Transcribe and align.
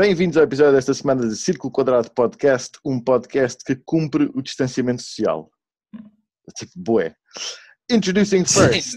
Bem-vindos 0.00 0.38
ao 0.38 0.44
episódio 0.44 0.72
desta 0.72 0.94
semana 0.94 1.28
de 1.28 1.36
Círculo 1.36 1.70
Quadrado 1.70 2.10
Podcast, 2.12 2.78
um 2.82 2.98
podcast 2.98 3.62
que 3.62 3.76
cumpre 3.76 4.30
o 4.34 4.40
distanciamento 4.40 5.02
social. 5.02 5.50
Tipo, 6.56 6.72
boé. 6.74 7.14
Introducing 7.90 8.46
first, 8.46 8.96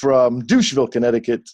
from 0.00 0.38
Doucheville, 0.38 0.88
Connecticut, 0.88 1.44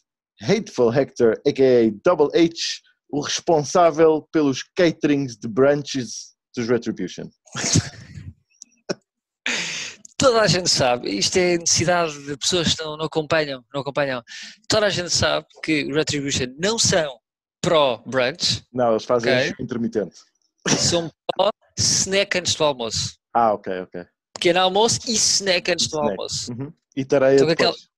Hateful 0.40 0.96
Hector, 0.96 1.32
a.k.a. 1.44 1.90
Double 2.04 2.28
H, 2.32 2.80
o 3.10 3.20
responsável 3.20 4.22
pelos 4.32 4.62
caterings 4.76 5.36
de 5.36 5.48
branches 5.48 6.36
dos 6.56 6.68
Retribution. 6.68 7.28
Toda 10.16 10.42
a 10.42 10.46
gente 10.46 10.70
sabe, 10.70 11.10
isto 11.10 11.36
é 11.38 11.58
necessidade 11.58 12.24
de 12.24 12.36
pessoas 12.36 12.72
que 12.72 12.84
não, 12.84 12.96
não 12.96 13.06
acompanham, 13.06 13.64
não 13.74 13.80
acompanham. 13.80 14.22
Toda 14.68 14.86
a 14.86 14.90
gente 14.90 15.10
sabe 15.10 15.44
que 15.64 15.86
o 15.86 15.94
Retribution 15.96 16.54
não 16.56 16.78
são 16.78 17.20
pró-brunch. 17.62 18.64
Não, 18.72 18.90
eles 18.90 19.04
fazem 19.04 19.32
okay. 19.32 19.64
intermitente. 19.64 20.16
São 20.68 21.10
pró-snack 21.34 22.38
antes 22.38 22.54
do 22.54 22.64
almoço. 22.64 23.16
Ah, 23.32 23.54
ok, 23.54 23.80
ok. 23.80 24.04
Pequeno 24.34 24.60
almoço 24.60 25.00
e 25.08 25.14
snack 25.14 25.70
antes 25.70 25.86
do 25.86 25.98
almoço. 25.98 26.52
Uhum. 26.52 26.72
E 26.96 27.04
tareia 27.04 27.36
então, 27.36 27.46
depois. 27.46 27.88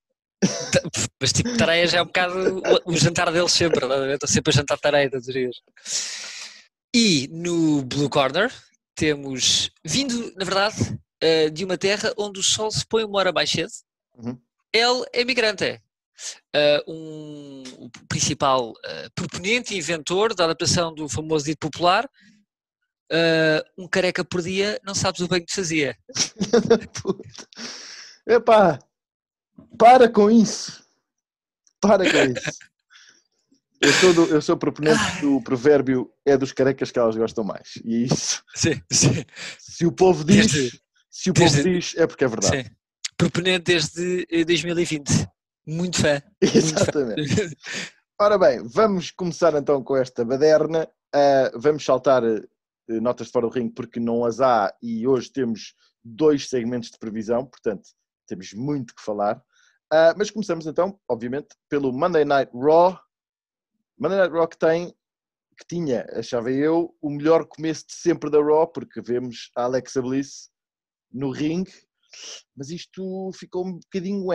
Aquela... 0.45 0.85
Mas 1.21 1.33
tipo, 1.33 1.57
tareia 1.57 1.87
já 1.87 1.99
é 1.99 2.03
um 2.03 2.07
bocado 2.07 2.63
o, 2.85 2.97
jantar 2.97 3.33
deles 3.33 3.53
sempre, 3.53 3.81
estou 4.13 4.29
sempre 4.29 4.53
a 4.53 4.57
jantar 4.57 4.79
tareia 4.79 5.11
todos 5.11 5.27
os 5.27 5.33
dias. 5.33 5.57
E 6.95 7.29
no 7.33 7.83
Blue 7.83 8.11
Corner 8.11 8.53
temos 8.95 9.71
vindo, 9.85 10.33
na 10.37 10.45
verdade, 10.45 10.99
uh, 11.23 11.51
de 11.51 11.65
uma 11.65 11.78
terra 11.78 12.12
onde 12.17 12.39
o 12.39 12.43
sol 12.43 12.71
se 12.71 12.87
põe 12.87 13.05
uma 13.05 13.19
hora 13.19 13.33
mais 13.33 13.51
cedo. 13.51 13.71
Uhum. 14.17 14.39
Ele 14.73 15.05
é 15.12 15.25
migrante. 15.25 15.81
Uh, 16.55 16.93
um, 16.93 17.62
o 17.79 17.91
principal 18.09 18.70
uh, 18.70 19.11
proponente 19.15 19.75
e 19.75 19.79
inventor 19.79 20.34
da 20.34 20.45
adaptação 20.45 20.95
do 20.95 21.09
famoso 21.09 21.47
dito 21.47 21.59
popular, 21.59 22.09
um 23.79 23.87
careca 23.87 24.25
por 24.25 24.43
dia, 24.43 24.81
não 24.84 24.95
sabes 24.95 25.21
o 25.21 25.29
bem 25.29 25.41
que 25.41 25.47
te 25.47 25.55
fazia. 25.55 25.97
Epá, 28.27 28.79
para 29.79 30.09
com 30.09 30.31
isso. 30.31 30.83
Para 31.81 32.11
com 32.11 32.33
isso. 32.33 32.59
Eu 33.84 33.93
sou, 33.93 34.15
do, 34.15 34.25
eu 34.27 34.41
sou 34.41 34.56
proponente 34.56 35.21
do 35.21 35.43
provérbio 35.43 36.11
é 36.25 36.39
dos 36.39 36.53
carecas 36.53 36.91
que 36.91 36.99
elas 36.99 37.17
gostam 37.17 37.45
mais. 37.45 37.75
E 37.84 38.05
isso. 38.05 38.43
Sim, 38.55 38.81
sim. 38.91 39.25
Se 39.59 39.84
o 39.84 39.93
povo 39.93 40.25
diz, 40.25 40.51
desde, 40.51 40.81
se 41.11 41.31
o 41.31 41.34
povo 41.34 41.51
desde, 41.51 41.71
diz, 41.71 41.95
é 41.97 42.06
porque 42.06 42.25
é 42.25 42.28
verdade. 42.28 42.62
Sim. 42.62 42.71
Proponente 43.17 43.65
desde 43.65 44.45
2020. 44.47 45.28
Muito 45.67 46.01
fã. 46.01 46.23
Exatamente. 46.41 47.37
Muito. 47.37 47.57
Ora 48.20 48.39
bem, 48.39 48.62
vamos 48.69 49.11
começar 49.11 49.55
então 49.55 49.83
com 49.83 49.97
esta 49.97 50.25
baderna. 50.25 50.89
Uh, 51.15 51.59
vamos 51.59 51.84
saltar 51.84 52.23
uh, 52.23 52.41
notas 52.89 53.27
de 53.27 53.33
fora 53.33 53.47
do 53.47 53.53
ringue 53.53 53.75
porque 53.75 53.98
não 53.98 54.25
as 54.25 54.41
há 54.41 54.75
e 54.83 55.06
hoje 55.06 55.33
temos 55.33 55.75
dois 56.05 56.48
segmentos 56.48 56.91
de 56.91 56.98
previsão, 56.98 57.47
portanto 57.47 57.89
temos 58.27 58.53
muito 58.53 58.95
que 58.95 59.03
falar. 59.03 59.39
Uh, 59.93 60.15
mas 60.17 60.31
começamos 60.31 60.67
então, 60.67 60.98
obviamente, 61.09 61.48
pelo 61.69 61.93
Monday 61.93 62.25
Night 62.25 62.53
Raw. 62.55 62.99
Monday 63.99 64.19
Night 64.19 64.33
Raw 64.33 64.49
que 64.49 64.59
tem, 64.59 64.95
que 65.59 65.67
tinha, 65.69 66.06
achava 66.12 66.51
eu, 66.51 66.95
o 67.01 67.11
melhor 67.11 67.47
começo 67.47 67.87
de 67.87 67.95
sempre 67.95 68.31
da 68.31 68.39
Raw, 68.39 68.67
porque 68.69 69.01
vemos 69.01 69.51
a 69.56 69.65
Alexa 69.65 70.03
Bliss 70.03 70.51
no 71.12 71.31
ringue, 71.31 71.73
mas 72.56 72.71
isto 72.71 73.31
ficou 73.34 73.67
um 73.67 73.78
bocadinho 73.78 74.33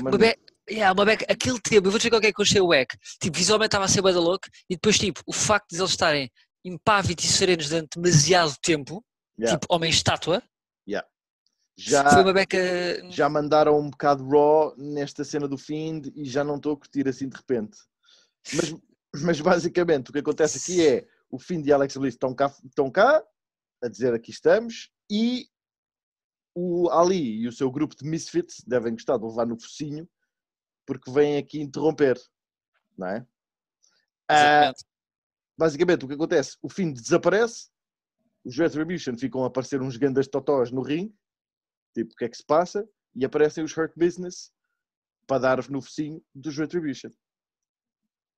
Uma, 0.00 0.34
yeah, 0.70 0.92
uma 0.92 1.04
beca, 1.04 1.26
aquele 1.28 1.60
tempo, 1.60 1.86
eu 1.86 1.90
vou 1.90 1.98
dizer 1.98 2.14
é 2.14 2.32
que 2.32 2.40
eu 2.40 2.42
achei 2.42 2.60
wack. 2.60 2.96
Tipo, 3.20 3.36
visualmente 3.36 3.68
estava 3.68 3.84
a 3.84 3.88
ser 3.88 4.02
bada 4.02 4.20
louco 4.20 4.46
e 4.68 4.74
depois, 4.74 4.98
tipo, 4.98 5.20
o 5.26 5.32
facto 5.32 5.70
de 5.70 5.80
eles 5.80 5.90
estarem 5.90 6.30
impávidos 6.64 7.24
e 7.24 7.28
serenos 7.28 7.68
durante 7.68 7.98
demasiado 7.98 8.54
tempo, 8.62 9.04
yeah. 9.38 9.58
tipo, 9.58 9.72
homem-estátua, 9.74 10.42
yeah. 10.88 11.06
Já, 11.76 12.10
Foi 12.10 12.22
uma 12.22 12.32
beca. 12.32 12.58
Já 13.10 13.28
mandaram 13.28 13.78
um 13.78 13.90
bocado 13.90 14.28
raw 14.28 14.74
nesta 14.76 15.24
cena 15.24 15.48
do 15.48 15.56
fim 15.56 16.02
e 16.14 16.24
já 16.24 16.44
não 16.44 16.56
estou 16.56 16.74
a 16.74 16.76
curtir 16.76 17.08
assim 17.08 17.28
de 17.28 17.36
repente. 17.36 17.78
Mas, 18.54 18.74
mas 19.22 19.40
basicamente 19.40 20.10
o 20.10 20.12
que 20.12 20.18
acontece 20.18 20.58
aqui 20.58 20.86
é 20.86 21.06
o 21.30 21.38
fim 21.38 21.60
de 21.62 21.72
Alex 21.72 21.96
Bliss 21.96 22.14
estão 22.14 22.34
cá, 22.34 22.54
estão 22.64 22.90
cá 22.90 23.22
a 23.82 23.88
dizer 23.88 24.12
aqui 24.12 24.30
estamos 24.30 24.90
e 25.10 25.46
o 26.54 26.90
Ali 26.90 27.40
e 27.40 27.48
o 27.48 27.52
seu 27.52 27.70
grupo 27.70 27.96
de 27.96 28.04
misfits 28.04 28.62
devem 28.66 28.92
gostar 28.92 29.18
de 29.18 29.24
levar 29.24 29.46
no 29.46 29.58
focinho 29.58 30.08
porque 30.86 31.10
vêm 31.10 31.38
aqui 31.38 31.60
interromper, 31.60 32.20
não 32.96 33.06
é? 33.06 33.26
Ah, 34.28 34.72
basicamente 35.56 36.04
o 36.04 36.08
que 36.08 36.14
acontece, 36.14 36.56
o 36.60 36.68
fim 36.68 36.92
desaparece, 36.92 37.70
os 38.44 38.56
Retribution 38.56 39.16
ficam 39.16 39.44
a 39.44 39.46
aparecer 39.46 39.80
uns 39.80 39.96
grandes 39.96 40.26
totós 40.26 40.70
no 40.70 40.82
ringue 40.82 41.14
tipo, 41.92 42.12
o 42.12 42.16
que 42.16 42.24
é 42.24 42.28
que 42.28 42.36
se 42.36 42.44
passa? 42.44 42.88
E 43.14 43.24
aparecem 43.24 43.62
os 43.62 43.76
Hurt 43.76 43.92
Business 43.96 44.52
para 45.26 45.38
dar 45.38 45.70
no 45.70 45.80
focinho 45.80 46.22
dos 46.34 46.56
Retribution. 46.56 47.10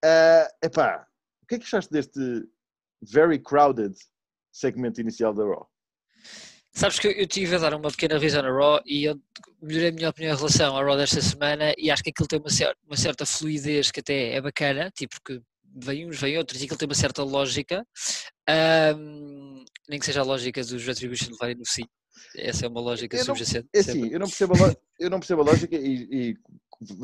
Uh, 0.04 0.48
epá, 0.62 1.06
o 1.42 1.46
que 1.46 1.54
é 1.54 1.58
que 1.58 1.64
achaste 1.64 1.92
deste 1.92 2.46
very 3.00 3.38
crowded 3.38 3.96
segmento 4.52 5.00
inicial 5.00 5.32
da 5.32 5.44
Raw? 5.44 5.70
Sabes 6.74 6.98
que 6.98 7.06
eu 7.06 7.12
estive 7.12 7.54
a 7.54 7.58
dar 7.58 7.74
uma 7.74 7.88
pequena 7.88 8.14
revisão 8.14 8.42
na 8.42 8.50
Raw 8.50 8.82
e 8.84 9.04
eu 9.04 9.20
melhorei 9.62 9.90
a 9.90 9.92
minha 9.92 10.10
opinião 10.10 10.34
em 10.34 10.36
relação 10.36 10.76
à 10.76 10.82
Raw 10.82 10.96
desta 10.96 11.22
semana 11.22 11.72
e 11.78 11.88
acho 11.88 12.02
que 12.02 12.10
aquilo 12.10 12.26
tem 12.26 12.40
uma, 12.40 12.50
certa, 12.50 12.76
uma 12.84 12.96
certa 12.96 13.24
fluidez 13.24 13.92
que 13.92 14.00
até 14.00 14.34
é 14.34 14.40
bacana, 14.40 14.90
tipo 14.90 15.16
que 15.24 15.40
vem 15.76 16.08
uns, 16.08 16.20
vem 16.20 16.36
outros 16.36 16.60
e 16.60 16.64
aquilo 16.64 16.78
tem 16.78 16.88
uma 16.88 16.94
certa 16.94 17.22
lógica, 17.22 17.86
um, 18.96 19.64
nem 19.88 20.00
que 20.00 20.06
seja 20.06 20.20
a 20.20 20.24
lógica 20.24 20.62
dos 20.62 20.84
Retribution 20.84 21.30
levarem 21.30 21.54
no 21.54 21.64
focinho. 21.64 21.88
Essa 22.36 22.66
é 22.66 22.68
uma 22.68 22.80
lógica 22.80 23.16
eu 23.16 23.24
subjacente. 23.24 23.68
É 23.72 23.78
assim, 23.78 24.08
eu 24.08 24.18
não, 24.18 24.26
percebo 24.26 24.54
a, 24.54 24.76
eu 24.98 25.10
não 25.10 25.20
percebo 25.20 25.42
a 25.42 25.44
lógica 25.44 25.76
e, 25.76 26.08
e, 26.10 26.36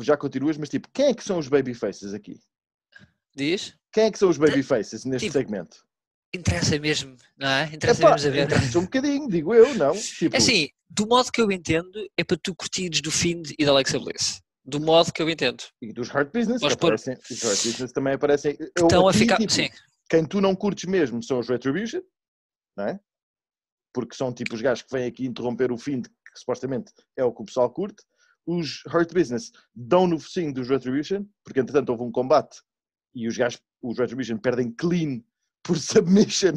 já 0.03 0.17
continuas, 0.17 0.57
mas 0.57 0.69
tipo, 0.69 0.89
quem 0.93 1.07
é 1.07 1.13
que 1.13 1.23
são 1.23 1.37
os 1.37 1.47
babyfaces 1.47 2.13
aqui? 2.13 2.39
Diz? 3.35 3.73
Quem 3.91 4.05
é 4.05 4.11
que 4.11 4.19
são 4.19 4.29
os 4.29 4.37
babyfaces 4.37 5.05
neste 5.05 5.27
tipo, 5.27 5.37
segmento? 5.37 5.77
Interessa 6.33 6.79
mesmo, 6.79 7.15
não 7.37 7.47
é? 7.47 7.65
Interessa 7.73 8.01
Epá, 8.01 8.11
mesmo 8.13 8.29
a 8.29 8.31
ver. 8.31 8.43
Interessa 8.45 8.79
um 8.79 8.83
bocadinho, 8.83 9.27
digo 9.27 9.53
eu, 9.53 9.73
não? 9.75 9.93
Tipo... 9.99 10.35
É 10.35 10.37
assim, 10.37 10.69
do 10.89 11.07
modo 11.07 11.31
que 11.31 11.41
eu 11.41 11.51
entendo, 11.51 11.91
é 12.17 12.23
para 12.23 12.37
tu 12.37 12.55
curtires 12.55 13.01
do 13.01 13.11
Find 13.11 13.51
e 13.57 13.65
da 13.65 13.71
Alexa 13.71 13.99
Bliss. 13.99 14.41
Do 14.63 14.79
modo 14.79 15.11
que 15.11 15.21
eu 15.21 15.29
entendo. 15.29 15.63
E 15.81 15.91
dos 15.91 16.09
Heart 16.09 16.31
Business, 16.31 16.63
aparecem, 16.63 17.17
os 17.29 17.43
Heart 17.43 17.65
Business 17.65 17.91
também 17.91 18.13
aparecem. 18.13 18.57
Estão 18.77 19.07
a 19.07 19.13
ficar, 19.13 19.37
tipo, 19.37 19.51
sim. 19.51 19.69
Quem 20.09 20.25
tu 20.25 20.39
não 20.39 20.55
curtes 20.55 20.85
mesmo 20.85 21.21
são 21.23 21.39
os 21.39 21.49
Retribution, 21.49 22.01
não 22.77 22.87
é? 22.87 22.99
porque 23.93 24.15
são 24.15 24.33
tipo 24.33 24.55
os 24.55 24.61
gajos 24.61 24.83
que 24.83 24.91
vêm 24.91 25.07
aqui 25.07 25.25
interromper 25.25 25.71
o 25.71 25.77
fim 25.77 26.01
de 26.01 26.09
que 26.09 26.39
supostamente 26.39 26.91
é 27.17 27.23
o 27.23 27.33
que 27.33 27.41
o 27.41 27.45
pessoal 27.45 27.69
curte. 27.69 28.03
Os 28.45 28.83
Hurt 28.85 29.13
Business 29.13 29.51
dão 29.75 30.07
no 30.07 30.19
focinho 30.19 30.53
dos 30.53 30.69
Retribution, 30.69 31.25
porque 31.43 31.59
entretanto 31.59 31.89
houve 31.89 32.03
um 32.03 32.11
combate 32.11 32.61
e 33.13 33.27
os 33.27 33.37
gajos, 33.37 33.61
os 33.81 33.97
Retribution 33.99 34.37
perdem 34.37 34.71
clean 34.71 35.21
por 35.71 35.79
submission 35.79 36.53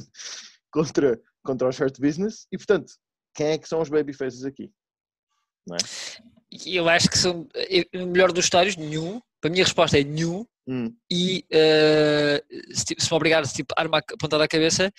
contra, 0.72 1.20
contra 1.44 1.68
os 1.68 1.78
Hurt 1.78 2.00
Business 2.00 2.48
e 2.50 2.58
portanto, 2.58 2.92
quem 3.32 3.48
é 3.48 3.58
que 3.58 3.68
são 3.68 3.80
os 3.80 3.88
babyfaces 3.88 4.44
aqui? 4.44 4.72
Não 5.66 5.76
é? 5.76 5.78
Eu 6.66 6.88
acho 6.88 7.08
que 7.08 7.16
são, 7.18 7.48
no 7.92 8.06
melhor 8.08 8.32
dos 8.32 8.44
estádios, 8.44 8.76
nenhum. 8.76 9.20
A 9.44 9.48
minha 9.48 9.64
resposta 9.64 9.98
é 9.98 10.04
nenhum. 10.04 10.46
Hum. 10.66 10.94
E 11.10 11.44
uh, 11.52 12.74
se, 12.74 12.94
se 12.98 13.10
me 13.10 13.16
obrigares 13.16 13.52
tipo, 13.52 13.74
arma 13.76 13.98
apontada 13.98 14.44
à 14.44 14.48
cabeça, 14.48 14.92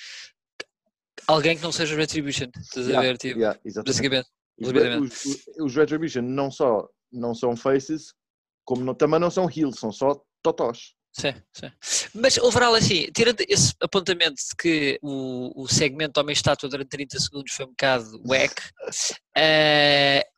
alguém 1.27 1.57
que 1.57 1.63
não 1.63 1.71
seja 1.71 1.95
Retribution, 1.95 2.49
estás 2.57 2.87
yeah, 2.87 2.99
a 2.99 3.01
ver? 3.01 3.17
Tipo, 3.17 3.39
yeah, 3.39 3.59
basicamente. 3.85 4.29
Os, 4.59 5.25
os, 5.25 5.47
os, 5.59 5.75
Retribution 5.75 6.21
não 6.21 6.51
só 6.51 6.87
não 7.11 7.33
são 7.33 7.55
faces, 7.55 8.13
como 8.63 8.83
não, 8.83 8.93
também 8.93 9.19
não 9.19 9.31
são 9.31 9.49
heels, 9.49 9.79
são 9.79 9.91
só 9.91 10.21
totós. 10.43 10.93
Sim, 11.17 11.33
sim. 11.53 11.71
Mas 12.13 12.37
overall, 12.37 12.75
assim, 12.75 13.09
tirando 13.15 13.39
esse 13.47 13.73
apontamento 13.81 14.35
de 14.35 14.55
que 14.57 14.99
o, 15.01 15.63
o 15.63 15.65
segmento 15.65 16.19
Homem-Estátua 16.19 16.67
durante 16.67 16.89
30 16.89 17.17
segundos 17.21 17.53
foi 17.53 17.65
um 17.65 17.69
bocado 17.69 18.21
whack, 18.27 18.61
uh, 19.37 20.27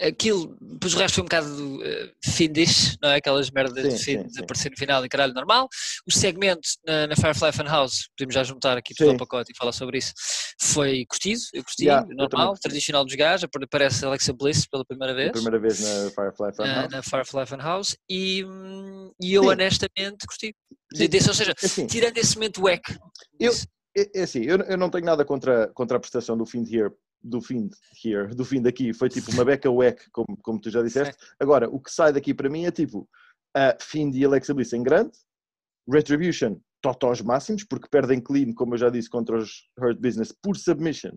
aquilo, 0.00 0.56
depois 0.60 0.94
o 0.94 0.98
resto 0.98 1.14
foi 1.16 1.22
um 1.22 1.26
bocado 1.26 1.76
uh, 1.76 2.10
findish, 2.24 2.96
não 3.02 3.10
é? 3.10 3.16
Aquelas 3.16 3.50
merdas 3.50 3.84
sim, 3.84 3.96
de 3.96 4.04
fim 4.04 4.26
de 4.28 4.40
aparecer 4.40 4.70
no 4.70 4.76
final 4.76 5.04
e 5.04 5.08
caralho 5.08 5.34
normal. 5.34 5.68
O 6.06 6.12
segmento 6.12 6.68
na, 6.86 7.06
na 7.08 7.16
Firefly 7.16 7.52
Funhouse, 7.52 8.08
podemos 8.16 8.34
já 8.34 8.44
juntar 8.44 8.76
aqui 8.76 8.94
todo 8.94 9.12
o 9.12 9.18
pacote 9.18 9.52
e 9.52 9.56
falar 9.56 9.72
sobre 9.72 9.98
isso, 9.98 10.12
foi 10.60 11.04
curtido, 11.06 11.40
eu 11.52 11.64
curti, 11.64 11.84
yeah, 11.84 12.06
normal, 12.14 12.54
eu 12.54 12.60
tradicional 12.60 13.04
dos 13.04 13.14
gajos, 13.14 13.48
aparece 13.62 14.04
Alexa 14.04 14.32
Bliss 14.32 14.66
pela 14.66 14.84
primeira 14.84 15.14
vez. 15.14 15.32
Pela 15.32 15.42
primeira 15.42 15.58
vez 15.58 15.80
na 15.80 16.10
Firefly 16.10 16.54
Funhouse. 16.54 16.82
Na, 16.82 16.88
na 16.88 17.02
Firefly 17.02 17.46
Funhouse 17.46 17.96
e, 18.08 18.44
hum, 18.44 19.12
e 19.20 19.34
eu 19.34 19.42
sim. 19.42 19.48
honestamente 19.48 20.26
curti. 20.26 20.54
Desse, 20.92 21.28
ou 21.28 21.34
seja, 21.34 21.52
é 21.52 21.66
assim, 21.66 21.86
tirando 21.86 22.16
esse 22.16 22.34
momento 22.36 22.62
wack. 22.62 22.98
Eu, 23.38 23.52
é, 23.96 24.20
é 24.20 24.22
assim, 24.22 24.42
eu, 24.42 24.58
eu 24.60 24.78
não 24.78 24.88
tenho 24.88 25.04
nada 25.04 25.24
contra, 25.24 25.68
contra 25.74 25.96
a 25.96 26.00
prestação 26.00 26.36
do 26.36 26.46
Find 26.46 26.66
Here 26.72 26.90
do 27.22 27.40
fim 27.40 27.68
here, 28.04 28.34
do 28.34 28.44
fim 28.44 28.62
daqui, 28.62 28.92
foi 28.92 29.08
tipo 29.08 29.30
uma 29.32 29.44
beca 29.44 29.70
wack, 29.70 30.10
como, 30.10 30.36
como 30.42 30.60
tu 30.60 30.70
já 30.70 30.82
disseste. 30.82 31.16
Agora, 31.38 31.68
o 31.68 31.80
que 31.80 31.90
sai 31.90 32.12
daqui 32.12 32.32
para 32.32 32.48
mim 32.48 32.64
é 32.64 32.70
tipo 32.70 33.08
a 33.54 33.76
fim 33.80 34.10
de 34.10 34.24
Alexa 34.24 34.54
Bliss 34.54 34.72
em 34.72 34.82
grande, 34.82 35.12
Retribution, 35.90 36.60
totós 36.82 37.20
máximos, 37.20 37.64
porque 37.64 37.88
perdem 37.88 38.20
clean, 38.20 38.52
como 38.52 38.74
eu 38.74 38.78
já 38.78 38.90
disse, 38.90 39.08
contra 39.08 39.38
os 39.38 39.68
Hurt 39.78 39.98
Business 39.98 40.32
por 40.32 40.56
submission. 40.56 41.16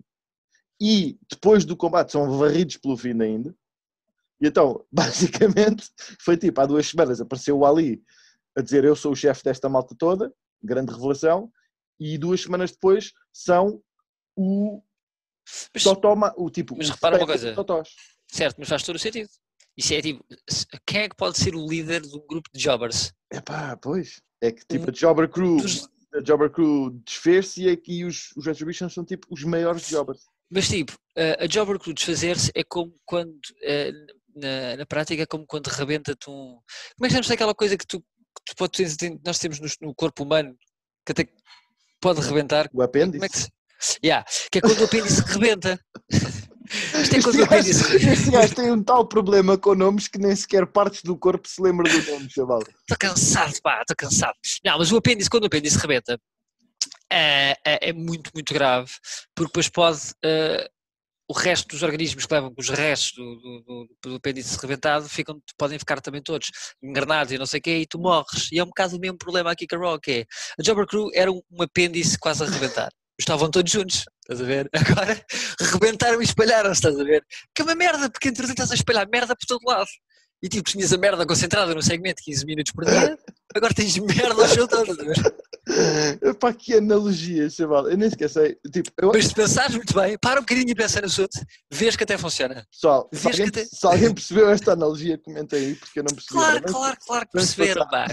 E 0.81 1.19
depois 1.30 1.65
do 1.65 1.77
combate 1.77 2.12
são 2.12 2.38
varridos 2.38 2.77
pelo 2.77 2.97
fim 2.97 3.19
ainda. 3.21 3.54
E 4.42 4.47
então, 4.47 4.83
basicamente, 4.92 5.89
foi 6.19 6.38
tipo, 6.38 6.59
há 6.62 6.65
duas 6.65 6.88
semanas 6.88 7.21
apareceu 7.21 7.57
o 7.59 7.65
Ali 7.65 8.01
a 8.57 8.62
dizer 8.62 8.83
eu 8.83 8.95
sou 8.95 9.12
o 9.12 9.15
chefe 9.15 9.44
desta 9.44 9.69
malta 9.69 9.95
toda, 9.97 10.33
grande 10.63 10.92
revelação, 10.92 11.51
e 12.00 12.18
duas 12.18 12.42
semanas 12.42 12.71
depois 12.71 13.13
são 13.31 13.81
o 14.36 14.81
Mas, 15.74 15.83
Totó, 15.83 16.15
ma- 16.15 16.33
o 16.38 16.50
tipo, 16.50 16.75
mas 16.77 16.89
repara 16.89 17.18
uma 17.18 17.25
coisa. 17.25 17.53
Totós. 17.53 17.89
certo, 18.31 18.57
mas 18.59 18.69
faz 18.69 18.83
todo 18.83 18.95
o 18.95 19.00
sentido. 19.00 19.30
Isso 19.77 19.94
é 19.94 20.01
tipo, 20.01 20.24
quem 20.86 21.01
é 21.01 21.09
que 21.09 21.15
pode 21.15 21.38
ser 21.38 21.56
o 21.56 21.65
líder 21.68 22.01
de 22.01 22.15
um 22.15 22.25
grupo 22.27 22.50
de 22.53 22.62
jobbers? 22.62 23.13
Epá, 23.31 23.77
pois. 23.77 24.21
É 24.42 24.51
que 24.51 24.65
tipo 24.65 24.89
a 24.89 24.94
Jobber 24.94 25.30
Crew, 25.30 25.57
Dos- 25.57 25.88
a 26.13 26.21
Jobber 26.21 26.50
Crew 26.50 26.89
desfez-se 27.06 27.63
e 27.63 27.69
aqui 27.69 28.03
os, 28.03 28.31
os 28.36 28.45
Retributions 28.45 28.94
são 28.94 29.06
tipo 29.06 29.27
os 29.30 29.44
maiores 29.44 29.88
jobbers. 29.88 30.25
Mas 30.50 30.68
tipo, 30.68 30.94
a 31.39 31.45
Jobber 31.48 31.80
Crew 31.80 31.94
desfazer-se 31.94 32.51
é 32.54 32.63
como 32.63 32.94
quando, 33.06 33.39
eh, 33.63 33.92
na, 34.36 34.77
na 34.77 34.86
prática, 34.86 35.24
é 35.24 35.25
como 35.25 35.45
quando 35.45 35.68
rebenta-te 35.68 36.30
um. 36.30 36.59
Como 36.97 37.06
é 37.06 37.07
que 37.07 37.12
chamamos 37.12 37.31
aquela 37.31 37.56
coisa 37.56 37.77
que 37.77 37.88
tu, 37.88 38.01
que 38.01 38.45
tu 38.47 38.56
podes, 38.57 38.97
nós 39.25 39.39
temos 39.39 39.59
no, 39.62 39.68
no 39.88 39.95
corpo 39.95 40.24
humano 40.24 40.57
que 41.06 41.13
até 41.13 41.27
pode 42.01 42.19
rebentar? 42.19 42.69
O 42.74 42.81
apêndice. 42.81 43.13
Como 43.19 43.25
é 43.25 43.30
que 43.30 43.38
se... 43.39 43.50
Yeah, 44.04 44.25
que 44.51 44.60
é 44.60 44.62
quando 44.62 44.80
o 44.81 44.86
apêndice 44.86 45.22
rebenta. 45.28 45.80
Isto 46.12 46.98
é 46.98 47.01
Este 47.01 47.22
quando 47.22 47.39
o 47.39 47.44
apêndice 47.44 47.95
este 47.98 48.31
gajo 48.31 48.56
tem 48.56 48.72
um 48.72 48.81
tal 48.83 49.06
problema 49.06 49.57
com 49.57 49.75
nomes 49.75 50.07
que 50.07 50.18
nem 50.18 50.33
sequer 50.36 50.66
partes 50.66 51.01
do 51.04 51.18
corpo 51.18 51.48
se 51.48 51.62
lembram 51.62 51.92
do 51.92 52.12
nome, 52.12 52.30
chaval. 52.30 52.60
Estou 52.62 52.98
cansado, 53.00 53.54
pá, 53.62 53.81
estou 53.81 53.95
cansado. 53.98 54.36
Não, 54.63 54.78
mas 54.78 54.92
o 54.92 54.98
apêndice, 54.98 55.30
quando 55.30 55.44
o 55.44 55.48
apêndice 55.48 55.78
rebenta, 55.78 56.18
é, 57.12 57.56
é- 57.66 57.89
é 57.89 57.94
muito, 57.94 58.31
muito 58.33 58.54
grave, 58.54 58.92
porque 59.36 59.50
depois 59.50 59.68
pode. 59.68 60.00
eh, 60.24 60.69
o 61.30 61.33
resto 61.33 61.68
dos 61.69 61.81
organismos 61.81 62.25
que 62.25 62.33
levam 62.33 62.54
os 62.57 62.68
restos 62.68 63.13
do, 63.16 63.36
do, 63.36 63.63
do- 64.04 64.10
do 64.10 64.16
apêndice 64.18 64.57
rebentado 64.60 65.07
ficam, 65.07 65.42
podem 65.57 65.80
ficar 65.80 66.01
também 66.01 66.22
todos 66.22 66.50
engranados 66.83 67.31
e 67.31 67.38
não 67.38 67.45
sei 67.45 67.60
o 67.60 67.63
quê, 67.63 67.78
e 67.78 67.86
tu 67.88 67.98
morres. 68.00 68.50
E 68.51 68.60
é 68.60 68.63
um 68.63 68.68
bocado 68.68 68.98
o 68.98 69.00
mesmo 69.00 69.18
problema 69.18 69.50
aqui 69.50 69.66
com 69.66 69.78
a 69.78 69.80
Raw, 69.80 70.00
que 70.00 70.12
é 70.12 70.25
a 70.60 70.63
Jobber 70.63 70.86
Crew 70.86 71.10
era 71.13 71.31
um, 71.31 71.42
um 71.50 71.62
apêndice 71.63 72.18
quase 72.19 72.44
a 72.44 72.48
rebentar. 72.48 72.89
Estavam 73.21 73.51
todos 73.51 73.71
juntos, 73.71 74.03
estás 74.23 74.41
a 74.41 74.44
ver? 74.44 74.68
Agora 74.73 75.25
rebentaram 75.59 76.19
e 76.21 76.25
espalharam-se, 76.25 76.79
estás 76.79 77.00
a 77.00 77.03
ver? 77.03 77.23
Que 77.53 77.62
é 77.62 77.65
uma 77.65 77.75
merda, 77.75 78.09
porque 78.09 78.29
entretanto 78.29 78.57
estás 78.57 78.71
a 78.71 78.75
espalhar 78.75 79.07
merda 79.07 79.35
por 79.35 79.45
todo 79.45 79.63
lado. 79.63 79.88
E 80.44 80.50
tipo, 80.50 80.68
tinhas 80.71 80.91
a 80.91 80.97
merda 80.97 81.23
concentrada 81.23 81.75
no 81.75 81.83
segmento 81.83 82.19
15 82.23 82.45
minutos 82.47 82.71
por 82.73 82.83
dia, 82.83 83.15
agora 83.56 83.75
tens 83.75 83.95
merda 84.00 84.41
ao 84.41 84.47
show 84.50 84.68
todo, 84.68 84.91
estás 84.91 85.07
a 85.07 85.13
ver? 85.13 86.29
Epá, 86.29 86.51
que 86.51 86.73
analogia, 86.73 87.47
chaval. 87.47 87.88
Eu 87.91 87.95
nem 87.95 88.07
esqueci. 88.07 88.57
Tipo, 88.73 88.89
eu, 89.00 89.12
Mas 89.13 89.27
se 89.27 89.35
pensares 89.35 89.75
muito 89.75 89.94
bem, 89.94 90.18
para 90.18 90.39
um 90.39 90.44
bocadinho 90.44 90.71
e 90.71 90.73
pensa 90.73 91.00
no 91.00 91.06
assunto, 91.06 91.39
vês 91.71 91.95
que 91.95 92.03
até 92.03 92.18
funciona. 92.18 92.65
pessoal, 92.71 93.07
se 93.13 93.27
alguém, 93.27 93.50
te- 93.51 93.65
se 93.68 93.85
alguém 93.85 94.13
percebeu 94.15 94.50
esta 94.50 94.71
analogia, 94.73 95.19
comenta 95.19 95.56
aí, 95.57 95.75
porque 95.75 96.00
eu 96.00 96.03
não 96.03 96.15
percebi. 96.15 96.33
Claro, 96.33 96.59
Mas 96.63 96.71
claro, 96.71 96.97
claro 97.06 97.25
que 97.27 97.31
perceberam, 97.33 97.88
pá. 97.88 98.07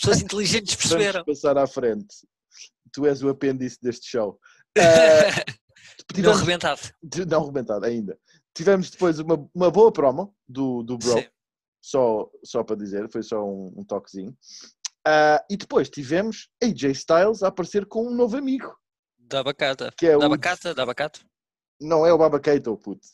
Pessoas 0.00 0.22
inteligentes 0.22 0.74
perceberam. 0.76 1.22
Vamos 1.26 1.38
passar 1.42 1.58
à 1.58 1.66
frente. 1.66 2.06
Tu 2.92 3.04
és 3.06 3.22
o 3.22 3.28
apêndice 3.28 3.76
deste 3.82 4.08
show. 4.08 4.38
Não 4.76 6.14
tivemos- 6.14 6.36
arrebentado. 6.38 6.80
de- 7.02 7.24
não 7.26 7.42
arrebentado 7.42 7.84
ainda. 7.86 8.18
Tivemos 8.54 8.90
depois 8.90 9.18
uma, 9.18 9.48
uma 9.54 9.70
boa 9.70 9.92
promo 9.92 10.34
do, 10.48 10.82
do 10.82 10.96
Bro, 10.98 11.18
Sim. 11.18 11.26
só, 11.80 12.30
só 12.44 12.62
para 12.62 12.76
dizer, 12.76 13.10
foi 13.10 13.22
só 13.22 13.44
um, 13.44 13.72
um 13.78 13.84
toquezinho. 13.84 14.36
Ah, 15.06 15.44
e 15.50 15.56
depois 15.56 15.88
tivemos 15.90 16.48
AJ 16.62 16.90
Styles 16.92 17.42
a 17.42 17.48
aparecer 17.48 17.84
com 17.86 18.06
um 18.06 18.14
novo 18.14 18.36
amigo, 18.36 18.74
Da 19.18 19.40
abacata. 19.40 19.92
que 19.98 20.06
é 20.06 20.12
Da 20.12 20.18
o. 20.18 20.22
abacata, 20.24 20.74
da. 20.74 20.84
Não 21.80 22.06
é 22.06 22.12
o 22.12 22.18
Baba 22.18 22.38
Keito, 22.40 22.76
puto. 22.76 23.06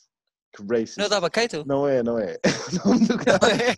Que 0.55 0.61
racist. 0.63 0.97
Não 0.97 1.05
é 1.05 1.09
da 1.09 1.17
abacata? 1.17 1.63
Não 1.65 1.87
é, 1.87 2.03
não 2.03 2.19
é. 2.19 2.37
O 2.85 2.89
Não 2.89 3.17
gajo. 3.17 3.45
é. 3.45 3.75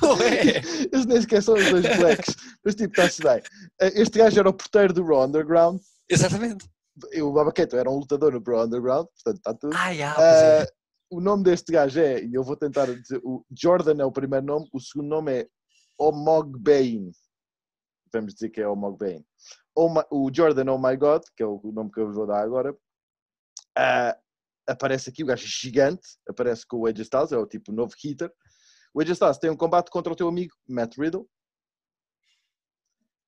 Não 0.00 0.22
é. 0.22 0.56
Eles 0.92 1.06
nem 1.06 1.20
sequer 1.20 1.42
são 1.42 1.54
os 1.54 1.70
dois 1.70 1.96
blacks. 1.96 2.34
Mas 2.64 2.74
tipo, 2.76 2.92
está-se 2.92 3.20
bem. 3.22 3.42
Ah, 3.80 3.86
Este 3.94 4.18
gajo 4.18 4.38
era 4.40 4.48
o 4.48 4.52
porteiro 4.54 4.92
do 4.92 5.04
Raw 5.04 5.24
Underground. 5.26 5.80
Exatamente. 6.08 6.64
E 7.12 7.22
o 7.22 7.32
Baba 7.32 7.52
Keito 7.52 7.76
era 7.76 7.90
um 7.90 7.98
lutador 7.98 8.32
no 8.32 8.42
Raw 8.42 8.64
Underground, 8.66 9.06
portanto 9.06 9.36
está 9.36 9.54
tudo. 9.54 9.74
Ah, 9.76 9.94
já, 9.94 10.14
pois 10.14 10.26
é. 10.26 10.66
O 11.10 11.20
nome 11.20 11.42
deste 11.44 11.72
gajo 11.72 12.00
é, 12.00 12.22
e 12.24 12.34
eu 12.34 12.42
vou 12.42 12.56
tentar 12.56 12.86
dizer, 12.86 13.20
o 13.22 13.44
Jordan 13.50 14.00
é 14.00 14.04
o 14.04 14.12
primeiro 14.12 14.46
nome, 14.46 14.68
o 14.72 14.80
segundo 14.80 15.08
nome 15.08 15.40
é 15.42 15.48
Omogbein. 15.98 17.10
Vamos 18.12 18.34
dizer 18.34 18.50
que 18.50 18.60
é 18.60 18.68
Omogbein. 18.68 19.24
Oh 19.74 19.88
my- 19.88 20.04
o 20.10 20.30
Jordan 20.34 20.70
Oh 20.72 20.78
My 20.78 20.96
God, 20.96 21.22
que 21.36 21.42
é 21.42 21.46
o 21.46 21.60
nome 21.72 21.90
que 21.90 22.00
eu 22.00 22.06
vos 22.06 22.16
vou 22.16 22.26
dar 22.26 22.42
agora, 22.42 22.76
ah, 23.76 24.16
aparece 24.66 25.08
aqui, 25.10 25.22
o 25.22 25.26
gajo 25.26 25.44
é 25.44 25.48
gigante, 25.48 26.06
aparece 26.28 26.66
com 26.66 26.78
o 26.78 26.86
AJ 26.86 27.00
Styles, 27.00 27.32
é 27.32 27.38
o 27.38 27.46
tipo 27.46 27.72
novo 27.72 27.94
hitter. 28.02 28.30
O 28.94 29.00
AJ 29.00 29.10
Styles 29.12 29.38
tem 29.38 29.50
um 29.50 29.56
combate 29.56 29.90
contra 29.90 30.12
o 30.12 30.16
teu 30.16 30.28
amigo 30.28 30.54
Matt 30.68 30.96
Riddle. 30.98 31.26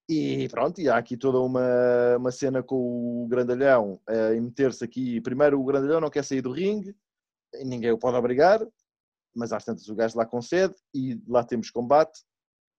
E 0.09 0.49
pronto, 0.51 0.81
e 0.81 0.89
há 0.89 0.97
aqui 0.99 1.17
toda 1.17 1.39
uma, 1.41 2.17
uma 2.19 2.31
cena 2.31 2.63
com 2.63 3.25
o 3.25 3.27
grandalhão 3.27 3.99
em 4.37 4.41
meter-se 4.41 4.85
aqui. 4.85 5.21
Primeiro, 5.21 5.59
o 5.61 5.65
grandalhão 5.65 6.01
não 6.01 6.11
quer 6.11 6.23
sair 6.25 6.43
do 6.43 6.53
ringue, 6.53 6.95
ninguém 7.65 7.91
o 7.91 7.99
pode 7.99 8.17
obrigar, 8.17 8.61
mas 9.35 9.53
às 9.53 9.65
tantas 9.65 9.89
o 9.89 9.95
gajo 9.95 10.19
lá 10.19 10.27
concede 10.27 10.75
e 10.95 11.19
lá 11.27 11.43
temos 11.43 11.71
combate. 11.71 12.21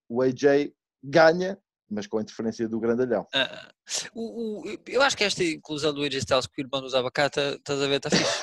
O 0.08 0.22
AJ 0.22 0.72
ganha, 1.04 1.58
mas 1.90 2.06
com 2.06 2.20
a 2.20 2.22
interferência 2.22 2.70
do 2.70 2.80
grandalhão. 2.80 3.26
Ah, 3.34 3.72
o- 4.14 4.62
o- 4.62 4.78
eu 4.88 5.02
acho 5.02 5.18
que 5.18 5.24
esta 5.24 5.44
inclusão 5.44 5.94
do 5.94 6.04
AJ 6.04 6.18
Styles 6.20 6.46
com 6.46 6.54
o 6.58 6.62
irmão 6.64 6.82
dos 6.82 6.94
abacata, 6.94 7.56
estás 7.56 7.82
a 7.82 7.88
ver, 7.88 7.96
está 7.98 8.10
fixe. 8.12 8.40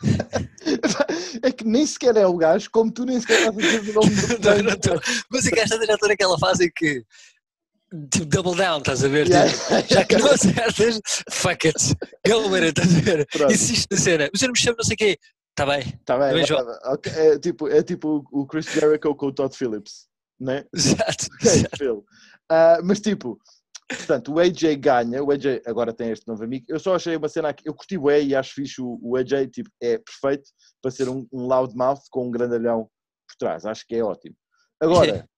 É 1.42 1.50
que 1.52 1.64
nem 1.64 1.86
sequer 1.86 2.16
é 2.16 2.26
o 2.26 2.36
gajo, 2.36 2.70
como 2.70 2.92
tu 2.92 3.04
nem 3.04 3.20
sequer 3.20 3.38
estás 3.38 3.56
a 3.56 3.60
dizer 3.60 3.90
o 3.90 3.94
nome 4.00 4.10
do. 4.14 5.00
Mas 5.30 5.46
é 5.46 5.50
que 5.50 5.60
esta 5.60 5.86
já 5.86 5.94
estou 5.94 6.08
naquela 6.08 6.38
fase 6.38 6.66
em 6.66 6.70
que 6.74 7.04
tipo 8.10 8.26
double 8.26 8.56
down, 8.56 8.78
estás 8.78 9.04
a 9.04 9.08
ver? 9.08 9.28
Yeah. 9.28 9.50
Tipo, 9.50 9.94
já 9.94 10.04
que 10.04 10.16
não 10.16 10.30
acertas, 10.30 11.00
fuck 11.30 11.66
it, 11.66 11.94
go 12.26 12.48
with 12.48 12.62
it, 12.62 12.80
estás 12.80 12.96
a 12.96 13.00
ver? 13.00 13.26
Pronto. 13.26 13.52
Insiste 13.52 13.86
na 13.90 13.96
cena, 13.98 14.28
mas 14.32 14.42
eu 14.42 14.48
não 14.48 14.52
me 14.52 14.58
chamo 14.58 14.76
não 14.78 14.84
sei 14.84 14.94
o 14.94 14.98
quê. 14.98 15.18
Está 15.50 15.66
bem, 15.66 15.82
Tá 16.04 16.18
bem, 16.18 16.30
Também, 16.30 16.46
tá 16.46 16.64
bem. 16.64 16.78
Ok, 16.84 17.12
é, 17.12 17.38
tipo, 17.38 17.68
é 17.68 17.82
tipo 17.82 18.24
o 18.30 18.46
Chris 18.46 18.66
Jericho 18.66 19.14
com 19.14 19.26
o 19.26 19.32
Todd 19.32 19.56
Phillips, 19.56 20.06
né? 20.38 20.64
exato. 20.72 21.26
Ok, 21.42 21.52
exato. 21.52 22.04
Ah, 22.50 22.78
mas 22.84 23.00
tipo, 23.00 23.38
portanto, 23.88 24.32
o 24.32 24.38
AJ 24.38 24.76
ganha, 24.78 25.22
o 25.22 25.32
AJ 25.32 25.62
agora 25.66 25.92
tem 25.92 26.10
este 26.10 26.28
novo 26.28 26.44
amigo. 26.44 26.64
Eu 26.68 26.78
só 26.78 26.94
achei 26.94 27.16
uma 27.16 27.28
cena 27.28 27.48
aqui, 27.48 27.64
eu 27.66 27.74
curti 27.74 27.98
o 27.98 28.10
E 28.10 28.28
e 28.28 28.34
acho 28.36 28.54
fixe 28.54 28.80
o, 28.80 28.98
o 29.02 29.16
AJ, 29.16 29.48
tipo, 29.52 29.68
é 29.82 29.98
perfeito 29.98 30.48
para 30.80 30.90
ser 30.90 31.08
um, 31.08 31.26
um 31.32 31.46
loudmouth 31.46 32.02
com 32.10 32.28
um 32.28 32.30
grandalhão 32.30 32.84
por 33.28 33.36
trás. 33.38 33.66
Acho 33.66 33.84
que 33.86 33.96
é 33.96 34.04
ótimo. 34.04 34.36
Agora, 34.80 35.28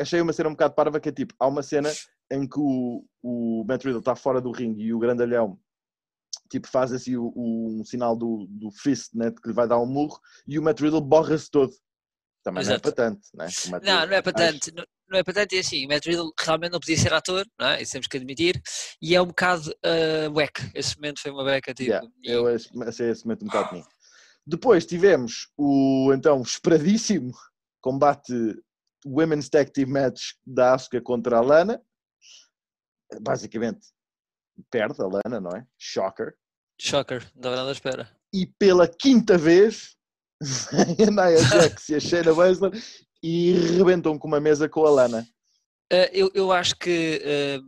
achei 0.00 0.20
uma 0.20 0.32
cena 0.32 0.48
um 0.48 0.52
bocado 0.52 0.74
parva 0.74 1.00
que 1.00 1.08
é 1.08 1.12
tipo, 1.12 1.34
há 1.38 1.46
uma 1.46 1.62
cena 1.62 1.90
em 2.30 2.46
que 2.48 2.58
o, 2.58 3.04
o 3.22 3.64
Matt 3.66 3.84
Riddle 3.84 4.00
está 4.00 4.16
fora 4.16 4.40
do 4.40 4.50
ringue 4.50 4.82
e 4.84 4.94
o 4.94 4.98
grandalhão 4.98 5.58
tipo, 6.50 6.68
faz 6.68 6.92
assim 6.92 7.16
o, 7.16 7.32
o- 7.34 7.80
um 7.80 7.84
sinal 7.84 8.16
do, 8.16 8.46
do 8.48 8.70
fist, 8.70 9.10
né, 9.14 9.30
que 9.30 9.48
lhe 9.48 9.54
vai 9.54 9.66
dar 9.68 9.78
um 9.78 9.86
murro 9.86 10.18
e 10.46 10.58
o 10.58 10.62
Matt 10.62 10.80
Riddle 10.80 11.00
borra-se 11.00 11.50
todo. 11.50 11.72
Também 12.44 12.64
não 12.64 12.72
é 12.72 12.74
Exato. 12.74 12.82
para 12.82 12.92
tanto, 13.10 13.20
né? 13.34 13.46
Não, 13.66 13.78
Riddle, 13.80 14.06
não 14.08 14.14
é 14.16 14.22
para 14.22 14.48
acho-. 14.48 14.72
Não, 14.74 14.84
não 15.08 15.18
é 15.18 15.22
para 15.22 15.34
tanto, 15.34 15.54
é 15.54 15.58
assim, 15.60 15.84
o 15.86 15.88
Matt 15.88 16.06
Riddle 16.06 16.32
realmente 16.40 16.72
não 16.72 16.80
podia 16.80 16.96
ser 16.98 17.12
ator, 17.12 17.46
não 17.58 17.68
é? 17.68 17.82
Isso 17.82 17.92
temos 17.92 18.06
que 18.08 18.16
admitir, 18.16 18.60
e 19.00 19.14
é 19.14 19.22
um 19.22 19.26
bocado 19.26 19.70
uh, 19.70 20.30
beca, 20.32 20.68
esse 20.74 20.96
momento 20.96 21.20
foi 21.20 21.30
uma 21.30 21.44
beca, 21.44 21.72
tipo, 21.72 21.88
Yeah, 21.90 22.08
e- 22.24 22.30
eu 22.30 22.46
ach- 22.48 22.68
achei 22.88 23.10
esse 23.10 23.24
momento 23.24 23.42
um 23.44 23.46
bocado 23.46 23.72
mim. 23.74 23.84
Depois 24.46 24.84
tivemos 24.84 25.48
o 25.56 26.10
então 26.12 26.42
esperadíssimo 26.42 27.32
combate 27.80 28.32
Women's 29.06 29.48
Tag 29.48 29.70
Team 29.72 29.88
Match 29.88 30.32
da 30.46 30.74
Asuka 30.74 31.00
contra 31.00 31.38
a 31.38 31.40
Lana. 31.40 31.80
Basicamente 33.20 33.86
perde 34.70 35.00
a 35.00 35.06
Lana, 35.06 35.40
não 35.40 35.50
é? 35.50 35.66
Shocker. 35.78 36.34
shocker, 36.80 37.20
não 37.34 37.40
estava 37.40 37.56
nada 37.56 37.68
à 37.68 37.72
espera. 37.72 38.10
E 38.32 38.46
pela 38.58 38.88
quinta 38.88 39.36
vez 39.36 39.96
a 40.72 41.10
Nia 41.10 41.38
Jax 41.38 41.88
e 41.88 41.94
a 41.94 42.00
Shayna 42.00 42.34
Baszler 42.34 42.72
e 43.22 43.52
rebentam 43.76 44.18
com 44.18 44.28
uma 44.28 44.40
mesa 44.40 44.68
com 44.68 44.84
a 44.84 44.90
Lana. 44.90 45.26
Uh, 45.92 46.08
eu, 46.12 46.30
eu 46.34 46.52
acho 46.52 46.76
que 46.76 47.22
uh, 47.22 47.62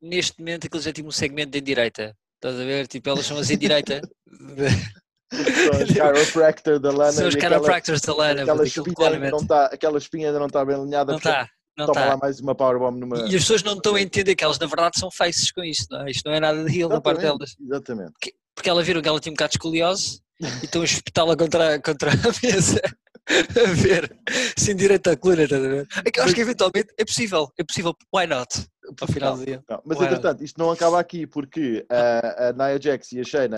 neste 0.00 0.38
momento 0.38 0.66
aquilo 0.66 0.82
já 0.82 0.92
tinha 0.92 1.06
um 1.06 1.12
segmento 1.12 1.50
de 1.50 1.60
direita. 1.60 2.16
Estás 2.36 2.58
a 2.58 2.64
ver? 2.64 2.86
Tipo, 2.86 3.10
elas 3.10 3.26
são 3.26 3.38
as 3.38 3.48
direita. 3.48 4.00
os 5.32 5.88
chiropractor 5.92 6.78
da 6.78 6.90
Lana 6.90 7.12
são 7.12 7.28
os 7.28 7.34
aquela, 7.34 7.54
chiropractors 7.56 8.00
da 8.00 8.14
Lana, 8.14 8.42
aquela, 8.42 8.64
aquilo 8.64 8.86
espinha 8.88 9.08
ainda 9.08 9.30
não 9.30 9.46
tá, 9.46 9.66
aquela 9.66 9.98
espinha 9.98 10.26
ainda 10.28 10.38
não 10.38 10.46
está 10.46 10.64
bem 10.64 10.76
alinhada. 10.76 11.12
Não 11.12 11.18
está, 11.18 11.48
não 11.78 11.86
Toma 11.86 12.00
lá 12.00 12.06
está. 12.06 12.16
mais 12.18 12.40
uma 12.40 12.54
powerbomb 12.54 12.98
numa. 12.98 13.18
E 13.20 13.36
as 13.36 13.42
pessoas 13.42 13.62
não 13.62 13.74
estão 13.74 13.94
a 13.94 14.00
entender 14.00 14.34
que 14.34 14.44
elas 14.44 14.58
na 14.58 14.66
verdade 14.66 14.98
são 14.98 15.10
faces 15.10 15.50
com 15.52 15.62
isto, 15.62 15.86
não 15.90 16.06
é? 16.06 16.10
Isto 16.10 16.28
não 16.28 16.34
é 16.34 16.40
nada 16.40 16.64
de 16.64 16.78
heal 16.78 16.88
da 16.88 17.00
parte 17.00 17.22
delas. 17.22 17.54
Exatamente. 17.60 18.12
Porque 18.54 18.68
elas 18.68 18.86
viram 18.86 19.00
que 19.00 19.08
ela 19.08 19.20
tinha 19.20 19.32
um 19.32 19.34
bocado 19.34 19.50
de 19.50 19.56
escoliose 19.56 20.20
e 20.40 20.64
estão 20.64 20.82
a 20.82 20.84
espetá-la 20.84 21.36
contra, 21.36 21.80
contra 21.80 22.10
a 22.10 22.14
mesa. 22.42 22.80
A 23.28 23.72
ver, 23.74 24.16
sem 24.58 24.74
direito 24.74 25.08
à 25.08 25.16
coluna, 25.16 25.44
estás 25.44 25.64
a 25.64 25.68
ver? 25.68 25.86
É 26.04 26.18
eu 26.18 26.24
acho 26.24 26.34
que 26.34 26.40
eventualmente 26.40 26.88
é 26.98 27.04
possível, 27.04 27.48
é 27.58 27.62
possível, 27.62 27.94
why 28.12 28.26
not? 28.26 28.48
ao 29.00 29.08
final 29.08 29.36
do 29.36 29.44
dia. 29.44 29.62
Não, 29.68 29.82
mas 29.84 29.98
Ué. 29.98 30.06
entretanto, 30.06 30.42
isto 30.42 30.58
não 30.58 30.70
acaba 30.70 30.98
aqui 30.98 31.26
porque 31.26 31.86
a, 31.88 32.48
a 32.48 32.52
Nia 32.52 32.80
Jax 32.80 33.12
e 33.12 33.20
a 33.20 33.24
Shayna 33.24 33.56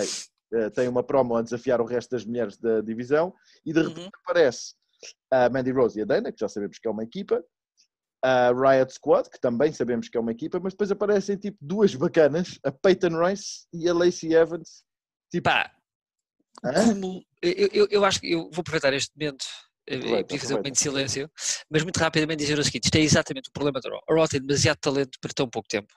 eh, 0.53 0.71
têm 0.71 0.89
uma 0.89 1.03
promo 1.03 1.37
a 1.37 1.43
desafiar 1.43 1.81
o 1.81 1.85
resto 1.85 2.11
das 2.11 2.25
mulheres 2.25 2.57
da 2.57 2.81
divisão 2.81 3.35
e 3.65 3.73
de 3.73 3.81
repente 3.81 4.05
Uhum. 4.05 4.11
aparece 4.25 4.75
a 5.31 5.49
Mandy 5.49 5.73
Rose 5.73 5.99
e 5.99 6.03
a 6.03 6.05
Dana, 6.05 6.31
que 6.33 6.41
já 6.41 6.49
sabemos 6.49 6.79
que 6.79 6.87
é 6.87 6.91
uma 6.91 7.03
equipa, 7.03 7.43
a 8.23 8.53
Riot 8.53 8.93
Squad, 8.93 9.29
que 9.29 9.41
também 9.41 9.73
sabemos 9.73 10.09
que 10.09 10.17
é 10.17 10.21
uma 10.21 10.31
equipa, 10.31 10.61
mas 10.61 10.73
depois 10.73 10.91
aparecem 10.91 11.37
tipo 11.37 11.59
duas 11.61 11.95
bacanas, 11.95 12.59
a 12.65 12.71
Peyton 12.71 13.17
Royce 13.17 13.67
e 13.73 13.89
a 13.89 13.95
Lacey 13.95 14.33
Evans. 14.35 14.85
Tipo, 15.31 15.51
Pá, 15.51 15.73
como 16.63 17.25
eu, 17.43 17.69
eu, 17.73 17.89
eu 17.91 18.05
acho 18.05 18.21
que 18.21 18.33
eu 18.33 18.49
vou 18.53 18.61
aproveitar 18.61 18.93
este 18.93 19.11
momento 19.19 19.45
eh, 19.89 19.97
Aproveita, 19.97 20.21
e 20.21 20.25
pedir 20.25 20.39
fazer 20.39 20.55
um 20.55 20.59
momento 20.59 20.75
de 20.75 20.81
silêncio, 20.81 21.31
mas 21.69 21.83
muito 21.83 21.99
rapidamente 21.99 22.39
dizer 22.41 22.59
o 22.59 22.65
seguinte: 22.65 22.85
isto 22.85 22.97
é 22.97 23.01
exatamente 23.01 23.49
o 23.49 23.53
problema 23.53 23.81
da 23.81 23.91
Raw. 23.91 24.01
A 24.09 24.15
Raw 24.15 24.29
tem 24.29 24.41
demasiado 24.41 24.79
talento 24.79 25.19
para 25.21 25.33
tão 25.35 25.49
pouco 25.49 25.69
tempo. 25.69 25.93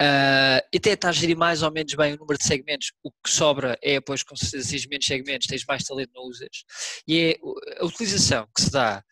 Ah, 0.00 0.62
e 0.72 0.76
até 0.78 0.92
está 0.92 1.08
a 1.08 1.12
gerir 1.12 1.36
mais 1.36 1.62
ou 1.62 1.70
menos 1.70 1.94
bem 1.94 2.14
o 2.14 2.18
número 2.18 2.38
de 2.38 2.44
segmentos. 2.44 2.92
O 3.02 3.10
que 3.10 3.30
sobra 3.30 3.78
é, 3.82 4.00
pois, 4.00 4.22
com 4.22 4.34
menos 4.86 5.06
segmentos, 5.06 5.46
tens 5.46 5.64
mais 5.66 5.84
talento, 5.84 6.10
não 6.14 6.24
usas. 6.24 6.64
E 7.06 7.18
é 7.20 7.80
a 7.80 7.84
utilização 7.84 8.46
que 8.54 8.62
se 8.62 8.70
dá 8.70 9.02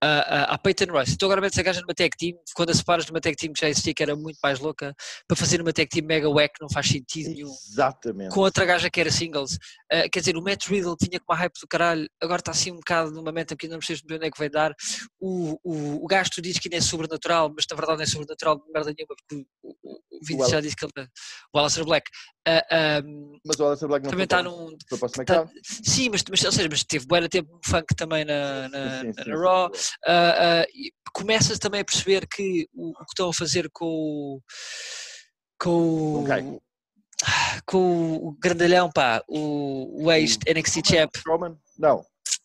a, 0.00 0.54
a, 0.54 0.58
Peyton 0.58 0.86
Royce. 0.92 1.14
Então, 1.14 1.26
agora 1.26 1.40
metes 1.40 1.58
a 1.58 1.62
gaja 1.62 1.80
numa 1.80 1.94
tag 1.94 2.10
team, 2.16 2.38
quando 2.54 2.70
a 2.70 2.74
separas 2.74 3.06
numa 3.06 3.20
tag 3.20 3.36
team 3.36 3.52
que 3.52 3.60
já 3.60 3.68
existia, 3.68 3.92
que 3.94 4.02
era 4.02 4.14
muito 4.14 4.38
mais 4.42 4.60
louca, 4.60 4.94
para 5.26 5.36
fazer 5.36 5.60
uma 5.60 5.72
tag 5.72 5.88
team 5.88 6.06
mega 6.06 6.28
wack, 6.28 6.54
não 6.60 6.68
faz 6.68 6.86
sentido 6.88 7.30
nenhum 7.30 7.52
Exatamente. 7.70 8.32
com 8.34 8.40
outra 8.40 8.64
gaja 8.64 8.88
que 8.90 9.00
era 9.00 9.10
singles. 9.10 9.58
Ah, 9.90 10.08
quer 10.10 10.20
dizer, 10.20 10.36
o 10.36 10.42
Matt 10.42 10.66
Riddle 10.68 10.96
tinha 10.96 11.18
com 11.18 11.32
uma 11.32 11.38
hype 11.38 11.54
do 11.60 11.66
caralho, 11.66 12.08
agora 12.22 12.40
está 12.40 12.52
assim 12.52 12.70
um 12.70 12.76
bocado 12.76 13.10
numa 13.10 13.32
meta 13.32 13.56
que 13.56 13.66
ainda 13.66 13.74
não 13.74 13.80
percebes 13.80 14.02
bem 14.02 14.16
onde 14.16 14.26
é 14.26 14.30
que 14.30 14.38
vai 14.38 14.48
dar. 14.48 14.74
O, 15.20 15.58
o, 15.64 16.04
o 16.04 16.06
gajo 16.06 16.30
tu 16.34 16.42
dizes 16.42 16.58
que 16.58 16.68
ainda 16.68 16.76
é 16.76 16.80
sobrenatural, 16.80 17.52
mas 17.54 17.64
na 17.70 17.76
verdade 17.76 17.98
não 17.98 18.04
é 18.04 18.06
sobrenatural 18.06 18.56
de 18.56 18.72
merda 18.72 18.94
nenhuma, 18.96 19.14
porque 19.16 19.46
o, 19.62 19.70
o, 19.70 19.98
o 20.18 20.24
Vince 20.24 20.50
já 20.50 20.60
disse 20.60 20.76
que 20.76 20.84
ele 20.84 21.08
o 21.52 21.58
Aleister 21.58 21.84
Black. 21.84 22.10
Ah, 22.46 22.64
ah, 22.70 23.02
Mas 23.44 23.60
o 23.60 23.66
Alistair 23.66 23.88
Black 23.88 24.04
não 24.04 24.10
também 24.10 24.24
está 24.24 24.42
num. 24.42 24.74
foi 24.88 24.98
para 24.98 25.06
o 25.06 25.24
tá- 25.24 25.48
sim, 25.62 26.08
mas, 26.08 26.22
mas, 26.30 26.42
ou 26.44 26.52
seja, 26.52 26.68
mas 26.70 26.82
teve 26.82 27.04
de 27.06 27.28
tempo 27.28 27.52
no 27.52 27.60
funk 27.64 27.94
também 27.94 28.24
na, 28.24 28.68
na, 28.68 29.00
Sim, 29.00 29.12
sim, 29.12 29.30
na 29.30 29.36
Raw. 29.36 29.70
sim. 29.74 29.87
Ah, 30.06 30.64
e 30.74 30.92
começas 31.12 31.58
também 31.58 31.80
a 31.80 31.84
perceber 31.84 32.26
que 32.26 32.68
o, 32.74 32.90
o 32.90 33.04
que 33.04 33.10
estão 33.10 33.28
a 33.28 33.34
fazer 33.34 33.68
com 33.72 33.86
o. 33.86 34.40
Com, 35.60 36.24
quem? 36.24 36.60
com 37.66 38.14
o 38.14 38.32
grandalhão, 38.40 38.90
pá, 38.90 39.22
o, 39.28 40.04
o 40.04 40.12
ex-NXT 40.12 40.86
Champ, 40.86 41.10
Strowman? 41.16 41.56
Não. 41.76 42.04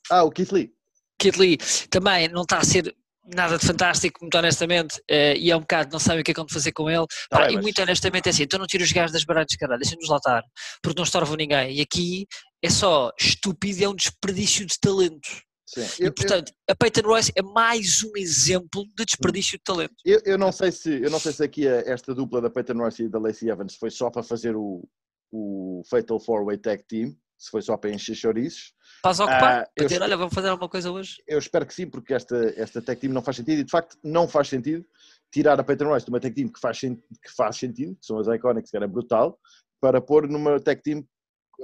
Ah, 0.09 0.23
o 0.23 0.31
Keith 0.31 0.51
Lee. 0.51 0.73
Kid 1.19 1.39
Lee, 1.39 1.57
também 1.89 2.27
não 2.27 2.41
está 2.41 2.57
a 2.57 2.63
ser 2.63 2.93
nada 3.33 3.57
de 3.57 3.65
fantástico, 3.65 4.19
muito 4.21 4.37
honestamente, 4.37 5.01
eh, 5.09 5.37
e 5.37 5.49
é 5.49 5.55
um 5.55 5.61
bocado, 5.61 5.89
não 5.93 5.99
sabem 5.99 6.19
o 6.19 6.23
que 6.23 6.31
é 6.31 6.33
que 6.33 6.39
vão 6.39 6.49
fazer 6.49 6.73
com 6.73 6.89
ele. 6.89 7.05
Tá 7.29 7.37
Pá, 7.37 7.43
bem, 7.43 7.51
e 7.51 7.55
mas- 7.55 7.63
muito 7.63 7.81
honestamente 7.81 8.27
é 8.27 8.29
assim, 8.31 8.43
então 8.43 8.59
não 8.59 8.67
tira 8.67 8.83
os 8.83 8.91
gajos 8.91 9.13
das 9.13 9.23
baralhas, 9.23 9.55
caralho, 9.55 9.79
deixa-nos 9.79 10.09
lá 10.09 10.17
estar, 10.17 10.43
porque 10.81 10.99
não 10.99 11.05
estorvam 11.05 11.37
ninguém. 11.37 11.77
E 11.77 11.81
aqui 11.81 12.27
é 12.61 12.69
só 12.69 13.11
estúpido, 13.17 13.79
e 13.79 13.83
é 13.85 13.89
um 13.89 13.95
desperdício 13.95 14.65
de 14.65 14.77
talento. 14.79 15.29
Sim. 15.65 15.81
E 15.81 16.03
Eu, 16.03 16.07
eu, 16.07 16.13
portanto, 16.13 16.51
a 16.69 16.75
Peyton 16.75 17.01
Royce 17.07 17.31
é 17.35 17.41
mais 17.41 18.03
um 18.03 18.11
exemplo 18.17 18.83
de 18.97 19.05
desperdício 19.05 19.57
de 19.57 19.63
talento. 19.63 19.93
eu, 20.05 20.19
eu 20.25 20.37
não 20.37 20.51
sei 20.51 20.71
se, 20.71 21.01
eu 21.01 21.09
não 21.09 21.19
sei 21.19 21.31
se 21.31 21.43
aqui 21.43 21.67
a- 21.67 21.81
esta 21.85 22.13
dupla 22.13 22.41
da 22.41 22.49
Peyton 22.49 22.73
Royce 22.77 23.03
e 23.03 23.09
da 23.09 23.19
Lacey 23.19 23.49
Evans 23.49 23.75
foi 23.75 23.89
só 23.89 24.09
para 24.09 24.23
fazer 24.23 24.55
o, 24.55 24.87
o 25.31 25.81
Fatal 25.89 26.19
Four 26.19 26.45
Way 26.45 26.57
Tag 26.57 26.83
Team, 26.87 27.15
se 27.37 27.49
foi 27.49 27.61
só 27.61 27.77
para 27.77 27.91
encher 27.91 28.15
chouriços. 28.15 28.73
Faz 29.01 29.19
ocupar, 29.19 29.61
Ah, 29.63 29.69
para 29.75 29.83
eu 29.83 29.87
dizer, 29.87 30.01
olha, 30.01 30.15
vamos 30.17 30.33
fazer 30.33 30.49
alguma 30.49 30.69
coisa 30.69 30.91
hoje. 30.91 31.15
Eu 31.27 31.39
espero 31.39 31.65
que 31.65 31.73
sim, 31.73 31.89
porque 31.89 32.13
esta, 32.13 32.35
esta 32.57 32.81
tag 32.81 32.99
team 32.99 33.11
não 33.13 33.21
faz 33.21 33.37
sentido 33.37 33.59
e 33.59 33.63
de 33.63 33.71
facto 33.71 33.97
não 34.03 34.27
faz 34.27 34.47
sentido 34.49 34.85
tirar 35.31 35.59
a 35.59 35.63
Peyton 35.63 35.85
Royce 35.85 36.05
de 36.05 36.11
uma 36.11 36.19
tag 36.19 36.33
team 36.35 36.47
que 36.49 36.59
faz, 36.59 36.79
que 36.79 36.97
faz 37.35 37.57
sentido, 37.57 37.95
que 37.95 38.05
são 38.05 38.19
as 38.19 38.27
Iconics, 38.27 38.69
que 38.69 38.77
era 38.77 38.87
brutal, 38.87 39.39
para 39.81 39.99
pôr 39.99 40.27
numa 40.29 40.59
tag 40.59 40.81
team 40.81 41.03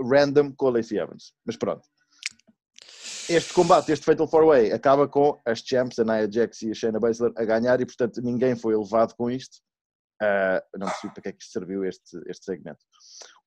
random 0.10 0.52
com 0.56 0.68
a 0.68 0.72
Lacey 0.72 0.98
Evans. 0.98 1.34
Mas 1.46 1.56
pronto. 1.58 1.82
Este 3.30 3.54
combate, 3.54 3.92
este 3.92 4.04
Fatal 4.06 4.28
4-Way, 4.28 4.72
acaba 4.72 5.08
com 5.08 5.40
as 5.46 5.60
champs, 5.60 6.00
a 6.00 6.04
Nia 6.04 6.28
Jax 6.32 6.64
e 6.64 6.72
a 6.72 6.74
Shayna 6.74 7.00
Baszler, 7.00 7.32
a 7.38 7.46
ganhar 7.46 7.80
e 7.80 7.86
portanto 7.86 8.20
ninguém 8.24 8.56
foi 8.56 8.74
elevado 8.74 9.14
com 9.16 9.30
isto. 9.30 9.60
Eu 10.20 10.80
não 10.80 10.88
percebi 10.88 11.14
para 11.14 11.22
que 11.22 11.30
é 11.30 11.32
que 11.34 11.46
serviu 11.46 11.86
este, 11.86 12.20
este 12.26 12.46
segmento. 12.46 12.80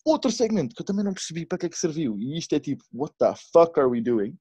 Outro 0.06 0.30
segmento 0.30 0.72
que 0.72 0.82
eu 0.82 0.86
também 0.86 1.04
não 1.04 1.12
percebi 1.12 1.44
para 1.44 1.58
que 1.58 1.66
é 1.66 1.68
que 1.68 1.76
serviu, 1.76 2.16
e 2.20 2.38
isto 2.38 2.54
é 2.54 2.60
tipo, 2.60 2.84
what 2.92 3.12
the 3.18 3.34
fuck 3.52 3.76
are 3.80 3.88
we 3.88 4.00
doing? 4.00 4.38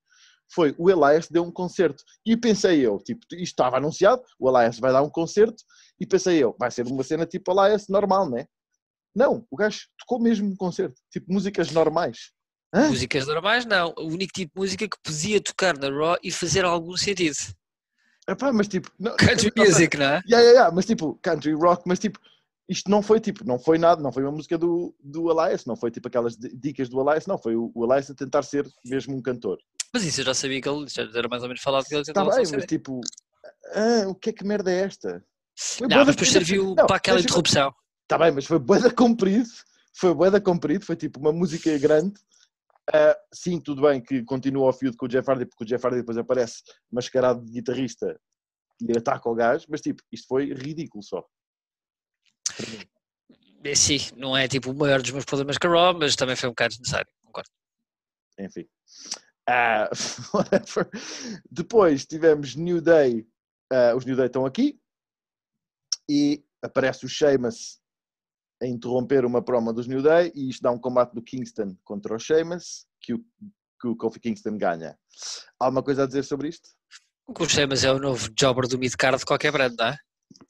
Foi 0.53 0.75
o 0.77 0.91
Elias 0.91 1.27
deu 1.27 1.43
um 1.43 1.51
concerto. 1.51 2.03
E 2.23 2.37
pensei 2.37 2.85
eu, 2.85 2.99
tipo, 2.99 3.25
isto 3.31 3.41
estava 3.41 3.77
anunciado, 3.77 4.21
o 4.39 4.47
Elias 4.47 4.77
vai 4.77 4.91
dar 4.91 5.01
um 5.01 5.09
concerto, 5.09 5.63
e 5.99 6.05
pensei 6.05 6.37
eu, 6.37 6.55
vai 6.59 6.69
ser 6.69 6.85
uma 6.85 7.03
cena 7.03 7.25
tipo 7.25 7.51
Elias 7.51 7.87
normal, 7.87 8.29
né? 8.29 8.45
Não, 9.15 9.43
o 9.49 9.57
gajo 9.57 9.87
tocou 9.97 10.21
mesmo 10.21 10.51
um 10.51 10.55
concerto, 10.55 11.01
tipo 11.11 11.33
músicas 11.33 11.71
normais. 11.71 12.31
Hã? 12.73 12.89
Músicas 12.89 13.27
normais, 13.27 13.65
não. 13.65 13.93
O 13.97 14.07
único 14.07 14.31
tipo 14.33 14.53
de 14.55 14.59
música 14.61 14.87
que 14.87 14.97
podia 15.03 15.41
tocar 15.41 15.77
na 15.77 15.89
Raw 15.89 16.17
e 16.23 16.31
fazer 16.31 16.63
algum 16.63 16.95
sentido. 16.95 17.35
Epá, 18.27 18.53
mas 18.53 18.67
tipo, 18.67 18.89
não, 18.99 19.15
Country 19.17 19.51
não- 19.55 19.65
music, 19.65 19.97
não 19.97 20.05
é? 20.05 20.09
Yeah, 20.09 20.23
yeah, 20.27 20.51
yeah, 20.51 20.71
mas 20.75 20.85
tipo, 20.85 21.19
country 21.21 21.53
rock, 21.53 21.83
mas 21.85 21.99
tipo, 21.99 22.19
isto 22.69 22.89
não 22.89 23.01
foi 23.01 23.19
tipo, 23.19 23.43
não 23.45 23.59
foi 23.59 23.77
nada, 23.77 24.01
não 24.01 24.11
foi 24.11 24.23
uma 24.23 24.31
música 24.31 24.57
do, 24.57 24.95
do 25.03 25.29
Elias, 25.31 25.65
não 25.65 25.75
foi 25.75 25.91
tipo 25.91 26.07
aquelas 26.07 26.37
di- 26.37 26.55
dicas 26.55 26.87
do 26.87 27.01
Elias, 27.01 27.25
não, 27.27 27.37
foi 27.37 27.55
o, 27.55 27.71
o 27.75 27.83
Elias 27.85 28.09
a 28.09 28.13
tentar 28.15 28.43
ser 28.43 28.65
mesmo 28.85 29.15
um 29.17 29.21
cantor. 29.21 29.57
Mas 29.93 30.03
isso 30.05 30.21
eu 30.21 30.25
já 30.25 30.33
sabia 30.33 30.61
que 30.61 30.69
ele 30.69 30.87
já 30.87 31.01
era 31.03 31.27
mais 31.27 31.41
ou 31.43 31.49
menos 31.49 31.61
falado 31.61 31.83
que 31.85 31.93
ele 31.93 32.01
Está 32.01 32.13
tentou 32.21 32.33
bem, 32.33 32.45
fazer. 32.45 32.55
mas 32.55 32.65
tipo, 32.65 33.01
ah, 33.73 34.07
o 34.07 34.15
que 34.15 34.29
é 34.29 34.33
que 34.33 34.45
merda 34.45 34.71
é 34.71 34.81
esta? 34.81 35.21
Foi 35.57 35.87
Não, 35.87 35.97
mas 35.97 36.15
depois 36.15 36.29
serviu 36.31 36.75
para 36.75 36.95
aquela 36.95 37.19
interrupção. 37.19 37.73
Tá 38.07 38.17
bem, 38.17 38.31
mas 38.31 38.45
foi 38.45 38.59
boeda 38.59 38.89
comprido, 38.93 39.49
foi 39.93 40.13
boeda 40.13 40.39
comprido, 40.39 40.85
foi 40.85 40.95
tipo 40.95 41.19
uma 41.19 41.33
música 41.33 41.77
grande. 41.77 42.13
Ah, 42.93 43.17
sim, 43.33 43.59
tudo 43.59 43.81
bem 43.81 44.01
que 44.01 44.23
continua 44.23 44.67
ao 44.67 44.73
feud 44.73 44.95
com 44.97 45.05
o 45.05 45.09
Jeff 45.09 45.29
Hardy, 45.29 45.45
porque 45.45 45.63
o 45.63 45.67
Jeff 45.67 45.85
Hardy 45.85 45.99
depois 45.99 46.17
aparece 46.17 46.63
mascarado 46.91 47.43
de 47.45 47.51
guitarrista 47.51 48.19
e 48.81 48.97
ataca 48.97 49.29
o 49.29 49.35
gajo, 49.35 49.65
mas 49.69 49.81
tipo, 49.81 50.01
isto 50.11 50.27
foi 50.27 50.53
ridículo 50.53 51.03
só. 51.03 51.23
É, 53.63 53.75
sim, 53.75 53.97
não 54.15 54.35
é 54.35 54.47
tipo 54.47 54.71
o 54.71 54.75
maior 54.75 55.01
dos 55.01 55.11
meus 55.11 55.25
problemas 55.25 55.57
com 55.57 55.67
a 55.67 55.71
Raw, 55.71 55.97
mas 55.97 56.15
também 56.15 56.35
foi 56.35 56.49
um 56.49 56.51
bocado 56.51 56.69
desnecessário, 56.69 57.11
concordo. 57.23 57.49
Enfim. 58.39 58.67
Ah, 59.47 59.89
whatever. 60.33 60.89
Depois 61.49 62.05
tivemos 62.05 62.55
New 62.55 62.81
Day, 62.81 63.27
ah, 63.71 63.95
os 63.95 64.05
New 64.05 64.15
Day 64.15 64.25
estão 64.25 64.45
aqui 64.45 64.79
e 66.09 66.43
aparece 66.61 67.05
o 67.05 67.09
Sheamus 67.09 67.80
a 68.61 68.67
interromper 68.67 69.25
uma 69.25 69.41
promo 69.41 69.73
dos 69.73 69.87
New 69.87 70.01
Day 70.01 70.31
e 70.35 70.49
isto 70.49 70.61
dá 70.61 70.71
um 70.71 70.77
combate 70.79 71.13
do 71.13 71.21
Kingston 71.21 71.75
contra 71.83 72.15
o 72.15 72.19
Sheamus 72.19 72.85
que 73.01 73.13
o, 73.13 73.19
que 73.81 73.87
o 73.87 73.95
Kofi 73.95 74.19
Kingston 74.19 74.57
ganha. 74.57 74.95
Há 75.59 75.65
alguma 75.65 75.81
coisa 75.83 76.03
a 76.03 76.05
dizer 76.07 76.23
sobre 76.23 76.49
isto? 76.49 76.69
O 77.27 77.33
mas 77.67 77.83
é 77.83 77.91
o 77.91 77.97
novo 77.99 78.29
jobber 78.37 78.67
do 78.67 78.77
mid-card 78.77 79.17
de 79.17 79.25
qualquer 79.25 79.51
brand, 79.51 79.73
não 79.77 79.87
é? 79.87 79.97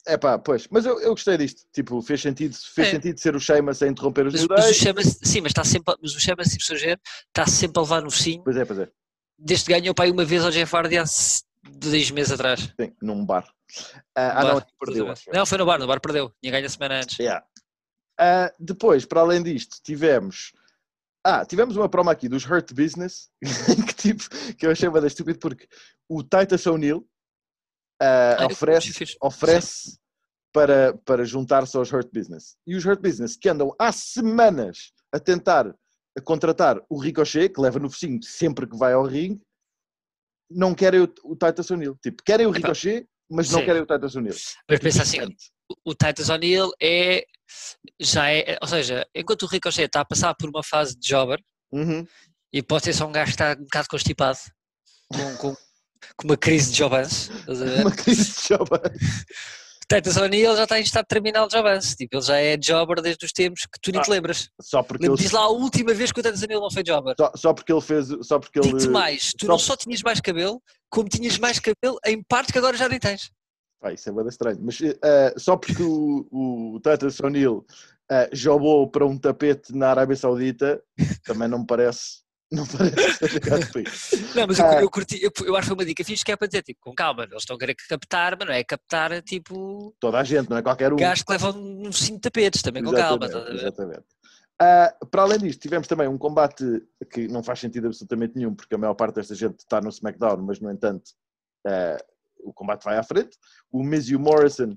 É 0.06 0.16
pá, 0.16 0.38
pois, 0.38 0.66
mas 0.70 0.84
eu, 0.84 1.00
eu 1.00 1.10
gostei 1.10 1.36
disto. 1.36 1.62
Tipo, 1.72 2.00
fez 2.02 2.20
sentido, 2.20 2.56
fez 2.74 2.88
É. 2.88 2.90
sentido 2.92 3.18
ser 3.18 3.34
o 3.36 3.40
Sheamus 3.40 3.82
a 3.82 3.88
interromper 3.88 4.26
os 4.26 4.32
Mas, 4.34 4.42
New 4.42 4.48
mas 4.50 4.60
o 4.60 4.64
Day. 4.64 4.74
Sheamus, 4.74 5.18
sim, 5.22 5.40
mas 5.40 5.50
está 5.50 5.64
sempre, 5.64 5.94
mas 6.02 6.14
o 6.14 6.20
Sheamus, 6.20 6.48
se 6.48 6.58
perceber, 6.58 7.00
está 7.28 7.46
sempre 7.46 7.78
a 7.78 7.82
levar 7.82 8.02
no 8.02 8.10
focinho, 8.10 8.42
Pois 8.44 8.56
é, 8.56 8.64
pois 8.64 8.78
é. 8.80 8.88
desde 9.38 9.66
que 9.66 9.72
ganhou 9.72 9.94
para 9.94 10.04
aí 10.06 10.10
uma 10.10 10.24
vez 10.24 10.44
ao 10.44 10.50
Jeff 10.50 10.74
Hardy 10.76 10.98
há 10.98 11.02
s- 11.02 11.42
dois 11.64 12.10
meses 12.10 12.32
atrás. 12.32 12.72
Sim, 12.80 12.92
num 13.02 13.24
bar. 13.24 13.44
Ah, 14.14 14.40
ah, 14.40 14.42
No 14.42 14.48
não, 14.48 14.54
bar, 14.56 14.66
perdeu. 14.78 15.14
Não, 15.32 15.46
foi 15.46 15.58
no 15.58 15.66
bar, 15.66 15.78
no 15.78 15.86
bar 15.86 16.00
perdeu, 16.00 16.32
tinha 16.42 16.52
ganho 16.52 16.66
a 16.66 16.68
semana 16.68 17.00
antes. 17.00 17.18
Yeah. 17.18 17.44
Ah, 18.22 18.54
depois, 18.56 19.04
para 19.04 19.20
além 19.20 19.42
disto, 19.42 19.78
tivemos. 19.82 20.52
Ah, 21.26 21.44
tivemos 21.44 21.76
uma 21.76 21.88
promo 21.88 22.08
aqui 22.08 22.28
dos 22.28 22.44
Hurt 22.44 22.72
Business, 22.72 23.28
que, 23.42 23.94
tipo, 23.94 24.28
que 24.56 24.64
eu 24.64 24.70
achei 24.70 24.88
bastante 24.88 25.10
estúpido 25.10 25.40
porque 25.40 25.66
o 26.08 26.22
Titus 26.22 26.64
O'Neill 26.66 27.04
ah, 28.00 28.36
Ah, 28.38 28.46
oferece, 28.46 29.16
oferece 29.20 29.98
para, 30.52 30.96
para 30.98 31.24
juntar-se 31.24 31.76
aos 31.76 31.92
Hurt 31.92 32.12
Business. 32.12 32.56
E 32.64 32.76
os 32.76 32.84
Hurt 32.84 33.00
Business 33.00 33.36
que 33.36 33.48
andam 33.48 33.74
há 33.76 33.90
semanas 33.90 34.92
a 35.12 35.18
tentar 35.18 35.74
contratar 36.24 36.80
o 36.88 36.98
Ricochet, 36.98 37.48
que 37.48 37.60
leva 37.60 37.80
no 37.80 37.90
focinho 37.90 38.22
sempre 38.22 38.68
que 38.68 38.76
vai 38.76 38.92
ao 38.92 39.04
ringue, 39.04 39.42
não 40.48 40.74
querem 40.74 41.00
o, 41.00 41.14
o 41.24 41.34
Titus 41.34 41.70
O'Neill. 41.72 41.96
Tipo, 42.00 42.22
querem 42.22 42.46
o 42.46 42.50
Ricochet, 42.50 43.04
mas 43.32 43.50
não 43.50 43.60
sim. 43.60 43.64
querem 43.66 43.82
o 43.82 43.86
Titus 43.86 44.16
O'Neill. 44.16 44.36
Mas 44.68 44.78
pensa 44.80 45.02
assim, 45.02 45.18
o- 45.84 45.94
Titus 45.94 46.28
O'Neill 46.28 46.70
é, 46.80 47.24
já 48.00 48.30
é, 48.30 48.58
ou 48.60 48.68
seja, 48.68 49.06
enquanto 49.14 49.42
o 49.42 49.46
Ricochet 49.46 49.86
está 49.86 50.00
a 50.00 50.04
passar 50.04 50.34
por 50.34 50.48
uma 50.48 50.62
fase 50.62 50.96
de 50.98 51.06
jobber, 51.08 51.40
Uhum. 51.72 52.06
e 52.52 52.62
pode 52.62 52.84
ser 52.84 52.92
só 52.92 53.06
um 53.06 53.12
gajo 53.12 53.26
que 53.26 53.34
está 53.34 53.52
um 53.58 53.62
bocado 53.64 53.88
constipado, 53.88 54.38
com, 55.08 55.36
com, 55.36 55.54
com 56.16 56.24
uma 56.28 56.36
crise 56.36 56.70
de 56.72 56.78
ver? 56.78 57.08
Uma 57.80 57.90
crise 57.94 58.24
de 58.24 58.48
jovem. 59.92 59.98
O 59.98 60.02
Titus 60.02 60.16
O'Neill 60.16 60.56
já 60.56 60.62
está 60.64 60.78
em 60.78 60.82
estado 60.82 61.06
terminal 61.06 61.46
de 61.46 61.56
jovance, 61.56 61.96
tipo, 61.96 62.16
ele 62.16 62.22
já 62.22 62.36
é 62.38 62.56
jobber 62.56 63.00
desde 63.02 63.24
os 63.26 63.32
tempos 63.32 63.62
que 63.62 63.78
tu 63.80 63.92
nem 63.92 64.00
te 64.02 64.10
Ah, 64.10 64.12
lembras. 64.14 64.48
Só 64.60 64.82
porque 64.82 65.06
ele, 65.06 65.16
Diz 65.16 65.30
lá 65.30 65.40
a 65.42 65.48
última 65.48 65.92
vez 65.94 66.10
que 66.12 66.20
o 66.20 66.22
O'Neill 66.22 66.60
não 66.60 66.70
foi 66.70 66.82
jobber. 66.82 67.14
só, 67.18 67.32
só 67.34 67.52
porque 67.54 67.72
ele 67.72 67.80
fez. 67.80 68.08
Só 68.22 68.38
porque 68.38 68.58
ele. 68.58 68.68
Digo-te 68.68 68.88
mais, 68.88 69.32
tu 69.38 69.46
só- 69.46 69.52
não 69.52 69.58
só 69.58 69.76
tinhas 69.76 70.02
mais 70.02 70.20
cabelo, 70.20 70.62
como 70.90 71.08
tinhas 71.08 71.38
mais 71.38 71.58
cabelo 71.58 71.98
em 72.06 72.22
partes 72.22 72.52
que 72.52 72.58
agora 72.58 72.76
já 72.76 72.88
nem 72.88 72.98
tens. 72.98 73.30
Pá, 73.80 73.92
isso 73.92 74.08
é 74.08 74.12
bem 74.12 74.26
estranho. 74.28 74.58
Mas 74.62 74.78
uh, 74.80 74.94
só 75.36 75.56
porque 75.56 75.82
o, 75.82 76.26
o 76.30 76.80
Titus 76.80 77.18
O'Neill 77.20 77.66
uh, 78.10 78.28
jogou 78.32 78.88
para 78.88 79.04
um 79.04 79.18
tapete 79.18 79.74
na 79.74 79.90
Arábia 79.90 80.14
Saudita, 80.16 80.80
também 81.24 81.48
não 81.48 81.58
me 81.60 81.66
parece. 81.66 82.21
Não 82.52 82.66
parece 82.66 83.40
Não, 84.36 84.46
mas 84.46 84.58
eu, 84.58 84.66
eu 84.66 84.90
curti, 84.90 85.22
eu, 85.22 85.32
eu, 85.46 85.56
acho 85.56 85.62
que 85.62 85.68
foi 85.68 85.76
uma 85.76 85.84
dica 85.86 86.04
fixe 86.04 86.24
que 86.24 86.32
é 86.32 86.36
para 86.36 86.46
dizer, 86.46 86.62
tipo, 86.62 86.80
com 86.82 86.94
calma, 86.94 87.24
eles 87.24 87.42
estão 87.42 87.56
a 87.56 87.58
querer 87.58 87.74
captar, 87.74 88.36
mas 88.38 88.46
não 88.46 88.54
é 88.54 88.62
captar, 88.62 89.22
tipo... 89.22 89.94
Toda 89.98 90.18
a 90.18 90.24
gente, 90.24 90.50
não 90.50 90.58
é 90.58 90.62
qualquer 90.62 90.92
um. 90.92 90.96
Gajos 90.96 91.24
que 91.24 91.32
levam 91.32 91.50
uns 91.56 91.98
5 91.98 92.20
tapetes, 92.20 92.60
também 92.60 92.82
exatamente, 92.82 93.32
com 93.32 93.38
calma. 93.38 93.54
Exatamente. 93.54 94.04
Uh, 94.62 95.06
para 95.06 95.22
além 95.22 95.38
disto, 95.38 95.60
tivemos 95.60 95.88
também 95.88 96.06
um 96.06 96.18
combate 96.18 96.64
que 97.10 97.26
não 97.26 97.42
faz 97.42 97.58
sentido 97.58 97.88
absolutamente 97.88 98.36
nenhum, 98.36 98.54
porque 98.54 98.74
a 98.74 98.78
maior 98.78 98.94
parte 98.94 99.16
desta 99.16 99.34
gente 99.34 99.58
está 99.58 99.80
no 99.80 99.88
SmackDown, 99.88 100.36
mas 100.42 100.60
no 100.60 100.70
entanto 100.70 101.10
uh, 101.66 101.98
o 102.44 102.52
combate 102.52 102.84
vai 102.84 102.96
à 102.96 103.02
frente. 103.02 103.36
O 103.72 103.82
Miz 103.82 104.08
e 104.08 104.14
o 104.14 104.20
Morrison. 104.20 104.76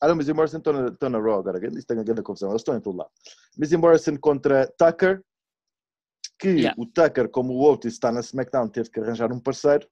Ah, 0.00 0.08
não, 0.08 0.16
Miz 0.16 0.28
e 0.28 0.32
Morrison 0.32 0.58
estão 0.58 0.72
na, 0.72 0.88
estão 0.88 1.10
na 1.10 1.18
Raw 1.18 1.40
agora, 1.40 1.58
isto 1.66 1.86
tem 1.86 1.98
a 1.98 2.02
grande 2.02 2.22
confusão, 2.22 2.50
eles 2.50 2.60
estão 2.60 2.76
em 2.76 2.80
todo 2.80 2.96
lado. 2.96 3.10
Miz 3.58 3.72
e 3.72 3.76
Morrison 3.76 4.16
contra 4.16 4.66
Tucker, 4.78 5.22
que 6.38 6.48
yeah. 6.48 6.74
o 6.78 6.86
Tucker, 6.86 7.28
como 7.28 7.52
o 7.54 7.62
Otis 7.62 7.94
está 7.94 8.12
na 8.12 8.20
SmackDown, 8.20 8.68
teve 8.68 8.90
que 8.90 9.00
arranjar 9.00 9.32
um 9.32 9.40
parceiro, 9.40 9.88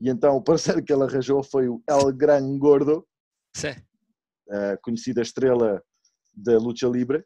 e 0.00 0.10
então 0.10 0.36
o 0.36 0.42
parceiro 0.42 0.82
que 0.82 0.92
ele 0.92 1.04
arranjou 1.04 1.42
foi 1.42 1.68
o 1.68 1.82
El 1.88 2.12
Gran 2.12 2.58
Gordo, 2.58 3.06
uh, 4.48 4.80
conhecida 4.82 5.22
estrela 5.22 5.82
da 6.34 6.58
luta 6.58 6.86
livre 6.86 7.24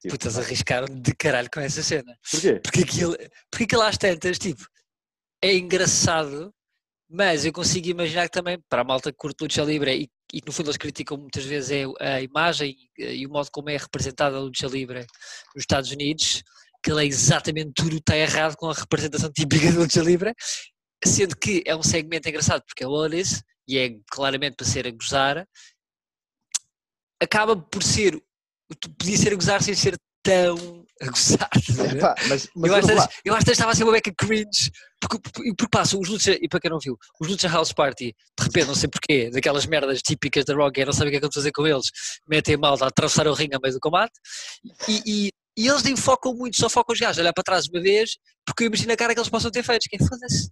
Tipo, 0.00 0.14
Putas, 0.14 0.38
arriscaram 0.38 0.86
de 0.86 1.14
caralho 1.14 1.50
com 1.52 1.60
essa 1.60 1.82
cena. 1.82 2.18
Porquê? 2.30 2.58
Porque 2.60 2.80
aquilo, 2.80 3.16
porque 3.50 3.64
aquilo 3.64 3.82
às 3.82 3.98
tantas, 3.98 4.38
tipo, 4.38 4.66
é 5.42 5.54
engraçado, 5.54 6.54
mas 7.08 7.44
eu 7.44 7.52
consigo 7.52 7.88
imaginar 7.88 8.24
que 8.24 8.32
também, 8.32 8.58
para 8.66 8.80
a 8.80 8.84
malta 8.84 9.12
que 9.12 9.18
curte 9.18 9.42
luta 9.42 9.62
livre 9.62 9.94
e, 9.94 10.10
e 10.32 10.40
que 10.40 10.46
no 10.46 10.52
fundo 10.54 10.68
eles 10.68 10.78
criticam 10.78 11.18
muitas 11.18 11.44
vezes 11.44 11.70
é 11.70 11.84
a 12.00 12.22
imagem 12.22 12.74
e, 12.96 13.26
o 13.26 13.30
modo 13.30 13.50
como 13.52 13.68
é 13.68 13.76
representada 13.76 14.38
a 14.38 14.40
luta 14.40 14.66
livre 14.68 15.00
nos 15.54 15.62
Estados 15.62 15.90
Unidos, 15.90 16.42
que 16.82 16.90
é 16.90 17.04
exatamente 17.04 17.72
tudo 17.74 17.96
está 17.96 18.16
errado 18.16 18.56
com 18.56 18.70
a 18.70 18.74
representação 18.74 19.30
típica 19.32 19.72
da 19.72 19.80
luta 19.80 20.00
livre, 20.00 20.34
sendo 21.04 21.36
que 21.36 21.62
é 21.66 21.74
um 21.74 21.82
segmento 21.82 22.28
engraçado 22.28 22.62
porque 22.66 22.84
é 22.84 22.86
o 22.86 22.90
Otis 22.90 23.42
e 23.68 23.78
é 23.78 23.90
claramente 24.10 24.56
para 24.56 24.66
ser 24.66 24.86
a 24.86 24.90
gozar, 24.90 25.46
acaba 27.22 27.56
por 27.56 27.82
ser 27.82 28.20
podia 28.98 29.16
ser 29.16 29.32
a 29.32 29.36
gozar 29.36 29.62
sem 29.62 29.74
ser 29.74 29.96
tão 30.22 30.84
a 31.00 31.06
gozar. 31.06 31.48
Epá, 31.96 32.14
mas, 32.28 32.48
mas 32.54 32.70
eu, 32.70 32.76
acho, 32.76 33.08
eu 33.24 33.34
acho 33.34 33.44
que 33.44 33.52
estava 33.52 33.72
a 33.72 33.74
ser 33.74 33.84
uma 33.84 33.92
beca 33.92 34.12
cringe, 34.16 34.70
porque, 35.00 35.18
porque, 35.18 35.54
porque 35.54 35.70
passa, 35.70 35.98
os 35.98 36.08
Lucha, 36.08 36.36
e 36.40 36.48
para 36.48 36.60
quem 36.60 36.70
não 36.70 36.78
viu, 36.78 36.96
os 37.20 37.28
Lucha 37.28 37.48
House 37.48 37.72
Party, 37.72 38.14
de 38.38 38.44
repente, 38.44 38.66
não 38.66 38.74
sei 38.74 38.88
porquê, 38.88 39.30
daquelas 39.30 39.66
merdas 39.66 40.02
típicas 40.02 40.44
da 40.44 40.54
Rock, 40.54 40.84
não 40.84 40.92
sabem 40.92 41.08
o 41.08 41.10
que 41.10 41.16
é 41.16 41.20
que 41.20 41.26
vão 41.26 41.32
fazer 41.32 41.52
com 41.52 41.66
eles, 41.66 41.86
metem 42.28 42.54
a 42.54 42.58
malta 42.58 42.84
a 42.84 42.88
atravessar 42.88 43.26
o 43.26 43.32
ringue 43.32 43.56
a 43.56 43.58
meio 43.60 43.74
do 43.74 43.80
combate, 43.80 44.12
e, 44.88 45.02
e, 45.06 45.32
e 45.56 45.66
eles 45.66 45.82
nem 45.82 45.96
focam 45.96 46.34
muito, 46.34 46.56
só 46.56 46.68
focam 46.68 46.92
os 46.92 47.00
gajos, 47.00 47.18
olhar 47.18 47.32
para 47.32 47.44
trás 47.44 47.66
uma 47.68 47.80
vez, 47.80 48.16
porque 48.46 48.64
eu 48.64 48.68
imagino 48.68 48.92
a 48.92 48.96
cara 48.96 49.14
que 49.14 49.20
eles 49.20 49.30
possam 49.30 49.50
ter 49.50 49.62
feito, 49.62 49.88
quem 49.88 49.98
foda-se. 49.98 50.50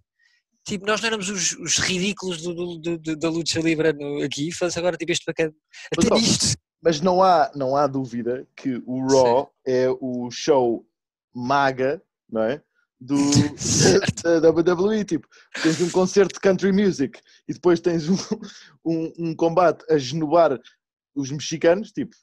Tipo, 0.65 0.85
nós 0.85 1.01
não 1.01 1.07
éramos 1.07 1.29
os, 1.29 1.53
os 1.53 1.77
ridículos 1.77 2.41
do, 2.41 2.77
do, 2.77 2.97
do, 2.97 3.15
da 3.15 3.29
luta 3.29 3.59
livre 3.59 3.93
no, 3.93 4.23
aqui, 4.23 4.51
faz 4.51 4.77
agora 4.77 4.97
tipo 4.97 5.11
este 5.11 5.25
bacana. 5.25 5.53
Até 5.91 6.15
nisto 6.15 6.57
mas 6.81 7.01
não 7.01 7.21
há, 7.21 7.51
não 7.55 7.75
há 7.75 7.87
dúvida 7.87 8.47
que 8.55 8.81
o 8.85 9.05
Raw 9.07 9.45
Sim. 9.45 9.71
é 9.71 9.89
o 9.99 10.29
show 10.31 10.85
maga, 11.33 12.01
não 12.29 12.43
é? 12.43 12.61
Do, 12.99 13.15
da, 14.41 14.49
WWE, 14.49 15.05
tipo, 15.05 15.27
tens 15.61 15.79
um 15.79 15.89
concerto 15.89 16.33
de 16.33 16.39
country 16.39 16.71
music 16.71 17.19
e 17.47 17.53
depois 17.53 17.79
tens 17.79 18.09
um, 18.09 18.15
um, 18.85 19.13
um 19.17 19.35
combate 19.35 19.85
a 19.89 19.97
genubar 19.97 20.59
os 21.15 21.31
mexicanos, 21.31 21.91
tipo. 21.91 22.15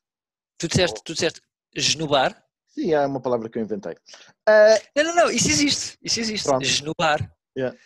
Tu 0.58 0.68
disseste, 0.68 1.00
tu 1.04 1.12
disseste 1.12 1.40
genubar? 1.74 2.42
Sim, 2.76 2.92
é 2.92 3.06
uma 3.06 3.20
palavra 3.20 3.48
que 3.48 3.58
eu 3.58 3.62
inventei. 3.62 3.92
Uh, 3.92 4.78
não, 4.94 5.04
não, 5.04 5.14
não, 5.14 5.30
isso 5.30 5.48
existe, 5.48 5.98
isso 6.02 6.20
existe, 6.20 6.44
pronto. 6.44 6.64
genubar. 6.64 7.32
Yeah 7.56 7.76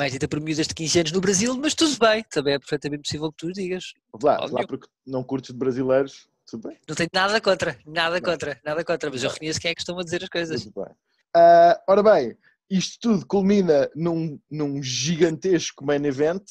mais 0.00 0.12
dita 0.12 0.26
por 0.26 0.40
miúdas 0.40 0.66
de 0.66 0.74
15 0.74 1.00
anos 1.00 1.12
no 1.12 1.20
Brasil, 1.20 1.54
mas 1.58 1.74
tudo 1.74 1.98
bem, 1.98 2.24
também 2.30 2.54
é 2.54 2.58
perfeitamente 2.58 3.02
possível 3.02 3.30
que 3.30 3.36
tu 3.36 3.52
digas. 3.52 3.92
Lá, 4.22 4.38
lá 4.46 4.66
porque 4.66 4.88
não 5.06 5.22
curtes 5.22 5.52
de 5.52 5.58
brasileiros, 5.58 6.26
tudo 6.46 6.68
bem. 6.68 6.78
Não 6.88 6.96
tenho 6.96 7.10
nada 7.12 7.38
contra, 7.38 7.78
nada 7.84 8.14
não. 8.14 8.22
contra, 8.22 8.60
nada 8.64 8.82
contra, 8.82 9.10
mas 9.10 9.22
eu 9.22 9.28
reconheço 9.28 9.60
quem 9.60 9.70
é 9.70 9.74
que 9.74 9.82
estão 9.82 9.98
a 9.98 10.02
dizer 10.02 10.22
as 10.22 10.28
coisas. 10.30 10.64
Tudo 10.64 10.84
bem. 10.84 10.94
Uh, 11.36 11.76
ora 11.86 12.02
bem, 12.02 12.38
isto 12.70 12.98
tudo 13.00 13.26
culmina 13.26 13.90
num, 13.94 14.40
num 14.50 14.82
gigantesco 14.82 15.84
main 15.84 16.04
event, 16.06 16.44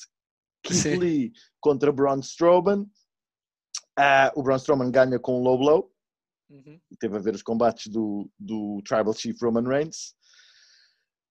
Keith 0.64 1.00
Lee 1.00 1.32
contra 1.60 1.92
Braun 1.92 2.20
Strowman. 2.20 2.82
Uh, 3.98 4.32
o 4.36 4.44
Braun 4.44 4.58
Strowman 4.58 4.92
ganha 4.92 5.18
com 5.18 5.40
um 5.40 5.44
low 5.44 5.58
blow. 5.58 5.92
Uhum. 6.50 6.80
Teve 7.00 7.16
a 7.16 7.20
ver 7.20 7.36
os 7.36 7.44
combates 7.44 7.88
do, 7.88 8.30
do 8.40 8.82
Tribal 8.84 9.14
Chief 9.14 9.40
Roman 9.42 9.68
Reigns. 9.68 10.16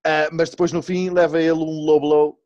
Uh, 0.06 0.30
mas 0.32 0.50
depois 0.50 0.72
no 0.72 0.82
fim 0.82 1.10
leva 1.10 1.40
ele 1.40 1.58
um 1.58 1.84
low 1.84 2.00
blow 2.00 2.40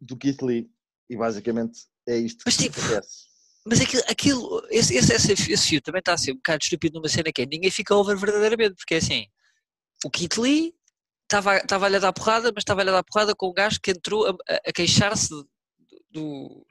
do 0.00 0.16
Keith 0.16 0.42
Lee 0.42 0.68
e 1.08 1.16
basicamente 1.16 1.86
é 2.06 2.16
isto 2.16 2.42
mas, 2.44 2.56
que 2.56 2.64
tipo, 2.64 2.80
acontece. 2.80 3.28
Mas 3.66 3.80
aquilo, 3.80 4.02
aquilo 4.08 4.66
esse, 4.70 4.96
esse, 4.96 5.14
esse, 5.14 5.52
esse 5.52 5.68
fio 5.68 5.80
também 5.80 6.00
está 6.00 6.14
a 6.14 6.18
ser 6.18 6.32
um 6.32 6.36
bocado 6.36 6.62
estúpido 6.62 6.98
numa 6.98 7.08
cena 7.08 7.32
que 7.32 7.42
é 7.42 7.46
ninguém 7.46 7.70
fica 7.70 7.94
over 7.94 8.16
verdadeiramente, 8.16 8.74
porque 8.76 8.94
é 8.94 8.98
assim, 8.98 9.26
o 10.04 10.10
Keith 10.10 10.36
Lee 10.38 10.74
estava 11.24 11.86
a 11.86 11.88
lhe 11.88 12.00
dar 12.00 12.12
porrada, 12.12 12.50
mas 12.54 12.62
estava 12.62 12.80
a 12.80 12.84
lhe 12.84 12.90
dar 12.90 13.04
porrada 13.04 13.34
com 13.34 13.50
um 13.50 13.54
gajo 13.54 13.78
que 13.80 13.90
entrou 13.90 14.26
a, 14.26 14.36
a 14.66 14.72
queixar-se 14.72 15.34
do, 16.10 16.66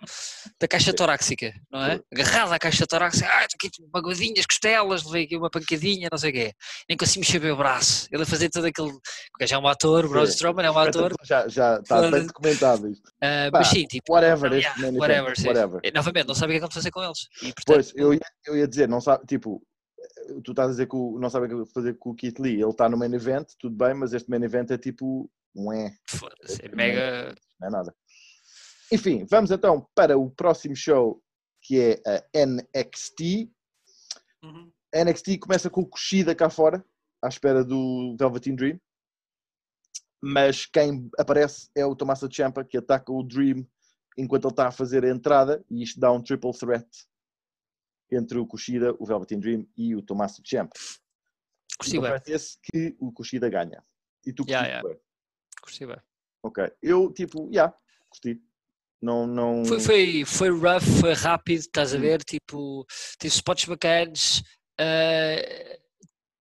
da 0.59 0.67
caixa 0.67 0.93
torácica, 0.93 1.53
não 1.71 1.83
é? 1.83 2.01
Agarrado 2.11 2.53
à 2.53 2.59
caixa 2.59 2.85
torácica, 2.87 3.27
ah, 3.27 3.45
estou 3.45 3.67
aqui 3.67 3.69
magoadinhas, 3.93 4.45
costelas, 4.45 5.05
levei 5.05 5.25
aqui 5.25 5.37
uma 5.37 5.49
pancadinha, 5.49 6.09
não 6.11 6.17
sei 6.17 6.31
o 6.31 6.33
quê. 6.33 6.53
Nem 6.89 6.97
consigo 6.97 7.21
mexer 7.21 7.39
bem 7.39 7.51
o 7.51 7.57
braço. 7.57 8.07
Ele 8.11 8.23
a 8.23 8.25
fazer 8.25 8.49
todo 8.49 8.65
aquele. 8.65 8.91
Porque 9.31 9.47
já 9.47 9.55
é 9.55 9.59
um 9.59 9.67
ator, 9.67 10.05
o 10.05 10.09
Braun 10.09 10.23
Strowman 10.25 10.65
é 10.65 10.71
um 10.71 10.77
ator. 10.77 11.13
Já, 11.23 11.47
já 11.47 11.79
está 11.79 12.09
bem 12.09 12.25
documentado 12.25 12.89
isto. 12.89 13.07
Uh, 13.07 13.51
mas 13.51 13.67
sim, 13.67 13.85
tipo. 13.85 14.13
Whatever, 14.13 14.53
yeah, 14.53 14.75
whatever, 14.97 15.33
whatever. 15.45 15.81
E, 15.83 15.91
novamente, 15.91 16.27
não 16.27 16.35
sabe 16.35 16.55
o 16.55 16.59
que 16.59 16.65
é 16.65 16.67
que 16.67 16.73
fazer 16.73 16.91
com 16.91 17.03
eles. 17.03 17.27
E, 17.41 17.53
portanto, 17.53 17.65
pois, 17.65 17.93
eu 17.95 18.13
ia, 18.13 18.19
eu 18.45 18.57
ia 18.57 18.67
dizer, 18.67 18.87
não 18.87 19.01
sabe, 19.01 19.25
tipo, 19.25 19.61
tu 20.43 20.51
estás 20.51 20.69
a 20.69 20.71
dizer 20.71 20.87
que 20.87 20.95
o, 20.95 21.17
não 21.19 21.29
sabe 21.29 21.53
o 21.53 21.65
que 21.65 21.73
fazer 21.73 21.97
com 21.97 22.11
o 22.11 22.15
Kit 22.15 22.41
Lee. 22.41 22.61
Ele 22.61 22.69
está 22.69 22.89
no 22.89 22.97
main 22.97 23.13
event, 23.13 23.47
tudo 23.59 23.75
bem, 23.75 23.93
mas 23.93 24.13
este 24.13 24.29
main 24.29 24.43
event 24.43 24.71
é 24.71 24.77
tipo. 24.77 25.29
Não 25.55 25.73
é. 25.73 25.91
Foda-se, 26.07 26.63
é 26.63 26.69
mega. 26.75 27.35
Não 27.59 27.67
é 27.67 27.71
nada. 27.71 27.95
Enfim, 28.91 29.25
vamos 29.29 29.51
então 29.51 29.87
para 29.93 30.17
o 30.17 30.29
próximo 30.29 30.75
show 30.75 31.21
que 31.61 31.79
é 31.79 32.01
a 32.05 32.45
NXT. 32.45 33.51
Uhum. 34.43 34.71
A 34.93 35.03
NXT 35.03 35.39
começa 35.39 35.69
com 35.69 35.81
o 35.81 35.85
Kushida 35.85 36.33
cá 36.33 36.49
fora, 36.49 36.85
à 37.21 37.27
espera 37.27 37.63
do 37.63 38.15
Velveteen 38.17 38.55
Dream. 38.55 38.79
Mas 40.21 40.65
quem 40.65 41.09
aparece 41.17 41.69
é 41.75 41.85
o 41.85 41.95
Tommaso 41.95 42.29
Ciampa, 42.31 42.63
que 42.63 42.77
ataca 42.77 43.11
o 43.11 43.23
Dream 43.23 43.67
enquanto 44.17 44.45
ele 44.45 44.53
está 44.53 44.67
a 44.67 44.71
fazer 44.71 45.05
a 45.05 45.09
entrada, 45.09 45.63
e 45.69 45.83
isto 45.83 45.99
dá 45.99 46.11
um 46.11 46.21
triple 46.21 46.51
threat 46.51 46.87
entre 48.11 48.39
o 48.39 48.47
Kushida, 48.47 48.95
o 48.97 49.05
Velveteen 49.05 49.39
Dream 49.39 49.67
e 49.77 49.95
o 49.95 50.01
Tommaso 50.01 50.41
Ciampa. 50.43 50.73
Bem. 51.83 52.33
esse 52.33 52.57
que 52.63 52.95
o 52.99 53.11
Kushida 53.11 53.49
ganha. 53.49 53.83
E 54.25 54.33
tu 54.33 54.43
yeah, 54.47 54.67
yeah. 54.67 54.99
Curti 55.61 55.85
bem. 55.85 56.01
Ok. 56.41 56.71
Eu, 56.81 57.11
tipo, 57.11 57.45
já, 57.45 57.51
yeah, 57.51 57.77
curti. 58.09 58.41
Não, 59.01 59.27
não... 59.27 59.63
Foi, 59.65 59.79
foi, 59.79 60.25
foi 60.25 60.49
rough, 60.49 60.83
foi 60.99 61.13
rápido, 61.13 61.59
estás 61.59 61.93
a 61.93 61.97
hum. 61.97 62.01
ver? 62.01 62.23
Tipo, 62.23 62.85
teve 63.19 63.33
spots 63.33 63.65
bacanas. 63.65 64.41
Uh, 64.79 65.77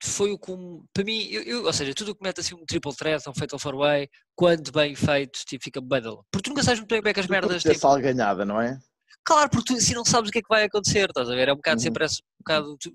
foi 0.03 0.33
o 0.33 0.39
que, 0.39 0.53
para 0.93 1.05
mim, 1.05 1.27
eu, 1.31 1.43
eu, 1.43 1.65
ou 1.65 1.73
seja, 1.73 1.95
tudo 1.95 2.13
o 2.13 2.15
que 2.15 2.23
mete 2.23 2.41
assim 2.41 2.55
um 2.55 2.65
triple 2.65 2.95
threat, 2.95 3.29
um 3.29 3.35
fatal 3.35 3.59
four 3.59 3.77
way, 3.77 4.09
quando 4.35 4.71
bem 4.71 4.95
feito, 4.95 5.41
tipo, 5.47 5.65
fica 5.65 5.81
bundle. 5.81 6.25
Porque 6.31 6.45
tu 6.45 6.51
nunca 6.51 6.63
sabes 6.63 6.81
muito 6.81 6.91
bem 6.91 7.01
como 7.01 7.09
é 7.09 7.15
que 7.15 7.21
as 7.21 7.27
merdas. 7.27 7.63
Tipo, 7.63 7.79
sal 7.79 8.01
ganhada, 8.01 8.45
não 8.45 8.61
é? 8.61 8.79
Claro, 9.25 9.51
porque 9.51 9.73
tu 9.73 9.79
assim 9.79 9.95
não 9.95 10.05
sabes 10.05 10.29
o 10.29 10.33
que 10.33 10.39
é 10.39 10.43
que 10.43 10.49
vai 10.49 10.65
acontecer, 10.65 11.09
estás 11.09 11.29
a 11.29 11.35
ver? 11.35 11.49
É 11.49 11.53
um 11.53 11.57
bocado, 11.57 11.79
uhum. 11.79 11.83
sempre 11.83 11.99
parece 11.99 12.21
um 12.23 12.39
bocado. 12.39 12.77
Tu, 12.79 12.95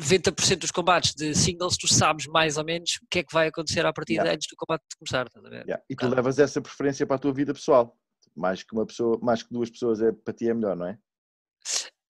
90% 0.00 0.58
dos 0.58 0.70
combates 0.70 1.14
de 1.14 1.34
singles, 1.34 1.76
tu 1.76 1.86
sabes 1.86 2.26
mais 2.26 2.56
ou 2.56 2.64
menos 2.64 2.98
o 3.02 3.06
que 3.10 3.18
é 3.18 3.22
que 3.22 3.32
vai 3.32 3.48
acontecer 3.48 3.84
à 3.84 3.92
partida 3.92 4.22
yeah. 4.22 4.34
antes 4.34 4.48
do 4.48 4.56
combate 4.56 4.82
começar, 4.98 5.26
estás 5.26 5.44
a 5.44 5.48
ver? 5.48 5.62
Yeah. 5.64 5.82
E 5.90 5.96
tu 5.96 6.08
levas 6.08 6.38
essa 6.38 6.60
preferência 6.60 7.06
para 7.06 7.16
a 7.16 7.18
tua 7.18 7.32
vida 7.32 7.52
pessoal 7.52 7.94
mais 8.40 8.62
que 8.62 8.72
uma 8.72 8.86
pessoa, 8.86 9.18
mais 9.22 9.42
que 9.42 9.52
duas 9.52 9.68
pessoas 9.68 10.00
é 10.00 10.10
para 10.10 10.32
ti 10.32 10.48
é 10.48 10.54
melhor, 10.54 10.74
não 10.74 10.86
é? 10.86 10.98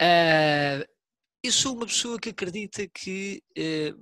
Uh, 0.01 0.87
eu 1.43 1.53
sou 1.53 1.75
uma 1.75 1.87
pessoa 1.87 2.19
que 2.19 2.31
acredita 2.31 2.87
que 2.87 3.43
uh, 3.59 4.01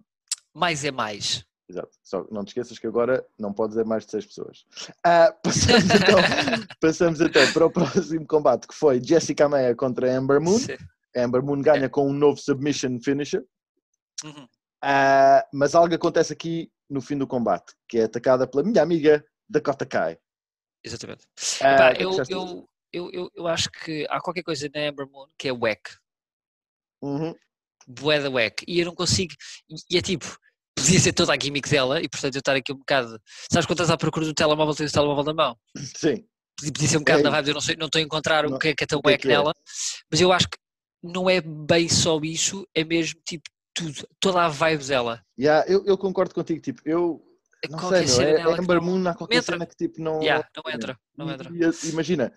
mais 0.55 0.85
é 0.85 0.91
mais. 0.91 1.45
Exato. 1.69 1.91
Só 2.03 2.27
não 2.31 2.45
te 2.45 2.49
esqueças 2.49 2.79
que 2.79 2.87
agora 2.87 3.25
não 3.39 3.53
pode 3.53 3.71
dizer 3.71 3.85
mais 3.85 4.05
de 4.05 4.11
seis 4.11 4.27
pessoas. 4.27 4.65
Uh, 5.07 5.33
passamos, 5.43 5.85
então, 5.85 6.19
passamos 6.81 7.21
então 7.21 7.53
para 7.53 7.67
o 7.67 7.71
próximo 7.71 8.27
combate 8.27 8.69
que 8.69 8.75
foi 8.75 9.03
Jessica 9.03 9.49
Meia 9.49 9.75
contra 9.75 10.15
Amber 10.17 10.41
Moon. 10.41 10.59
Sim. 10.59 10.77
Amber 11.17 11.43
Moon 11.43 11.63
ganha 11.63 11.87
é. 11.87 11.89
com 11.89 12.09
um 12.09 12.13
novo 12.13 12.39
submission 12.39 13.01
finisher. 13.01 13.45
Uhum. 14.25 14.45
Uh, 14.85 15.43
mas 15.53 15.75
algo 15.75 15.95
acontece 15.95 16.33
aqui 16.33 16.71
no 16.89 17.01
fim 17.01 17.17
do 17.17 17.27
combate, 17.27 17.75
que 17.89 17.99
é 17.99 18.05
atacada 18.05 18.47
pela 18.47 18.63
minha 18.63 18.83
amiga 18.83 19.25
Dakota 19.49 19.85
Kai. 19.85 20.19
Exatamente. 20.85 21.27
Ah, 21.61 21.73
Epá, 21.73 21.93
eu, 22.01 22.11
eu, 22.29 22.69
eu, 22.93 23.11
eu, 23.13 23.31
eu 23.35 23.47
acho 23.47 23.71
que 23.71 24.07
há 24.09 24.21
qualquer 24.21 24.43
coisa 24.43 24.71
na 24.75 24.89
Amber 24.89 25.09
Moon 25.09 25.29
que 25.39 25.49
é 25.49 25.53
wack. 25.53 25.91
Uhum. 27.03 27.35
Bué 27.87 28.21
da 28.21 28.31
wack. 28.31 28.65
E 28.67 28.81
eu 28.81 28.87
não 28.87 28.95
consigo. 28.95 29.35
E, 29.69 29.95
e 29.95 29.99
é 29.99 30.03
tipo, 30.03 30.39
podia 30.77 31.01
ser 31.01 31.13
toda 31.13 31.33
a 31.33 31.39
gimmick 31.41 31.69
dela 31.69 32.01
e 32.01 32.09
portanto 32.09 32.35
eu 32.35 32.41
estar 32.41 32.57
aqui 32.57 32.73
um 32.73 32.79
bocado. 32.79 33.21
Sabes 33.51 33.67
quando 33.67 33.81
estás 33.81 33.91
à 33.91 33.97
procura 33.97 34.25
do 34.25 34.35
telemóvel, 34.35 34.75
tens 34.75 34.91
o 34.91 34.95
telemóvel 34.95 35.25
na 35.25 35.35
mão? 35.35 35.59
Sim. 35.77 36.25
Podia, 36.61 36.89
ser 36.89 36.97
um 36.97 37.01
bocado 37.01 37.21
É 37.21 37.23
na 37.23 37.31
vibe, 37.31 37.49
eu 37.49 37.55
não, 37.55 37.61
sei, 37.61 37.77
não 37.77 37.87
estou 37.87 38.01
a 38.01 38.03
encontrar 38.03 38.45
o 38.45 38.59
que 38.59 38.69
é 38.69 38.75
que 38.75 38.83
é 38.83 38.87
tão 38.87 39.01
é 39.05 39.11
wack 39.11 39.25
é? 39.25 39.31
nela, 39.31 39.53
mas 40.11 40.21
eu 40.21 40.33
acho 40.33 40.49
que 40.49 40.59
não 41.01 41.31
é 41.31 41.41
bem 41.41 41.89
só 41.89 42.19
isso, 42.21 42.67
é 42.75 42.83
mesmo 42.83 43.21
tipo 43.25 43.49
tudo, 43.73 44.09
toda 44.19 44.43
a 44.43 44.49
vibe 44.49 44.85
dela. 44.85 45.23
Yeah, 45.39 45.65
eu, 45.71 45.85
eu 45.87 45.97
concordo 45.97 46.35
contigo, 46.35 46.61
tipo, 46.61 46.83
eu 46.85 47.23
não 47.71 47.79
qualquer 47.79 48.09
sei, 48.09 48.27
meu, 48.27 48.37
é, 48.37 48.41
é 48.41 48.59
Amber 48.59 48.77
não- 48.77 48.85
Moon, 48.85 49.09
há 49.09 49.15
qualquer 49.15 49.37
entra. 49.39 49.53
cena 49.55 49.67
que 49.67 49.77
tipo 49.77 50.01
não... 50.03 50.21
Yeah, 50.23 50.47
não 50.57 50.73
entra, 50.73 50.99
não 51.17 51.31
entra. 51.31 51.51
e- 51.51 51.89
imagina, 51.91 52.33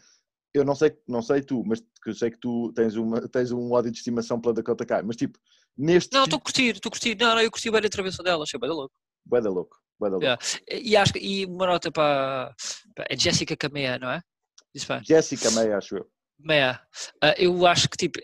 eu 0.53 0.65
não 0.65 0.75
sei, 0.75 0.97
não 1.07 1.21
sei 1.21 1.41
tu, 1.41 1.63
mas 1.65 1.81
eu 2.05 2.13
sei 2.13 2.31
que 2.31 2.37
tu 2.39 2.71
tens, 2.73 2.95
uma, 2.95 3.27
tens 3.27 3.51
um 3.51 3.71
ódio 3.71 3.91
de 3.91 3.97
estimação 3.97 4.39
pela 4.41 4.53
Dakota 4.53 4.85
Kai, 4.85 5.01
mas 5.03 5.15
tipo, 5.15 5.37
neste 5.77 6.13
Não, 6.13 6.23
estou 6.23 6.37
a 6.37 6.41
curtir, 6.41 6.75
estou 6.75 6.89
a 6.89 6.91
curtir. 6.91 7.15
Não, 7.19 7.35
não, 7.35 7.41
eu 7.41 7.51
curti 7.51 7.69
bem 7.69 7.81
a 7.81 7.85
intervenção 7.85 8.23
dela, 8.23 8.43
achei 8.43 8.59
bem 8.59 8.69
da 8.69 8.75
louco. 8.75 8.93
Da 9.25 9.39
louco, 9.49 9.77
da 9.99 10.07
louco. 10.07 10.23
Yeah. 10.23 10.41
E 10.71 10.97
acho 10.97 11.13
e 11.17 11.45
uma 11.45 11.67
nota 11.67 11.91
para, 11.91 12.53
é 13.09 13.15
Jessica 13.17 13.55
Kamea, 13.55 13.99
não 13.99 14.09
é? 14.09 14.21
Bem. 14.87 15.03
Jessica 15.03 15.51
May, 15.51 15.71
acho 15.73 15.97
eu. 15.97 16.09
Meia. 16.39 16.81
Ah, 17.21 17.35
eu 17.37 17.65
acho 17.67 17.87
que 17.89 17.97
tipo 17.97 18.19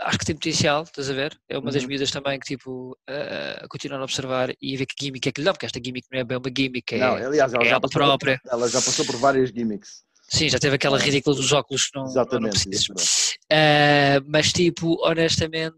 acho 0.00 0.18
que 0.18 0.24
tem 0.24 0.34
potencial, 0.34 0.82
estás 0.82 1.08
a 1.10 1.12
ver? 1.14 1.38
É 1.48 1.58
uma 1.58 1.70
das 1.70 1.82
Uhum. 1.82 1.88
miúdas 1.88 2.10
também 2.10 2.38
que 2.38 2.46
tipo 2.46 2.96
ah, 3.08 3.66
continuar 3.68 4.00
a 4.00 4.04
observar 4.04 4.52
e 4.60 4.76
ver 4.76 4.86
que 4.86 4.94
gimmick 5.06 5.28
é 5.28 5.32
que 5.32 5.40
lhe 5.40 5.44
dá, 5.44 5.52
porque 5.52 5.66
esta 5.66 5.80
gimmick 5.84 6.06
não 6.12 6.20
é 6.20 6.24
bem 6.24 6.36
uma 6.38 6.50
gimmick, 6.56 6.94
é, 6.94 6.98
não, 6.98 7.14
aliás, 7.16 7.52
ela, 7.52 7.62
é 7.62 7.66
já 7.66 7.70
ela 7.72 7.80
passou, 7.80 8.00
própria. 8.00 8.40
ela 8.50 8.68
já 8.68 8.82
passou 8.82 9.04
por 9.04 9.16
várias 9.16 9.50
gimmicks. 9.50 10.04
Sim, 10.28 10.48
já 10.48 10.58
teve 10.58 10.74
aquela 10.74 10.98
ridícula 10.98 11.36
dos 11.36 11.52
óculos 11.52 11.86
que 11.86 11.96
não, 11.96 12.02
não, 12.02 12.12
não 12.14 12.22
Exatamente. 12.22 12.50
preciso. 12.64 12.92
exatamente. 12.92 13.38
Ah, 13.52 14.20
mas 14.26 14.52
tipo, 14.52 14.96
honestamente, 15.06 15.76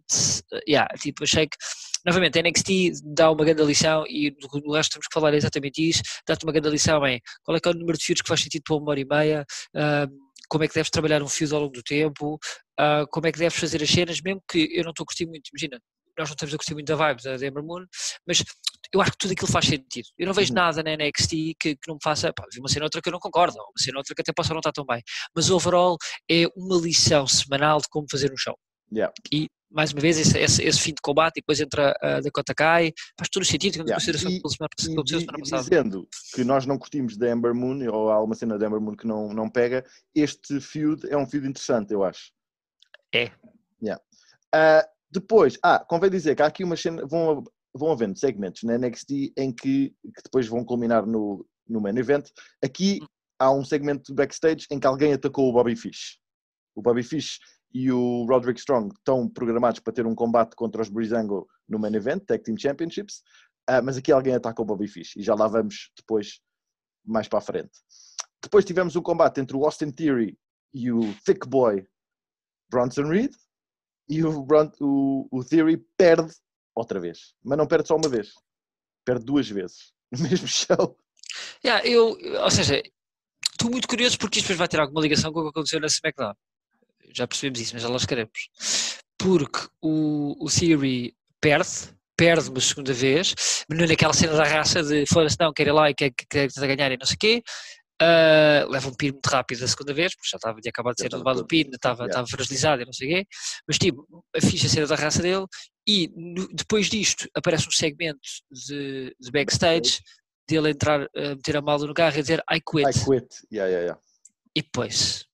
ah, 0.53 0.61
yeah, 0.67 0.89
tipo, 0.99 1.25
achei 1.25 1.47
que 1.47 1.57
novamente 2.07 2.39
a 2.39 2.43
NXT 2.43 3.03
dá 3.05 3.31
uma 3.31 3.45
grande 3.45 3.63
lição 3.65 4.05
e 4.09 4.35
no 4.65 4.73
resto 4.73 4.93
temos 4.93 5.07
que 5.07 5.13
falar 5.13 5.35
exatamente 5.35 5.87
isso, 5.87 6.01
dá-te 6.27 6.45
uma 6.45 6.53
grande 6.53 6.71
lição 6.71 7.07
em 7.07 7.21
qual 7.43 7.57
é 7.57 7.61
que 7.61 7.69
é 7.69 7.73
o 7.73 7.75
número 7.75 7.99
de 7.99 8.05
fios 8.05 8.23
que 8.23 8.29
faz 8.29 8.41
sentido 8.41 8.63
para 8.67 8.77
uma 8.77 8.91
hora 8.91 9.01
e 9.01 9.05
meia, 9.05 9.45
ah, 9.77 10.07
como 10.49 10.65
é 10.65 10.69
que 10.69 10.75
deves 10.75 10.91
trabalhar 10.91 11.23
um 11.23 11.29
fio 11.29 11.55
ao 11.55 11.61
longo 11.63 11.73
do 11.73 11.83
tempo, 11.83 12.39
ah, 12.79 13.05
como 13.11 13.27
é 13.27 13.33
que 13.33 13.39
deves 13.39 13.59
fazer 13.59 13.83
as 13.83 13.91
cenas, 13.91 14.21
mesmo 14.21 14.43
que 14.51 14.69
eu 14.73 14.85
não 14.85 14.91
estou 14.91 15.05
a 15.05 15.07
curtir 15.07 15.27
muito, 15.27 15.49
imagina, 15.53 15.81
nós 16.19 16.29
não 16.29 16.35
estamos 16.35 16.55
a 16.55 16.59
curtir 16.59 16.75
muito 16.75 16.87
da 16.87 16.97
vibe 16.97 17.23
da 17.23 17.35
Ember 17.47 17.63
Moon, 17.63 17.85
mas 18.27 18.43
eu 18.93 19.01
acho 19.01 19.13
que 19.13 19.19
tudo 19.19 19.33
aquilo 19.33 19.51
faz 19.51 19.67
sentido. 19.67 20.07
Eu 20.19 20.27
não 20.27 20.35
vejo 20.35 20.51
Uhum. 20.51 20.57
nada 20.57 20.83
na 20.83 20.97
NXT 20.97 21.31
que, 21.61 21.77
que 21.77 21.89
não 21.89 21.95
me 21.95 22.01
faça, 22.03 22.33
pá, 22.33 22.45
vi 22.53 22.59
uma 22.59 22.69
cena 22.69 22.85
ou 22.85 22.87
outra 22.87 23.01
que 23.01 23.09
eu 23.09 23.13
não 23.13 23.21
concordo, 23.21 23.57
ou 23.59 23.65
uma 23.67 23.73
cena 23.79 23.99
ou 23.99 24.01
outra 24.01 24.15
que 24.15 24.23
até 24.23 24.33
possa 24.33 24.53
não 24.53 24.59
estar 24.59 24.73
tão 24.73 24.85
bem, 24.85 25.03
mas 25.35 25.51
overall 25.51 25.97
é 26.31 26.47
uma 26.57 26.77
lição 26.81 27.27
semanal 27.27 27.79
de 27.79 27.89
como 27.91 28.07
fazer 28.11 28.33
um 28.33 28.37
show. 28.37 28.57
Yeah. 28.93 29.13
E, 29.33 29.47
mais 29.71 29.93
uma 29.93 30.01
vez, 30.01 30.19
esse, 30.19 30.39
esse, 30.39 30.63
esse 30.63 30.81
fim 30.81 30.91
de 30.95 31.03
combate 31.03 31.37
e 31.39 31.41
depois 31.41 31.61
entra 31.61 31.95
a 32.01 32.21
Dakota 32.21 32.55
Kai, 32.55 32.93
faz 33.19 33.29
todo 33.29 33.43
o 33.43 33.47
sentido, 33.47 33.77
Yeah. 33.77 33.95
consideração 33.95 34.31
E- 34.31 34.41
pela 34.41 34.53
semana, 34.55 34.71
E, 34.81 34.95
pela 34.95 35.07
semana 35.21 35.39
passada. 35.39 35.63
dizendo 35.63 36.09
que 36.35 36.45
nós 36.45 36.67
não 36.67 36.79
curtimos 36.79 37.17
da 37.17 37.31
Amber 37.33 37.55
Moon, 37.55 37.87
ou 37.93 38.11
há 38.11 38.15
alguma 38.15 38.35
cena 38.35 38.59
da 38.59 38.67
Amber 38.67 38.81
Moon 38.81 38.97
que 38.97 39.07
não, 39.07 39.29
não 39.35 39.49
pega, 39.51 39.85
este 40.15 40.61
feud 40.61 41.07
é 41.11 41.17
um 41.17 41.27
feud 41.27 41.47
interessante, 41.47 41.93
eu 41.93 42.03
acho. 42.03 42.33
É. 43.15 43.31
Yeah. 43.83 44.03
Ah, 44.55 44.87
depois, 45.11 45.59
ah, 45.63 45.79
convém 45.89 46.11
dizer 46.11 46.35
que 46.35 46.43
há 46.43 46.47
aqui 46.47 46.65
umas 46.65 46.81
cenas, 46.81 47.05
vão, 47.09 47.45
vão 47.75 47.93
havendo 47.93 48.19
segmentos 48.19 48.63
na 48.63 48.77
NXT 48.79 49.33
em 49.37 49.53
que, 49.53 49.91
que 50.15 50.23
depois 50.25 50.47
vão 50.47 50.65
culminar 50.65 51.07
no, 51.07 51.47
no 51.69 51.81
main 51.81 51.97
event. 51.97 52.29
Aqui 52.63 53.01
há 53.39 53.51
um 53.53 53.65
segmento 53.65 54.15
backstage 54.15 54.67
em 54.71 54.81
que 54.81 54.87
alguém 54.87 55.13
atacou 55.13 55.49
o 55.49 55.53
Bobby 55.53 55.77
Fish. 55.77 56.19
O 56.75 56.83
Bobby 56.83 57.03
Fish 57.03 57.39
e 57.73 57.91
o 57.93 58.25
Roderick 58.25 58.59
Strong 58.59 58.95
estão 58.95 59.29
programados 59.29 59.81
para 59.81 59.93
ter 59.93 60.07
um 60.07 60.15
combate 60.15 60.55
contra 60.57 60.81
os 60.83 60.89
Breezango 60.89 61.47
no 61.69 61.79
main 61.79 61.95
event, 61.95 62.25
Tag 62.25 62.43
Team 62.43 62.57
Championships, 62.57 63.23
ah, 63.67 63.83
mas 63.83 63.97
aqui 63.99 64.11
alguém 64.11 64.35
ataca 64.35 64.63
o 64.63 64.65
Bobby 64.65 64.89
Fish 64.89 65.17
e 65.17 65.23
já 65.23 65.35
lá 65.35 65.47
vamos 65.47 65.91
depois, 65.97 66.41
mais 67.05 67.29
para 67.29 67.39
a 67.39 67.43
frente. 67.43 67.71
Depois 68.43 68.65
tivemos 68.65 68.97
um 68.97 69.03
combate 69.03 69.41
entre 69.41 69.57
o 69.57 69.65
Austin 69.65 69.91
Theory 69.91 70.39
e 70.73 70.91
o 70.91 71.01
Thick 71.25 71.47
Boy 71.47 71.87
Bronson 72.71 73.09
Reed 73.09 73.33
e 74.09 74.25
o, 74.25 74.43
Bron- 74.43 74.73
o, 74.81 75.29
o 75.31 75.45
Theory 75.45 75.77
perde 75.97 76.33
outra 76.75 76.99
vez, 76.99 77.35
mas 77.45 77.59
não 77.59 77.67
perde 77.67 77.89
só 77.89 77.97
uma 77.97 78.09
vez, 78.09 78.33
perde 79.05 79.25
duas 79.25 79.49
vezes 79.49 79.93
no 80.13 80.23
mesmo 80.23 80.47
show. 80.49 80.99
Yeah, 81.63 81.87
eu, 81.87 82.17
ou 82.43 82.51
seja, 82.51 82.83
estou 83.53 83.71
muito 83.71 83.87
curioso 83.89 84.19
porque 84.19 84.39
isto 84.39 84.47
depois 84.47 84.59
vai 84.59 84.69
ter 84.69 84.81
alguma 84.81 85.03
ligação 85.03 85.33
com 85.33 85.41
o 85.41 85.43
que 85.45 85.49
aconteceu 85.51 85.81
na 85.81 85.87
SmackDown. 85.89 86.35
Já 87.15 87.27
percebemos 87.27 87.61
isso, 87.61 87.75
mas 87.75 87.83
já 87.83 87.89
lá 87.89 87.97
estaremos. 87.97 88.49
Porque 89.19 89.67
o, 89.83 90.37
o 90.45 90.49
Theory 90.51 91.15
perde, 91.41 91.69
perde 92.17 92.51
uma 92.51 92.61
segunda 92.61 92.93
vez, 92.93 93.35
é 93.71 93.75
naquela 93.87 94.13
cena 94.13 94.35
da 94.35 94.45
raça 94.45 94.83
de 94.83 95.05
foda-se, 95.07 95.37
não, 95.41 95.53
quer 95.53 95.67
ir 95.69 95.73
lá 95.73 95.91
e 95.91 95.95
quer, 95.95 96.11
quer, 96.29 96.49
quer 96.53 96.77
ganhar 96.77 96.93
e 96.93 96.97
não 96.97 97.07
sei 97.07 97.15
o 97.17 97.19
quê. 97.19 97.43
Ah, 98.01 98.65
leva 98.69 98.89
um 98.89 98.95
pin 98.95 99.11
muito 99.11 99.27
rápido 99.27 99.65
a 99.65 99.67
segunda 99.69 99.93
vez, 99.93 100.15
porque 100.15 100.29
já 100.31 100.37
estava 100.37 100.61
de 100.61 100.69
acabar 100.69 100.95
de 100.95 101.03
ser 101.03 101.13
levado 101.13 101.39
o 101.39 101.41
todo- 101.41 101.49
pin, 101.49 101.69
estava, 101.73 102.05
yeah. 102.05 102.11
estava 102.11 102.27
fragilizado 102.29 102.83
e 102.83 102.85
não 102.85 102.93
sei 102.93 103.09
o 103.09 103.11
quê. 103.17 103.27
Mas 103.67 103.77
tipo, 103.79 104.25
a 104.37 104.41
ficha 104.41 104.67
a 104.67 104.71
cena 104.71 104.87
da 104.87 104.95
raça 104.95 105.21
dele 105.21 105.47
e 105.87 106.09
no- 106.15 106.49
depois 106.53 106.89
disto 106.89 107.29
aparece 107.35 107.67
um 107.67 107.73
segmento 107.73 108.21
de, 108.53 109.13
de 109.19 109.31
backstage 109.33 109.99
dele 110.49 110.71
entrar, 110.71 111.09
eh, 111.15 111.35
meter 111.35 111.57
a 111.57 111.61
mala 111.61 111.87
no 111.87 111.93
carro 111.93 112.17
e 112.17 112.23
dizer 112.23 112.41
I 112.51 112.61
quit. 112.61 112.89
I 112.89 112.93
quit. 112.93 113.27
Yeah, 113.53 113.69
yeah, 113.69 113.81
yeah. 113.81 114.01
E 114.55 114.63
depois. 114.63 115.27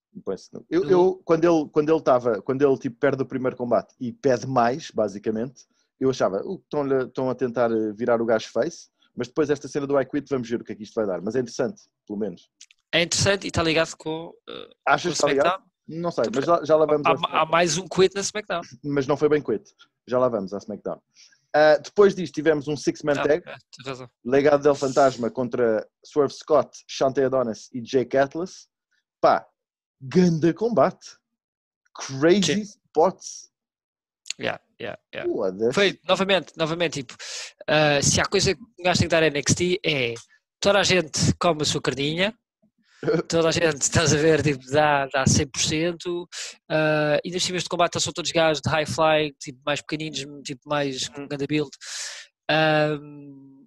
Eu, 0.70 0.82
No- 0.84 0.90
eu, 0.90 1.22
quando 1.24 1.44
ele 1.44 1.68
quando 1.70 1.88
ele 1.88 1.98
estava 1.98 2.40
quando 2.42 2.62
ele 2.62 2.78
tipo 2.78 2.96
perde 2.98 3.22
o 3.22 3.26
primeiro 3.26 3.56
combate 3.56 3.94
e 4.00 4.12
pede 4.12 4.46
mais 4.46 4.90
basicamente 4.90 5.64
eu 6.00 6.10
achava 6.10 6.42
"Uh, 6.44 6.62
estão 7.06 7.30
a 7.30 7.34
tentar 7.34 7.70
eh, 7.70 7.92
virar 7.92 8.20
o 8.20 8.26
gajo 8.26 8.48
face 8.50 8.88
mas 9.16 9.28
depois 9.28 9.48
esta 9.50 9.68
cena 9.68 9.86
do 9.86 9.98
I 10.00 10.04
quit 10.04 10.28
vamos 10.28 10.48
ver 10.48 10.60
o 10.60 10.64
que 10.64 10.72
é 10.72 10.74
que 10.74 10.82
isto 10.82 10.94
vai 10.94 11.06
dar. 11.06 11.20
Mas 11.22 11.36
é 11.36 11.40
interessante 11.40 11.82
pelo 12.06 12.18
menos. 12.18 12.48
É 12.92 13.02
interessante 13.02 13.44
e 13.44 13.48
está 13.48 13.62
ligado 13.62 13.94
com, 13.96 14.30
com 14.30 14.34
achas 14.86 15.04
o 15.04 15.08
que 15.08 15.14
está 15.14 15.28
ligado? 15.28 15.46
SmackDown. 15.46 15.70
não 16.02 16.10
sei 16.10 16.24
mas 16.34 16.44
já, 16.44 16.64
já 16.64 16.76
lá 16.76 16.86
vamos 16.86 17.06
Há, 17.06 17.40
há 17.42 17.46
mais 17.46 17.78
um 17.78 17.86
quit 17.88 18.14
na 18.14 18.20
SmackDown. 18.22 18.62
mas 18.84 19.06
não 19.06 19.16
foi 19.16 19.28
bem 19.28 19.40
quit. 19.42 19.64
Já 20.08 20.18
lá 20.18 20.28
vamos 20.28 20.52
à 20.52 20.58
SmackDown. 20.58 21.00
Ah, 21.56 21.76
depois 21.78 22.14
disto 22.16 22.34
tivemos 22.34 22.66
um 22.66 22.76
six 22.76 23.02
man 23.02 23.12
Ah, 23.18 23.22
tag. 23.22 23.42
é, 23.48 23.54
legado 24.24 24.62
del 24.64 24.74
Fantasma 24.74 25.30
contra 25.30 25.86
Swerve 26.04 26.34
Scott 26.34 26.76
Shante 26.88 27.20
Adonis 27.22 27.68
e 27.72 27.80
Jake 27.80 28.16
Atlas. 28.16 28.66
Pá 29.20 29.46
ganda 30.00 30.52
combate 30.52 31.16
crazy 31.94 32.64
spots 32.64 33.50
Yeah, 34.38 34.58
yeah, 34.80 34.96
yeah. 35.14 35.72
Foi, 35.72 35.98
novamente, 36.08 36.52
novamente, 36.56 37.04
tipo, 37.04 37.14
ah, 37.68 38.02
se 38.02 38.20
há 38.20 38.26
coisa 38.26 38.54
que 38.54 38.60
um 38.60 38.82
gajo 38.82 38.98
tem 38.98 39.08
que 39.08 39.14
dar 39.14 39.22
a 39.22 39.30
NXT 39.30 39.78
é 39.84 40.14
toda 40.60 40.80
a 40.80 40.82
gente 40.82 41.34
come 41.38 41.62
a 41.62 41.64
sua 41.64 41.80
carninha, 41.80 42.34
toda 43.28 43.48
a 43.48 43.52
gente, 43.52 43.80
estás 43.82 44.12
a 44.12 44.16
ver, 44.16 44.42
tipo, 44.42 44.64
dá, 44.70 45.06
dá 45.06 45.24
100%, 45.24 46.22
uh, 46.22 46.26
e 47.22 47.30
nas 47.30 47.42
cimas 47.42 47.62
de 47.62 47.68
combate 47.68 48.00
são 48.00 48.12
todos 48.12 48.32
gajos 48.32 48.62
de 48.62 48.70
high 48.70 48.86
flying, 48.86 49.32
tipo, 49.38 49.60
mais 49.64 49.80
pequeninos, 49.80 50.24
tipo, 50.42 50.62
mais 50.66 51.08
com 51.08 51.26
grande 51.26 51.46
build. 51.46 51.70
Ahm, 52.50 53.66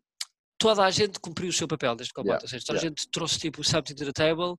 toda 0.58 0.84
a 0.84 0.92
gente 0.92 1.20
cumpriu 1.20 1.50
o 1.50 1.54
seu 1.54 1.68
papel 1.68 1.96
neste 1.96 2.14
combate, 2.14 2.44
Yeah, 2.44 2.46
ou 2.46 2.50
seja, 2.50 2.66
toda 2.66 2.80
yeah. 2.80 2.88
a 2.88 2.90
gente 2.90 3.10
trouxe 3.12 3.40
tipo 3.40 3.62
o 3.62 3.64
something 3.64 3.96
to 3.96 4.06
the 4.06 4.12
table, 4.12 4.56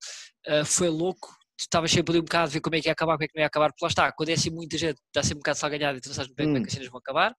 ah, 0.47 0.65
foi 0.65 0.89
louco, 0.89 1.35
estava 1.59 1.87
sempre 1.87 2.11
ali 2.13 2.19
um 2.21 2.23
bocado 2.23 2.45
a 2.45 2.47
ver 2.47 2.61
como 2.61 2.75
é 2.75 2.81
que 2.81 2.87
ia 2.87 2.93
acabar, 2.93 3.13
como 3.13 3.23
é 3.23 3.27
que 3.27 3.35
não 3.35 3.41
ia 3.41 3.47
acabar, 3.47 3.69
porque 3.69 3.83
lá 3.85 3.89
está, 3.89 4.11
quando 4.11 4.29
é 4.29 4.33
assim 4.33 4.49
muita 4.49 4.77
gente, 4.77 4.99
dá 5.13 5.21
sempre 5.21 5.37
um 5.37 5.39
bocado 5.39 5.57
salganhado 5.59 5.97
e 5.97 6.01
tu 6.01 6.07
não 6.09 6.15
sabes 6.15 6.31
bem 6.33 6.45
como 6.47 6.57
é 6.57 6.59
Hum. 6.59 6.63
que 6.63 6.67
as 6.69 6.73
cenas 6.73 6.89
vão 6.89 6.99
acabar, 6.99 7.35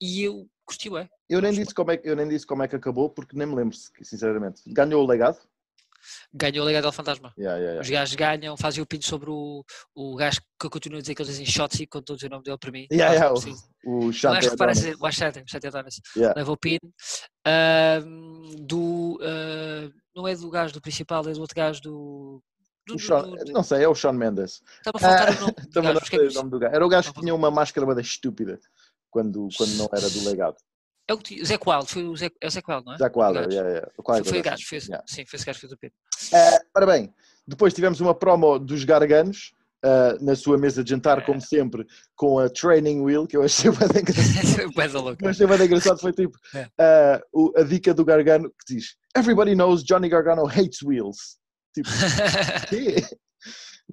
e 0.00 0.22
eu 0.24 0.46
curti, 0.64 0.88
é. 0.96 1.08
Eu 1.28 1.40
nem, 1.42 1.52
disse 1.52 1.74
como 1.74 1.90
é, 1.90 1.96
que- 1.96 2.08
eu 2.08 2.16
nem 2.16 2.28
disse 2.28 2.46
como 2.46 2.62
é 2.62 2.68
que 2.68 2.76
acabou, 2.76 3.10
porque 3.10 3.36
nem 3.36 3.46
me 3.46 3.54
lembro, 3.54 3.76
sinceramente. 4.02 4.62
Ganhou 4.66 5.04
o 5.04 5.06
legado? 5.06 5.38
Ganhou 6.32 6.64
o 6.64 6.66
legado 6.66 6.86
ao 6.86 6.92
fantasma. 6.92 7.30
Yeah, 7.36 7.58
yeah, 7.58 7.72
yeah. 7.72 7.80
Os 7.82 7.90
gajos 7.90 8.14
ganham, 8.14 8.56
fazem 8.56 8.82
o 8.82 8.86
pin 8.86 9.02
sobre 9.02 9.28
o, 9.28 9.62
o 9.94 10.16
gajo 10.16 10.40
que 10.58 10.66
eu 10.66 10.70
continuo 10.70 10.96
a 10.98 11.02
dizer 11.02 11.14
que 11.14 11.20
eles 11.20 11.30
dizem 11.36 11.44
Shotzi, 11.44 11.86
quando 11.86 12.14
dizer 12.14 12.28
o 12.28 12.30
nome 12.30 12.42
dele 12.44 12.56
para 12.58 12.70
mim. 12.72 12.86
Yeah, 12.90 13.14
yeah, 13.14 13.34
o. 13.84 14.06
O 14.06 14.12
Shante 14.12 14.48
que 14.48 14.56
parece 14.56 14.80
Adonis. 14.80 15.00
o 15.00 15.06
Ashante, 15.06 15.38
Ashante 15.40 15.66
Adonis. 15.66 16.00
Yeah. 16.16 16.34
Leva 16.38 16.52
o 16.52 16.56
pin. 16.56 16.78
Ahm, 17.46 18.54
do, 18.66 19.18
ah, 19.22 19.90
não 20.14 20.26
é 20.26 20.34
do 20.34 20.50
gajo 20.50 20.72
do 20.72 20.80
principal, 20.80 21.26
é 21.28 21.32
do 21.32 21.40
outro 21.40 21.54
gajo 21.56 21.80
do. 21.82 22.42
Do, 22.86 22.94
O 22.94 23.44
do- 23.44 23.52
não 23.52 23.62
sei, 23.62 23.84
é 23.84 23.88
o 23.88 23.94
Sean 23.94 24.12
Mendes. 24.12 24.62
Estava 24.84 24.96
a 24.96 25.00
faltar 25.00 25.36
o 25.36 25.40
nome. 25.40 25.54
Também 25.72 25.92
não 25.94 26.00
mas 26.00 26.08
sei 26.08 26.28
o 26.28 26.32
nome 26.32 26.50
do 26.50 26.58
gajo. 26.58 26.74
Era 26.74 26.86
o 26.86 26.88
gajo 26.88 27.12
que 27.12 27.20
tinha 27.20 27.34
uma 27.34 27.50
máscara 27.50 27.86
bada 27.86 28.00
estúpida 28.00 28.58
quando, 29.10 29.48
quando 29.56 29.74
não 29.76 29.88
era 29.92 30.08
do 30.08 30.24
legado. 30.28 30.56
É 31.08 31.12
o 31.14 31.18
que- 31.18 31.44
Zé 31.44 31.58
Wild, 31.66 31.86
foi 31.90 32.04
o 32.04 32.16
Zé, 32.16 32.30
é 32.40 32.46
o 32.46 32.50
Zé 32.50 32.60
Wild, 32.66 32.84
não 32.86 32.94
é? 32.94 32.98
Gajo. 32.98 33.50
yeah, 33.50 33.68
yeah. 33.70 33.88
O 33.98 34.02
Foi, 34.02 34.24
foi 34.24 34.38
o 34.38 34.42
gajo, 34.42 34.64
fez, 34.66 34.86
Yeah. 34.86 35.04
sim, 35.08 35.24
foi 35.26 35.36
esse 35.36 35.46
gajo 35.46 35.58
que 35.60 35.66
fez 35.66 35.72
o 35.72 35.76
pin. 35.78 35.90
Ah, 36.32 36.60
ora 36.76 36.86
bem, 36.86 37.12
depois 37.46 37.74
tivemos 37.74 38.00
uma 38.00 38.14
promo 38.14 38.58
dos 38.60 38.84
Garganos 38.84 39.52
ah, 39.84 40.16
na 40.20 40.36
sua 40.36 40.56
mesa 40.58 40.84
de 40.84 40.90
jantar, 40.90 41.18
É. 41.18 41.20
como 41.22 41.40
sempre, 41.40 41.84
com 42.14 42.38
a 42.38 42.48
Training 42.48 43.00
Wheel, 43.00 43.26
que 43.26 43.36
eu 43.36 43.42
achei 43.42 43.70
bem 43.72 43.88
engraçado. 44.02 44.60
Eu 45.20 45.28
achei 45.30 45.46
bem 45.46 45.62
engraçado, 45.66 45.98
foi 46.00 46.12
tipo 46.12 46.38
É. 46.54 46.68
ah, 46.78 47.20
o- 47.32 47.52
a 47.56 47.62
dica 47.64 47.92
do 47.92 48.04
Gargano 48.04 48.48
que 48.50 48.74
diz 48.74 48.96
Everybody 49.16 49.54
knows 49.56 49.82
Johnny 49.82 50.08
Gargano 50.08 50.46
hates 50.46 50.80
wheels. 50.82 51.38
Tipo, 51.74 51.88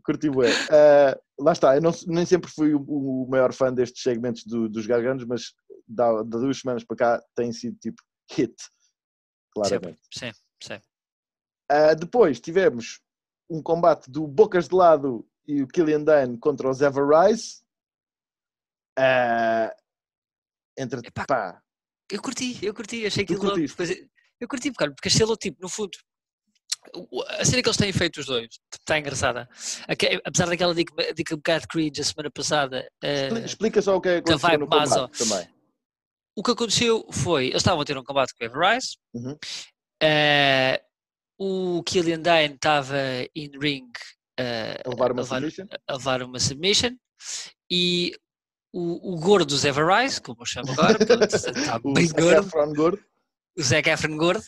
curti 0.04 0.30
bué. 0.30 0.50
Uh, 0.52 1.44
lá 1.44 1.52
está, 1.54 1.76
eu 1.76 1.82
não, 1.82 1.92
nem 2.08 2.26
sempre 2.26 2.50
fui 2.50 2.74
o, 2.74 2.82
o 2.82 3.28
maior 3.30 3.54
fã 3.54 3.74
destes 3.74 4.04
segmentos 4.04 4.44
do, 4.46 4.70
dos 4.70 4.86
garganos, 4.86 5.26
mas 5.26 5.54
da, 5.88 6.24
da 6.24 6.38
duas 6.40 6.60
semanas 6.60 6.84
para 6.84 6.98
cá 6.98 7.24
tem 7.36 7.52
sido 7.52 7.78
tipo 7.80 8.02
hit, 8.32 8.56
claramente. 9.54 10.00
Sim, 10.14 10.32
sim. 10.62 10.80
Uh, 11.72 11.96
depois 12.00 12.40
tivemos 12.40 13.00
um 13.50 13.62
combate 13.62 14.10
do 14.10 14.28
Bocas 14.28 14.68
de 14.68 14.76
Lado 14.76 15.28
e 15.48 15.62
o 15.62 15.68
Killian 15.68 16.04
Dane 16.04 16.38
contra 16.38 16.70
os 16.70 16.82
Everrise. 16.82 17.62
Uh, 18.98 19.70
entre 20.78 21.00
Epá, 21.08 21.26
pá, 21.26 21.62
Eu 22.12 22.22
curti, 22.22 22.64
eu 22.66 22.74
curti, 22.74 23.06
achei 23.06 23.26
Tu 23.26 23.34
aquilo 23.34 23.56
depois- 23.56 24.08
Eu 24.40 24.48
curti, 24.48 24.72
cara, 24.72 24.92
porque 24.94 25.08
achei 25.08 25.26
tipo, 25.38 25.62
no 25.62 25.70
fundo, 25.70 25.92
o- 25.96 26.00
a 27.40 27.46
cena 27.46 27.62
que 27.62 27.68
eles 27.70 27.78
têm 27.78 27.92
feito 27.94 28.20
os 28.20 28.26
dois 28.26 28.48
está 28.80 28.98
engraçada. 29.00 29.48
Apesar 30.26 30.46
daquela 30.48 30.74
dica, 30.76 31.14
dica 31.14 31.34
um 31.34 31.38
bocado 31.38 31.68
cringe 31.68 32.02
a 32.02 32.04
semana 32.04 32.32
passada, 32.32 32.88
eh, 33.04 33.28
expli- 33.28 33.46
explica 33.46 33.82
só 33.82 33.96
o 33.98 34.02
que 34.02 34.10
é 34.10 34.22
que 34.22 34.32
aconteceu 34.32 34.60
no 34.60 34.68
combate 34.68 35.18
também. 35.18 35.48
o 36.38 36.44
que 36.44 36.52
aconteceu 36.52 37.06
foi, 37.12 37.46
eles 37.48 37.58
estavam 37.58 37.82
a 37.82 37.86
ter 37.86 37.98
um 37.98 38.04
combate 38.04 38.34
com 38.36 38.44
o 38.44 38.48
Everrise, 38.48 38.98
Uhum. 39.14 39.38
eh, 40.02 40.82
o 41.40 41.84
Killian 41.84 42.20
Dane 42.22 42.56
estava 42.56 42.98
in 43.36 43.52
ring 43.60 43.90
eh, 44.40 44.82
A 44.86 44.90
levar 44.90 45.12
uma 45.12 45.22
a 45.22 45.26
submission. 45.26 45.66
a 45.88 45.94
levar 45.94 46.22
uma 46.24 46.40
submission 46.40 46.96
e 47.72 48.16
o, 48.74 49.14
o 49.14 49.20
gordo 49.20 49.46
dos 49.48 49.66
Everrise, 49.66 50.22
como 50.22 50.42
eu 50.42 50.46
chamo 50.46 50.72
agora, 50.72 50.98
está 51.02 51.80
bem 51.84 52.08
gordo, 52.10 52.48
Efron 52.48 52.74
gordo. 52.74 53.04
o 53.58 53.64
Zac 53.64 53.90
Efron 53.90 54.18
gordo, 54.18 54.44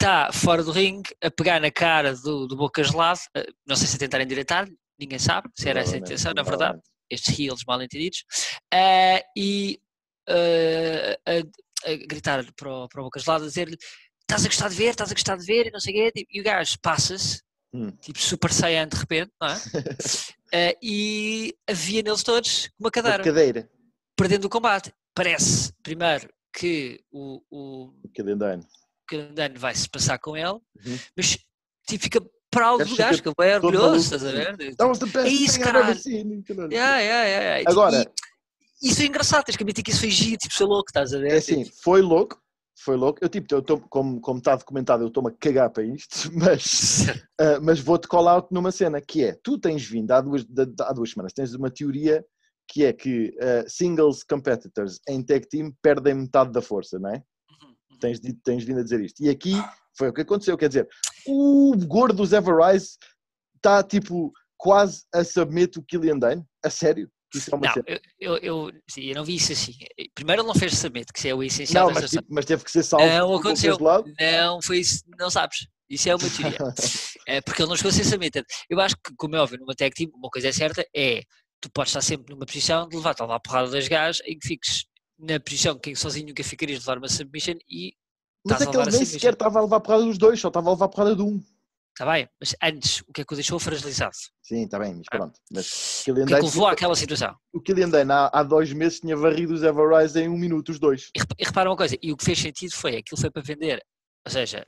está 0.00 0.30
fora 0.32 0.62
do 0.62 0.70
ringue 0.70 1.10
a 1.22 1.30
pegar 1.30 1.60
na 1.60 1.70
cara 1.70 2.14
do, 2.14 2.46
do 2.46 2.56
Boca 2.56 2.82
Gelado, 2.84 3.18
eh, 3.34 3.46
não 3.66 3.74
sei 3.76 3.86
se 3.88 3.96
a 3.96 3.98
tentar 3.98 4.20
endireitar, 4.20 4.68
ninguém 4.98 5.18
sabe 5.18 5.48
se 5.56 5.68
era 5.68 5.80
essa 5.80 5.96
a 5.96 5.98
intenção, 5.98 6.32
na 6.34 6.42
verdade, 6.42 6.78
estes 7.10 7.36
heels 7.38 7.64
mal 7.66 7.82
entendidos, 7.82 8.24
eh, 8.72 9.24
e 9.36 9.80
eh, 10.28 11.18
a, 11.26 11.90
a 11.90 11.96
gritar 12.06 12.44
para 12.54 12.70
o, 12.72 12.88
para 12.88 13.00
o 13.00 13.04
Boca 13.04 13.18
Gelado, 13.18 13.44
a 13.44 13.48
dizer-lhe 13.48 13.76
estás 14.22 14.44
a 14.44 14.48
gostar 14.48 14.68
de 14.68 14.76
ver, 14.76 14.90
estás 14.90 15.10
a 15.10 15.14
gostar 15.14 15.36
de 15.36 15.44
ver, 15.44 15.66
e 15.66 15.70
não 15.72 15.80
sei 15.80 15.92
o 16.08 16.12
quê, 16.12 16.24
e 16.30 16.40
o 16.40 16.44
gajo 16.44 16.76
passa-se, 16.80 17.42
Hum. 17.70 17.90
tipo 18.00 18.18
Super 18.18 18.50
Saiyan 18.50 18.88
de 18.88 18.96
repente, 18.96 19.30
não 19.40 19.48
é? 19.48 19.54
Eh, 20.50 20.78
e 20.82 21.54
havia 21.68 22.02
neles 22.02 22.22
todos 22.22 22.70
uma 22.80 22.86
Uma 22.86 22.90
cadeira, 22.90 23.22
cadeira. 23.22 23.70
perdendo 24.16 24.46
o 24.46 24.48
combate. 24.48 24.90
Parece, 25.14 25.70
primeiro, 25.82 26.26
que 26.50 26.98
o, 27.12 27.42
o 27.50 27.92
O 28.02 28.08
Killian 28.08 28.38
Dane. 28.38 28.66
Grandano 29.08 29.58
vai-se 29.58 29.88
passar 29.88 30.18
com 30.18 30.36
ele, 30.36 30.46
Uhum. 30.48 30.98
mas 31.16 31.38
tipo, 31.88 32.02
fica 32.04 32.20
proud 32.50 32.78
Gajo 32.78 32.90
do 32.90 32.96
gajo, 32.96 33.16
fica 33.18 33.32
que 33.34 33.42
é 33.44 33.56
orgulhoso, 33.56 33.96
estás 34.04 34.24
a 34.24 34.30
ver? 34.32 34.56
That 34.76 34.84
was 34.84 34.98
the 34.98 35.06
best 35.06 35.26
É 35.26 35.28
isso, 35.28 35.60
caralho. 35.60 35.94
caralho. 36.44 36.72
Yeah, 36.72 36.98
yeah, 37.00 37.24
yeah, 37.28 37.56
yeah. 37.58 37.70
Agora, 37.70 38.00
tipo, 38.00 38.12
e 38.82 38.88
isso 38.90 39.02
é 39.02 39.06
engraçado, 39.06 39.44
tens 39.44 39.56
que 39.56 39.62
admitir 39.62 39.82
que 39.82 39.90
isso 39.90 40.00
foi 40.00 40.10
giro, 40.10 40.36
tipo, 40.38 40.54
sou 40.54 40.68
louco, 40.68 40.88
estás 40.88 41.12
a 41.12 41.18
ver? 41.18 41.32
é 41.32 41.36
assim, 41.36 41.64
foi 41.82 42.00
louco. 42.00 42.40
Foi 42.80 42.96
louco. 42.96 43.18
Eu, 43.20 43.28
tipo, 43.28 43.52
eu 43.52 43.60
tô, 43.60 43.80
como, 43.80 44.20
como 44.20 44.38
está 44.38 44.54
documentado, 44.54 45.02
eu 45.02 45.08
estou-me 45.08 45.30
a 45.30 45.32
cagar 45.32 45.68
para 45.68 45.82
isto, 45.82 46.30
mas, 46.32 46.62
Tipo, 47.06 47.20
ah, 47.40 47.58
mas 47.60 47.80
vou-te 47.80 48.06
call 48.06 48.28
out 48.28 48.48
numa 48.52 48.70
cena 48.70 49.00
que 49.00 49.24
é: 49.24 49.36
tu 49.42 49.58
tens 49.58 49.84
vindo 49.84 50.12
há 50.12 50.20
duas, 50.20 50.46
há 50.82 50.92
duas 50.92 51.10
semanas, 51.10 51.32
tens 51.32 51.52
uma 51.54 51.70
teoria 51.72 52.24
que 52.68 52.84
é 52.84 52.92
que 52.92 53.36
ah, 53.40 53.64
singles 53.66 54.22
competitors 54.22 55.00
em 55.08 55.20
tag 55.24 55.48
team 55.48 55.72
perdem 55.82 56.14
metade 56.14 56.52
da 56.52 56.62
força, 56.62 57.00
não 57.00 57.10
é? 57.10 57.20
Tens, 57.98 58.20
tens 58.44 58.64
vindo 58.64 58.80
a 58.80 58.82
dizer 58.82 59.00
isto. 59.00 59.22
E 59.22 59.28
aqui 59.28 59.52
foi 59.96 60.08
o 60.08 60.12
que 60.12 60.22
aconteceu. 60.22 60.56
Quer 60.56 60.68
dizer, 60.68 60.88
o 61.26 61.74
gordo 61.86 62.16
dos 62.16 62.32
Everrise 62.32 62.96
está 63.56 63.82
tipo 63.82 64.32
quase 64.56 65.04
a 65.12 65.24
submit 65.24 65.78
o 65.78 65.82
Killian 65.82 66.18
Dane. 66.18 66.44
A 66.64 66.70
sério? 66.70 67.10
Isso 67.34 67.50
é 67.52 67.56
uma 67.56 67.66
Não, 67.66 67.82
eu, 67.86 68.00
eu, 68.18 68.36
eu, 68.38 68.72
sim, 68.88 69.02
eu 69.02 69.14
não 69.14 69.24
vi 69.24 69.36
isso 69.36 69.52
assim. 69.52 69.72
Primeiro 70.14 70.42
ele 70.42 70.48
não 70.48 70.54
fez 70.54 70.78
submit, 70.78 71.12
que 71.12 71.18
isso 71.18 71.28
é 71.28 71.34
o 71.34 71.42
essencial 71.42 71.88
Não, 71.88 71.94
mas, 71.94 72.10
tipo, 72.10 72.26
mas 72.30 72.44
teve 72.46 72.64
que 72.64 72.70
ser 72.70 72.82
salvo. 72.82 73.06
Não 73.06 73.34
aconteceu. 73.34 73.76
Não, 74.18 74.62
foi 74.62 74.78
isso, 74.78 75.04
não 75.18 75.28
sabes. 75.30 75.66
Isso 75.90 76.08
é 76.08 76.14
uma 76.14 76.30
teoria. 76.30 76.58
É 77.28 77.42
porque 77.42 77.60
ele 77.60 77.68
não 77.68 77.76
chegou 77.76 77.90
a 77.90 77.92
ser 77.92 78.04
submitted. 78.04 78.46
Eu 78.70 78.80
acho 78.80 78.96
que, 78.96 79.14
como 79.14 79.36
é 79.36 79.38
óbvio, 79.38 79.58
numa 79.58 79.74
tag 79.74 79.94
team, 79.94 80.10
uma 80.14 80.30
coisa 80.30 80.48
é 80.48 80.52
certa 80.52 80.82
é 80.96 81.20
tu 81.60 81.70
podes 81.70 81.90
estar 81.90 82.00
sempre 82.00 82.32
numa 82.32 82.46
posição 82.46 82.88
de 82.88 82.96
levar-te 82.96 83.20
a 83.20 83.24
levar 83.24 83.36
a 83.36 83.40
porrada 83.40 83.70
das 83.70 83.86
gajos 83.86 84.22
em 84.24 84.38
que 84.38 84.48
fiques 84.48 84.86
na 85.18 85.40
posição 85.40 85.78
que 85.78 85.94
sozinho 85.96 86.28
nunca 86.28 86.44
ficarias 86.44 86.80
de 86.80 86.84
levar 86.86 86.98
uma 86.98 87.08
submission 87.08 87.56
e 87.68 87.94
Mas 88.44 88.60
é 88.60 88.66
que 88.66 88.76
ele 88.76 88.90
nem 88.90 89.04
sequer 89.04 89.32
estava 89.32 89.58
a 89.58 89.62
levar 89.62 89.76
a 89.76 89.80
porrada 89.80 90.04
dos 90.04 90.18
dois, 90.18 90.40
só 90.40 90.48
estava 90.48 90.68
a 90.68 90.72
levar 90.72 90.84
a 90.84 90.88
porrada 90.88 91.16
de 91.16 91.22
um. 91.22 91.42
está 91.90 92.10
bem, 92.12 92.28
mas 92.40 92.54
antes 92.62 93.00
o 93.08 93.12
que 93.12 93.22
é 93.22 93.24
que 93.24 93.32
o 93.32 93.36
deixou 93.36 93.58
fragilizado? 93.58 94.14
Sim, 94.42 94.64
está 94.64 94.78
bem, 94.78 94.94
mas 94.94 95.06
Ah. 95.10 95.16
pronto. 95.16 95.40
Mas 95.52 96.00
O 96.02 96.14
que 96.14 96.20
é 96.22 96.24
que 96.38 96.44
levou 96.44 96.66
àquela 96.68 96.94
situação? 96.94 97.34
o 97.52 97.60
Killian 97.60 97.88
Dane 97.88 98.12
há, 98.12 98.30
há 98.32 98.42
dois 98.44 98.72
meses 98.72 99.00
tinha 99.00 99.16
varrido 99.16 99.52
os 99.54 99.62
Everrise 99.64 100.18
em 100.20 100.28
um 100.28 100.38
minuto, 100.38 100.70
os 100.70 100.78
dois. 100.78 101.10
E, 101.16 101.20
e 101.38 101.44
repara 101.44 101.68
uma 101.68 101.76
coisa, 101.76 101.96
e 102.00 102.12
o 102.12 102.16
que 102.16 102.24
fez 102.24 102.38
sentido 102.38 102.72
foi 102.74 102.96
aquilo 102.96 103.20
foi 103.20 103.30
para 103.30 103.42
vender. 103.42 103.84
Ou 104.24 104.30
seja, 104.32 104.64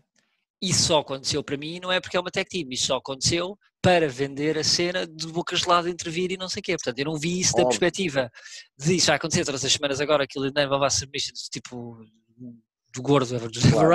isso 0.61 0.83
só 0.89 0.99
aconteceu 0.99 1.43
para 1.45 1.57
mim 1.57 1.79
não 1.81 1.93
é 1.93 2.01
porque 2.01 2.17
é 2.17 2.21
uma 2.21 2.31
tech 2.31 2.51
team, 2.51 2.69
isso 2.71 2.87
só 2.87 2.97
aconteceu 2.97 3.57
para 3.83 4.09
vender 4.09 4.59
a 4.59 4.64
cena 4.64 5.07
de 5.07 5.27
boca 5.29 5.57
gelada 5.57 5.88
intervir 5.88 6.31
e 6.33 6.37
não 6.37 6.49
sei 6.49 6.61
o 6.61 6.62
quê. 6.62 6.73
Portanto, 6.73 6.99
eu 6.99 7.05
não 7.07 7.19
vi 7.19 7.40
isso 7.40 7.53
da 7.55 7.62
Óbvio. 7.62 7.79
perspectiva 7.79 8.31
de 8.79 8.97
isso 8.97 9.07
vai 9.07 9.16
acontecer 9.16 9.45
todas 9.45 9.64
as 9.64 9.73
semanas 9.73 10.01
agora, 10.01 10.25
aquilo 10.25 10.53
vai 10.53 10.66
levar 10.66 10.90
submissions 10.90 11.49
tipo 11.51 11.99
do 12.93 13.03
gordo 13.03 13.38
do 13.38 13.61
Claro. 13.71 13.88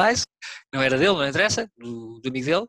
Não 0.74 0.82
era 0.82 0.98
dele, 0.98 1.14
não 1.14 1.28
interessa, 1.28 1.70
do, 1.78 2.20
do 2.20 2.30
amigo 2.30 2.46
dele. 2.46 2.66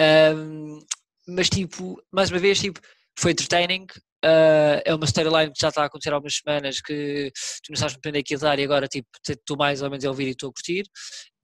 Ahm, 0.00 0.78
mas 1.26 1.50
tipo, 1.50 2.00
mais 2.12 2.30
uma 2.30 2.38
vez, 2.38 2.58
tipo, 2.60 2.80
foi 3.18 3.32
entertaining. 3.32 3.86
ah, 4.24 4.80
é 4.84 4.94
uma 4.94 5.04
storyline 5.04 5.52
que 5.52 5.60
já 5.60 5.68
está 5.68 5.82
a 5.82 5.86
acontecer 5.86 6.10
há 6.10 6.14
algumas 6.14 6.36
semanas 6.36 6.80
que 6.80 7.30
tu 7.64 7.70
não 7.70 7.76
sabes 7.76 7.94
muito 7.94 8.02
bem 8.02 8.10
onde 8.10 8.18
é 8.20 8.22
que 8.22 8.34
ia 8.34 8.38
dar 8.38 8.58
e 8.58 8.64
agora 8.64 8.88
tipo, 8.88 9.08
estou 9.28 9.56
mais 9.56 9.82
ou 9.82 9.90
menos 9.90 10.04
a 10.04 10.08
ouvir 10.08 10.28
e 10.28 10.30
estou 10.30 10.50
a 10.50 10.52
curtir. 10.52 10.84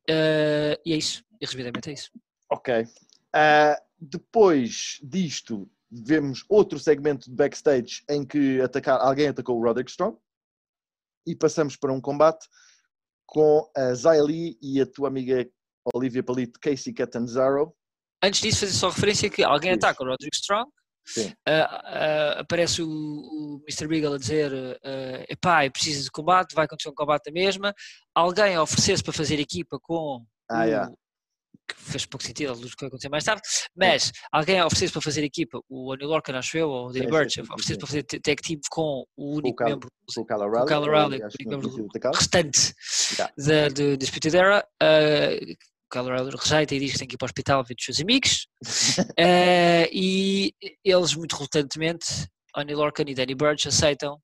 Ah, 0.09 0.79
e 0.87 0.93
é 0.93 0.97
isso, 0.97 1.23
e 1.41 1.45
resumidamente 1.45 1.91
é 1.91 1.93
isso. 1.93 2.11
Ok. 2.51 2.87
Ah, 3.35 3.77
depois 4.05 4.99
disto, 5.03 5.69
vemos 5.91 6.45
outro 6.49 6.79
segmento 6.79 7.29
de 7.31 7.37
backstage 7.37 8.03
em 8.09 8.25
que 8.25 8.61
atacar, 8.61 9.01
alguém 9.01 9.29
atacou 9.29 9.59
o 9.59 9.63
Roderick 9.63 9.91
Strong 9.91 10.17
e 11.27 11.35
passamos 11.35 11.77
para 11.77 11.93
um 11.93 12.01
combate 12.01 12.47
com 13.27 13.69
a 13.77 13.95
Zay 13.95 14.21
Lee 14.21 14.59
e 14.61 14.81
a 14.81 14.87
tua 14.87 15.09
amiga 15.09 15.49
Olivia 15.95 16.23
Palito, 16.23 16.59
Casey 16.61 16.93
Catanzaro. 16.93 17.75
Antes 18.23 18.41
disso, 18.41 18.61
fazer 18.61 18.73
só 18.73 18.89
referência 18.89 19.29
que 19.31 19.43
alguém 19.43 19.73
Diz. 19.75 19.85
ataca 19.85 20.03
o 20.03 20.07
Roderick 20.07 20.37
Strong, 20.37 20.71
Sim. 21.07 21.33
ah, 21.47 21.83
ah, 21.85 22.41
aparece 22.41 22.83
o, 22.83 22.89
o 22.89 23.63
Mr. 23.69 23.87
Beagle 23.87 24.15
a 24.15 24.19
dizer 24.19 24.53
uh, 24.53 25.25
epá, 25.29 25.69
preciso 25.71 26.05
de 26.05 26.11
combate, 26.11 26.55
vai 26.55 26.65
acontecer 26.65 26.89
um 26.89 26.95
combate 26.95 27.25
da 27.27 27.33
mesma, 27.33 27.75
alguém 28.15 28.55
a 28.55 28.63
oferecer-se 28.63 29.03
para 29.03 29.13
fazer 29.13 29.39
equipa 29.39 29.79
com 29.83 30.25
Ah, 30.51 30.61
o, 30.61 30.65
yeah. 30.65 30.93
Que 31.75 31.91
fez 31.91 32.07
pouco 32.07 32.25
sentido 32.25 32.51
à 32.51 32.55
luz 32.55 32.71
do 32.71 32.77
que 32.77 32.81
vai 32.83 32.89
acontecer 32.89 33.09
mais 33.09 33.25
tarde, 33.25 33.43
mas 33.77 34.13
alguém 34.33 34.59
a 34.59 34.67
oferecer-se 34.67 34.93
para 34.93 35.03
fazer 35.03 35.23
equipa, 35.25 35.61
o 35.69 35.93
Anil 35.93 36.09
Lorcan, 36.09 36.37
acho 36.39 36.57
eu, 36.57 36.69
ou 36.71 36.89
o 36.89 36.93
Danny 36.93 37.07
Burch, 37.09 37.35
sim. 37.35 37.77
para 37.77 37.87
fazer 37.87 38.03
tag 38.05 38.43
team 38.43 38.61
com 38.71 39.05
o 39.17 39.37
único 39.37 39.57
Cal- 39.57 39.69
membro 39.69 39.89
o 40.17 40.21
o 40.21 40.25
Kyle 40.27 40.41
O'Reilly. 40.43 41.23
O 41.23 41.25
único 41.27 41.51
membro 41.51 41.89
restante 42.15 42.73
Yeah. 43.19 43.33
da, 43.37 43.69
de 43.69 43.97
Disputed 43.97 44.37
Era, 44.37 44.67
uh, 44.83 45.53
o 45.53 45.89
Kyle 45.91 46.05
O'Reilly 46.11 46.37
rejeita 46.37 46.75
e 46.75 46.81
diz 46.81 46.93
que 46.93 46.99
tem 46.99 47.09
que 47.09 47.15
ir 47.15 47.19
para 47.19 47.27
o 47.27 47.29
hospital 47.29 47.65
ver 47.65 47.75
os 47.79 47.85
seus 47.85 48.01
amigos, 48.01 48.47
Eh, 49.19 49.89
e 49.93 50.53
eles 50.85 51.15
muito 51.15 51.37
relutantemente, 51.37 52.07
Annie 52.57 52.75
Lorcan 52.75 53.05
e 53.07 53.15
Danny 53.15 53.35
Burch 53.35 53.69
aceitam 53.69 54.19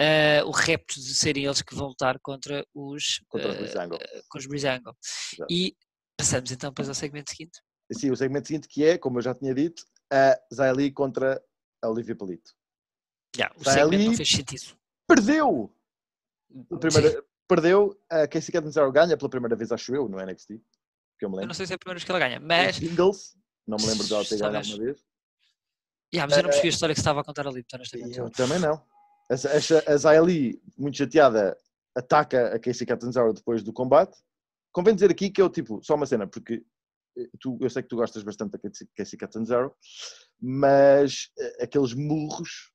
eh, 0.00 0.42
o 0.44 0.50
repto 0.50 0.94
de 0.94 1.14
serem 1.14 1.44
eles 1.44 1.62
que 1.62 1.74
vão 1.74 1.88
lutar 1.88 2.18
contra 2.22 2.64
os, 2.74 3.20
Contra 3.28 3.50
os 3.50 3.56
Breezango. 3.56 3.98
com 4.28 4.38
os 4.38 4.46
Breezango. 4.46 4.96
Exato. 5.34 5.52
E 5.52 5.74
passamos 6.18 6.50
então 6.50 6.70
depois 6.70 6.88
ao 6.88 6.94
segmento 6.94 7.30
seguinte. 7.30 7.60
Sim, 7.92 8.10
o 8.10 8.16
segmento 8.16 8.48
seguinte 8.48 8.68
que 8.68 8.84
é, 8.84 8.98
como 8.98 9.18
eu 9.18 9.22
já 9.22 9.34
tinha 9.34 9.54
dito, 9.54 9.82
a 10.12 10.38
Zay 10.52 10.72
Lee 10.72 10.92
contra 10.92 11.42
a 11.82 11.88
Olivia 11.88 12.16
Palito. 12.16 12.52
Yeah, 13.36 13.54
o 13.58 13.62
Vai 13.62 13.74
segmento 13.74 14.04
não 14.04 14.14
fez 14.14 14.28
sentido. 14.28 14.76
Perdeu! 15.06 15.72
A 16.72 16.78
primeira, 16.78 17.24
perdeu, 17.46 17.98
a 18.10 18.26
Casey 18.26 18.52
Catanzaro 18.52 18.90
ganha 18.90 19.16
pela 19.16 19.30
primeira 19.30 19.54
vez, 19.54 19.70
acho 19.70 19.94
eu, 19.94 20.08
no 20.08 20.18
NXT. 20.18 20.48
Que 21.18 21.24
eu 21.24 21.30
me 21.30 21.36
Eu 21.36 21.40
lembro. 21.40 21.46
não 21.48 21.54
sei 21.54 21.66
se 21.66 21.72
é 21.72 21.76
a 21.76 21.78
primeira 21.78 21.98
vez 21.98 22.04
que 22.04 22.10
ela 22.10 22.18
ganha, 22.18 22.40
mas, 22.40 22.76
Singles, 22.76 23.36
não 23.66 23.76
me 23.78 23.86
lembro 23.86 24.06
dela 24.08 24.24
ter 24.24 24.38
ganho 24.38 24.56
alguma 24.56 24.78
vez. 24.78 25.04
yeah, 26.12 26.28
mas 26.28 26.36
eu 26.36 26.42
não 26.42 26.50
percebi 26.50 26.68
a 26.68 26.70
história 26.70 26.94
que 26.94 27.00
estava 27.00 27.20
a 27.20 27.24
contar 27.24 27.46
ali, 27.46 27.64
honestamente. 27.72 28.18
Eu 28.18 28.30
também 28.30 28.58
não. 28.58 28.82
Essa, 29.30 29.50
essa, 29.50 29.84
a 29.86 29.96
Zay 29.96 30.20
Lee, 30.20 30.62
muito 30.76 30.96
chateada, 30.96 31.56
ataca 31.94 32.54
a 32.54 32.58
Casey 32.58 32.86
Catanzaro 32.86 33.32
depois 33.32 33.62
do 33.62 33.72
combate. 33.72 34.16
Convém 34.72 34.94
dizer 34.94 35.10
aqui 35.10 35.30
que 35.30 35.40
eu, 35.40 35.48
tipo, 35.48 35.80
só 35.82 35.94
uma 35.94 36.06
cena, 36.06 36.26
porque 36.26 36.62
eh, 37.16 37.28
tu, 37.40 37.58
eu 37.60 37.70
sei 37.70 37.82
que 37.82 37.88
tu 37.88 37.96
gostas 37.96 38.22
bastante 38.22 38.52
da 38.52 38.58
Casey- 38.96 39.18
Catanzaro, 39.18 39.74
mas 40.40 41.30
eh, 41.38 41.64
aqueles 41.64 41.94
murros, 41.94 42.70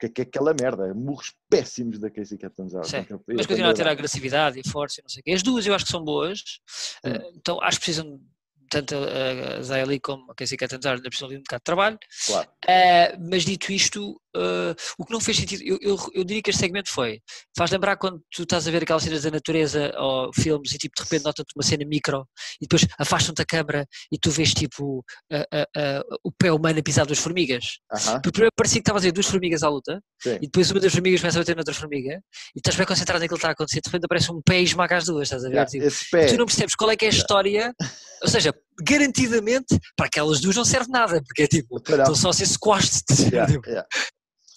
que, 0.00 0.08
que 0.08 0.20
é 0.22 0.24
aquela 0.24 0.54
merda, 0.58 0.92
murros 0.94 1.34
péssimos 1.48 1.98
da 1.98 2.10
Casey 2.10 2.38
Catanzaro. 2.38 2.86
Mas 3.28 3.46
continua 3.46 3.70
a 3.70 3.74
ter 3.74 3.86
a 3.86 3.90
agressividade 3.90 4.58
e 4.58 4.62
a 4.66 4.70
força 4.70 5.00
e 5.00 5.02
não 5.02 5.08
sei 5.08 5.20
o 5.20 5.24
quê. 5.24 5.32
As 5.32 5.42
duas 5.42 5.66
eu 5.66 5.74
acho 5.74 5.84
que 5.84 5.90
são 5.92 6.02
boas, 6.04 6.42
Hum. 7.04 7.10
eh, 7.10 7.30
então 7.34 7.60
acho 7.62 7.78
que 7.78 7.84
precisam 7.86 8.20
tanto 8.70 8.94
a, 8.96 9.58
a 9.58 9.62
Zaya 9.62 9.84
Lee 9.86 10.00
como 10.00 10.30
a 10.30 10.34
Casey 10.34 10.56
Catanzaro 10.56 10.96
ainda 10.96 11.08
precisam 11.08 11.28
de 11.28 11.36
um 11.36 11.40
bocado 11.40 11.60
de 11.60 11.64
trabalho. 11.64 11.98
Claro. 12.26 12.48
Uh, 12.64 13.30
mas 13.30 13.44
dito 13.44 13.72
isto, 13.72 14.12
uh, 14.36 14.74
o 14.98 15.04
que 15.04 15.12
não 15.12 15.20
fez 15.20 15.36
sentido, 15.36 15.62
eu, 15.64 15.78
eu, 15.80 15.96
eu, 16.14 16.24
diria 16.24 16.42
que 16.42 16.50
este 16.50 16.60
segmento 16.60 16.90
foi, 16.90 17.20
faz 17.56 17.70
lembrar 17.70 17.96
quando 17.96 18.20
tu 18.30 18.42
estás 18.42 18.66
a 18.66 18.70
ver 18.70 18.82
aquelas 18.82 19.02
cenas 19.02 19.22
da 19.22 19.30
natureza 19.30 19.92
ou 19.98 20.30
filmes 20.34 20.72
e 20.72 20.78
tipo 20.78 20.94
de 20.96 21.02
repente 21.02 21.24
nota-te 21.24 21.52
uma 21.56 21.62
cena 21.62 21.84
micro 21.84 22.26
e 22.60 22.66
depois 22.66 22.86
afastam-te 22.98 23.42
a 23.42 23.44
câmara 23.44 23.86
e 24.10 24.18
tu 24.18 24.30
vês 24.30 24.54
tipo 24.54 25.04
uh, 25.32 26.18
o 26.22 26.32
pé 26.32 26.52
humano 26.52 26.78
a 26.78 26.82
pisar 26.82 27.06
duas 27.06 27.18
formigas. 27.18 27.78
Porque 28.22 28.32
primeiro 28.32 28.52
parecia 28.56 28.80
que 28.80 28.82
estava 28.82 28.98
a 28.98 29.02
ver 29.02 29.12
duas 29.12 29.26
formigas 29.26 29.62
à 29.62 29.68
luta 29.68 30.00
Sim. 30.22 30.36
e 30.36 30.46
depois 30.46 30.70
uma 30.70 30.80
das 30.80 30.92
formigas 30.92 31.20
começa 31.20 31.38
a 31.38 31.42
bater 31.42 31.56
noutra 31.56 31.74
formiga 31.74 32.20
e 32.54 32.58
estás 32.58 32.76
bem 32.76 32.86
concentrado 32.86 33.20
naquilo 33.20 33.36
que 33.36 33.40
está 33.40 33.48
a 33.48 33.52
acontecer, 33.52 33.80
de 33.80 33.88
repente 33.88 34.04
aparece 34.04 34.32
um 34.32 34.40
pé 34.42 34.60
e 34.60 34.64
esmaga 34.64 34.96
as 34.96 35.04
duas, 35.04 35.24
estás 35.24 35.44
a 35.44 35.48
ver? 35.48 35.54
Yeah, 35.54 35.70
Tipo, 35.70 36.26
tu 36.28 36.36
não 36.38 36.46
percebes 36.46 36.74
qual 36.74 36.90
é 36.90 36.96
que 36.96 37.04
é 37.04 37.08
a 37.08 37.10
história, 37.10 37.74
ou 38.22 38.28
seja, 38.28 38.53
garantidamente 38.82 39.78
para 39.96 40.06
aquelas 40.06 40.40
duas 40.40 40.56
não 40.56 40.64
serve 40.64 40.90
nada, 40.90 41.22
porque 41.22 41.42
é 41.42 41.46
tipo, 41.46 41.76
estão 41.78 42.14
só 42.14 42.30
a 42.30 42.32
ser 42.32 42.46
squashed, 42.46 43.04
Yeah, 43.32 43.52
tipo, 43.52 43.68
yeah. 43.68 43.86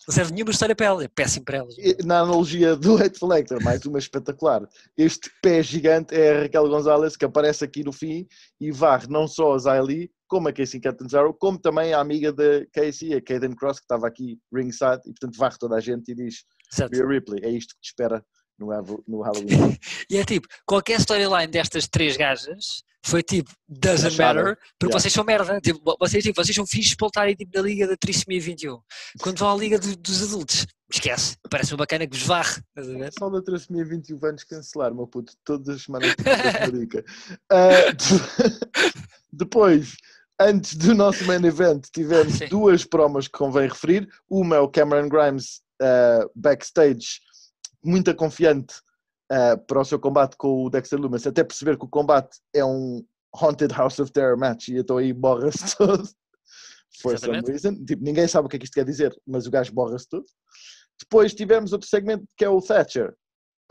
não 0.07 0.13
serve 0.13 0.33
nenhuma 0.33 0.51
história 0.51 0.75
para 0.75 0.87
elas, 0.87 1.05
é 1.05 1.07
péssimo 1.07 1.45
para 1.45 1.57
elas. 1.57 1.75
Na 2.03 2.19
analogia 2.19 2.75
do 2.75 2.97
Hate 2.97 3.19
Selector, 3.19 3.61
mais 3.63 3.85
uma 3.85 3.99
espetacular. 3.99 4.67
Este 4.97 5.29
pé 5.41 5.61
gigante 5.61 6.15
é 6.15 6.31
a 6.31 6.41
Raquel 6.43 6.69
Gonzalez 6.69 7.15
que 7.15 7.25
aparece 7.25 7.63
aqui 7.63 7.83
no 7.83 7.91
fim 7.91 8.27
e 8.59 8.71
varre 8.71 9.07
não 9.07 9.27
só 9.27 9.53
a 9.53 9.59
Zaylee, 9.59 10.09
como 10.27 10.47
a 10.49 10.53
Casey 10.53 10.79
Catanzaro, 10.79 11.33
como 11.33 11.57
também 11.57 11.93
a 11.93 11.99
amiga 11.99 12.33
da 12.33 12.65
Casey, 12.73 13.13
a 13.13 13.21
Caden 13.21 13.55
Cross, 13.55 13.79
que 13.79 13.85
estava 13.85 14.07
aqui 14.07 14.37
ringside, 14.53 15.01
e 15.05 15.11
portanto 15.11 15.37
varre 15.37 15.57
toda 15.59 15.75
a 15.75 15.79
gente 15.79 16.11
e 16.11 16.15
diz. 16.15 16.43
Rhea 16.91 17.07
Ripley, 17.07 17.45
é 17.45 17.49
isto 17.49 17.73
que 17.75 17.81
te 17.81 17.87
espera 17.87 18.21
no, 18.59 18.67
no 19.07 19.21
Halloween. 19.21 19.47
E 20.09 20.17
é 20.17 20.25
tipo, 20.25 20.47
qualquer 20.65 20.99
storyline 20.99 21.47
destas 21.47 21.87
três 21.87 22.17
gajas 22.17 22.83
foi 23.07 23.23
tipo, 23.23 23.51
doesn't 23.67 24.07
Acharam. 24.07 24.41
matter, 24.43 24.57
porque 24.79 24.91
Yeah. 24.91 24.99
vocês 24.99 25.13
são 25.13 25.23
merda, 25.23 25.59
tipo, 25.61 25.95
vocês, 25.99 26.23
tipo, 26.23 26.41
vocês 26.43 26.55
são 26.55 26.65
fixos 26.67 26.95
para 26.95 27.05
voltarem 27.05 27.35
tipo, 27.35 27.51
na 27.55 27.61
Liga 27.63 27.87
da 27.87 27.95
Trissomia 27.97 28.39
21. 28.41 28.79
Quando 29.21 29.37
vão 29.39 29.51
à 29.51 29.57
Liga 29.57 29.79
do- 29.79 29.95
dos 29.97 30.21
Adultos, 30.23 30.65
esquece, 30.91 31.37
parece 31.49 31.71
uma 31.73 31.77
bacana 31.79 32.05
que 32.07 32.17
vos 32.17 32.25
varre, 32.25 32.61
estás? 32.77 33.13
Só 33.17 33.29
da 33.29 33.41
Tracemia 33.41 33.85
21 33.85 34.19
anos 34.25 34.43
cancelar, 34.43 34.93
meu 34.93 35.07
puto, 35.07 35.33
todas 35.43 35.69
as 35.69 35.83
semanas 35.83 36.13
essa 36.25 36.71
dica. 36.71 37.03
Ah, 37.51 37.91
depois, 39.31 39.95
antes 40.39 40.75
do 40.75 40.93
nosso 40.93 41.23
main 41.25 41.43
event, 41.45 41.85
tivemos 41.93 42.35
Sim. 42.35 42.47
duas 42.47 42.83
promos 42.85 43.27
que 43.27 43.37
convém 43.37 43.67
referir. 43.67 44.07
Uma 44.29 44.57
é 44.57 44.59
o 44.59 44.67
Cameron 44.69 45.09
Grimes 45.09 45.61
ah, 45.81 46.25
backstage, 46.35 47.19
muito 47.83 48.13
confiante 48.15 48.75
ah, 49.31 49.57
para 49.57 49.81
o 49.81 49.85
seu 49.85 49.99
combate 49.99 50.37
com 50.37 50.65
o 50.65 50.69
Dexter 50.69 50.99
Lumis, 50.99 51.27
até 51.27 51.43
perceber 51.43 51.77
que 51.77 51.85
o 51.85 51.89
combate 51.89 52.39
é 52.53 52.63
um 52.63 53.05
Haunted 53.35 53.73
House 53.73 53.99
of 53.99 54.11
Terror 54.11 54.37
match 54.37 54.69
e 54.69 54.77
então 54.77 54.97
aí 54.97 55.11
borra-se 55.13 55.75
todo. 55.77 56.07
For 57.01 57.17
some 57.19 57.41
reason. 57.41 57.85
Tipo, 57.85 58.03
ninguém 58.03 58.27
sabe 58.27 58.47
o 58.47 58.49
que 58.49 58.55
é 58.55 58.59
que 58.59 58.65
isto 58.65 58.73
quer 58.73 58.85
dizer, 58.85 59.15
mas 59.25 59.45
o 59.45 59.51
gajo 59.51 59.73
borra-se 59.73 60.07
todo. 60.09 60.25
Depois 60.99 61.33
tivemos 61.33 61.73
outro 61.73 61.87
segmento 61.87 62.25
que 62.35 62.43
é 62.43 62.49
o 62.49 62.61
Thatcher, 62.61 63.15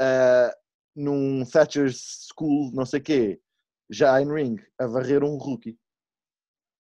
ah, 0.00 0.54
num 0.94 1.44
Thatcher's 1.44 2.28
School, 2.32 2.70
não 2.72 2.86
sei 2.86 3.00
quê, 3.00 3.40
já 3.90 4.20
em 4.20 4.32
ring, 4.32 4.56
a 4.78 4.86
varrer 4.86 5.24
um 5.24 5.36
rookie. 5.36 5.78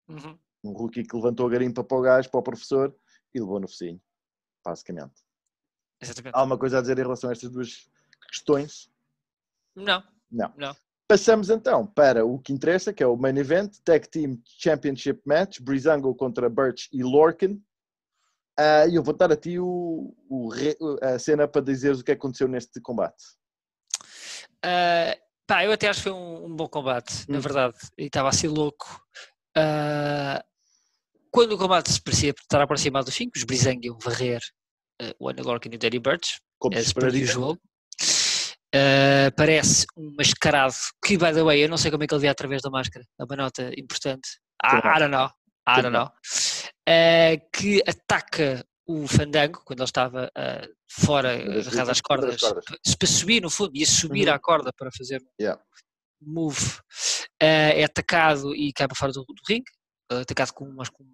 Uhum. 0.10 0.38
Um 0.64 0.72
rookie 0.72 1.04
que 1.04 1.16
levantou 1.16 1.48
a 1.48 1.50
garimpa 1.50 1.84
para 1.84 1.98
o 1.98 2.02
gajo, 2.02 2.30
para 2.30 2.40
o 2.40 2.44
professor 2.44 2.96
e 3.34 3.40
levou 3.40 3.60
no 3.60 3.68
focinho, 3.68 4.02
basicamente. 4.66 5.22
Exatamente. 6.02 6.36
Há 6.36 6.40
alguma 6.40 6.58
coisa 6.58 6.78
a 6.80 6.82
dizer 6.82 6.98
em 6.98 7.02
relação 7.02 7.30
a 7.30 7.34
estas 7.34 7.50
duas 7.50 7.90
questões? 8.34 8.90
Não, 9.76 10.04
Não. 10.32 10.54
Não. 10.58 10.76
Passamos 11.08 11.50
então 11.50 11.86
para 11.86 12.26
o 12.26 12.40
que 12.40 12.52
interessa, 12.54 12.92
que 12.94 13.04
é 13.04 13.08
o 13.08 13.16
main 13.16 13.38
event, 13.38 13.76
Tag 13.84 14.08
Team 14.10 14.42
Championship 14.60 15.22
Match, 15.26 15.60
Breezango 15.60 16.16
contra 16.16 16.50
Birch 16.50 16.90
e 16.92 17.04
Lorcan. 17.04 17.60
Ah, 18.58 18.88
E 18.88 18.96
eu 18.96 19.04
vou 19.04 19.14
dar 19.16 19.32
a 19.32 19.36
ti 19.36 19.60
o, 19.60 20.16
o 20.30 20.50
a 21.02 21.20
cena 21.20 21.48
para 21.48 21.62
dizeres 21.62 22.00
o 22.00 22.04
que 22.04 22.12
aconteceu 22.14 22.48
neste 22.48 22.80
combate. 22.82 23.22
Uh, 24.66 25.14
pá, 25.46 25.66
eu 25.66 25.72
até 25.72 25.90
acho 25.90 26.00
que 26.00 26.10
foi 26.10 26.14
um, 26.14 26.46
um 26.46 26.56
bom 26.56 26.68
combate, 26.68 27.30
na 27.30 27.38
Hum. 27.38 27.42
verdade, 27.42 27.76
e 27.98 28.06
estava 28.06 28.30
assim 28.30 28.48
louco. 28.48 29.02
Uh, 29.58 30.42
quando 31.32 31.54
o 31.54 31.58
combate 31.58 31.92
se 31.92 32.02
parecia 32.02 32.32
estar 32.32 32.62
aproximado 32.62 33.06
do 33.06 33.12
fim, 33.12 33.30
os 33.36 33.44
Brizang 33.44 33.86
iam 33.86 33.98
varrer 34.00 34.42
uh, 35.02 35.14
o 35.20 35.30
Anna 35.30 35.44
Lorcan 35.44 35.70
e 35.72 35.76
o 35.76 35.80
Danny 35.80 36.00
Birch, 36.00 36.40
Como 36.60 36.74
se 36.76 36.80
as 36.82 36.94
per 36.94 37.04
esperaria. 37.14 37.60
Uh, 38.76 39.30
parece 39.38 39.86
um 39.96 40.14
mascarado 40.18 40.74
que, 41.06 41.16
by 41.18 41.32
the 41.32 41.44
way, 41.44 41.64
eu 41.64 41.70
não 41.70 41.78
sei 41.78 41.92
como 41.92 42.04
é 42.04 42.08
que 42.08 42.14
ele 42.14 42.22
via 42.22 42.32
através 42.32 42.62
da 42.62 42.70
máscara, 42.72 43.06
é 43.20 43.24
uma 43.24 43.36
nota 43.36 43.72
importante. 43.78 44.28
I, 44.66 44.78
I 44.78 45.00
don't 45.00 45.10
know, 45.12 45.30
I 45.70 45.82
don't 45.82 45.92
know. 45.92 46.08
Uh, 46.90 47.50
que 47.56 47.84
ataca 47.88 48.66
o 48.88 49.08
Fandango 49.08 49.62
quando 49.64 49.80
ele 49.80 49.86
estava 49.86 50.26
uh, 50.36 50.74
fora, 50.90 51.34
agarrado 51.36 51.80
às 51.82 51.88
das 51.88 52.02
cordas, 52.02 52.40
cordas. 52.40 52.66
pa- 52.66 52.76
para 52.98 53.08
subir 53.08 53.42
no 53.42 53.50
fundo, 53.50 53.72
ia 53.76 53.86
subir 53.86 54.28
Uhum. 54.28 54.34
à 54.34 54.40
corda 54.40 54.72
para 54.76 54.90
fazer 54.98 55.22
um 55.22 55.28
Yeah. 55.40 55.62
move. 56.20 56.80
Uh, 57.42 57.78
é 57.78 57.84
atacado 57.84 58.56
e 58.56 58.74
cai 58.74 58.88
para 58.88 58.98
fora 58.98 59.12
do, 59.12 59.24
do 59.24 59.42
ringue, 59.48 59.70
atacado 60.10 60.52
com, 60.54 60.66
mas 60.72 60.90
com 60.90 61.06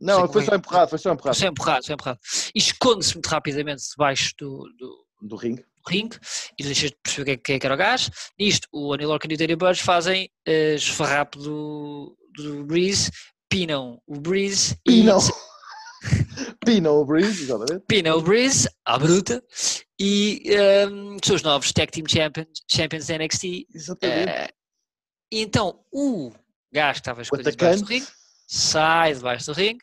Não, 0.00 0.20
foi 0.20 0.28
como 0.28 0.44
só 0.46 0.52
é. 0.52 0.56
empurrado, 0.56 0.88
foi 0.90 0.98
só 0.98 1.12
empurrado 1.12 1.36
só 1.36 1.46
empurrado, 1.46 1.84
só 1.86 1.92
empurrado. 1.92 2.18
E 2.54 2.58
esconde-se 2.58 3.14
muito 3.14 3.26
rapidamente 3.28 3.82
debaixo 3.90 4.32
do, 4.38 4.66
do, 4.78 5.06
do 5.28 5.36
ringue. 5.36 5.64
Ringue 5.90 6.16
e 6.58 6.62
tu 6.62 6.66
deixas 6.66 6.90
de 6.90 6.96
perceber 7.02 7.24
quem, 7.24 7.38
quem 7.38 7.56
é 7.56 7.58
que 7.58 7.66
era 7.66 7.74
o 7.74 7.78
gajo. 7.78 8.10
Nisto, 8.38 8.68
o 8.72 8.92
Anil 8.92 9.08
Lorcan 9.08 9.28
e 9.30 9.34
o 9.34 9.38
Danny 9.38 9.56
Burch 9.56 9.82
fazem 9.82 10.28
uh, 10.48 10.74
esfarrapo 10.74 11.38
do, 11.38 12.16
do 12.36 12.64
Breeze, 12.64 13.10
pinam 13.48 14.00
o 14.06 14.20
Breeze 14.20 14.76
Pinam. 14.84 15.18
e 15.18 15.54
Pinam 16.64 16.96
o 16.96 17.04
Breeze, 17.04 17.44
exatamente. 17.44 17.84
pinam 17.86 18.18
o 18.18 18.22
Breeze 18.22 18.68
à 18.84 18.98
bruta 18.98 19.42
e 19.98 20.42
um, 20.90 21.16
são 21.24 21.36
os 21.36 21.42
novos 21.42 21.72
Tag 21.72 21.90
Team 21.90 22.06
Champions, 22.08 22.48
champions 22.70 23.06
da 23.06 23.18
NXT. 23.18 23.66
Exatamente. 23.74 24.30
Uh, 24.30 24.54
e 25.32 25.40
então 25.40 25.80
o 25.92 26.32
gajo 26.72 26.94
que 26.94 27.00
estava 27.00 27.22
escondido 27.22 27.50
debaixo 27.50 27.82
do 27.82 27.88
ringue 27.88 28.06
sai 28.46 29.14
debaixo 29.14 29.46
do 29.46 29.52
ringue, 29.52 29.80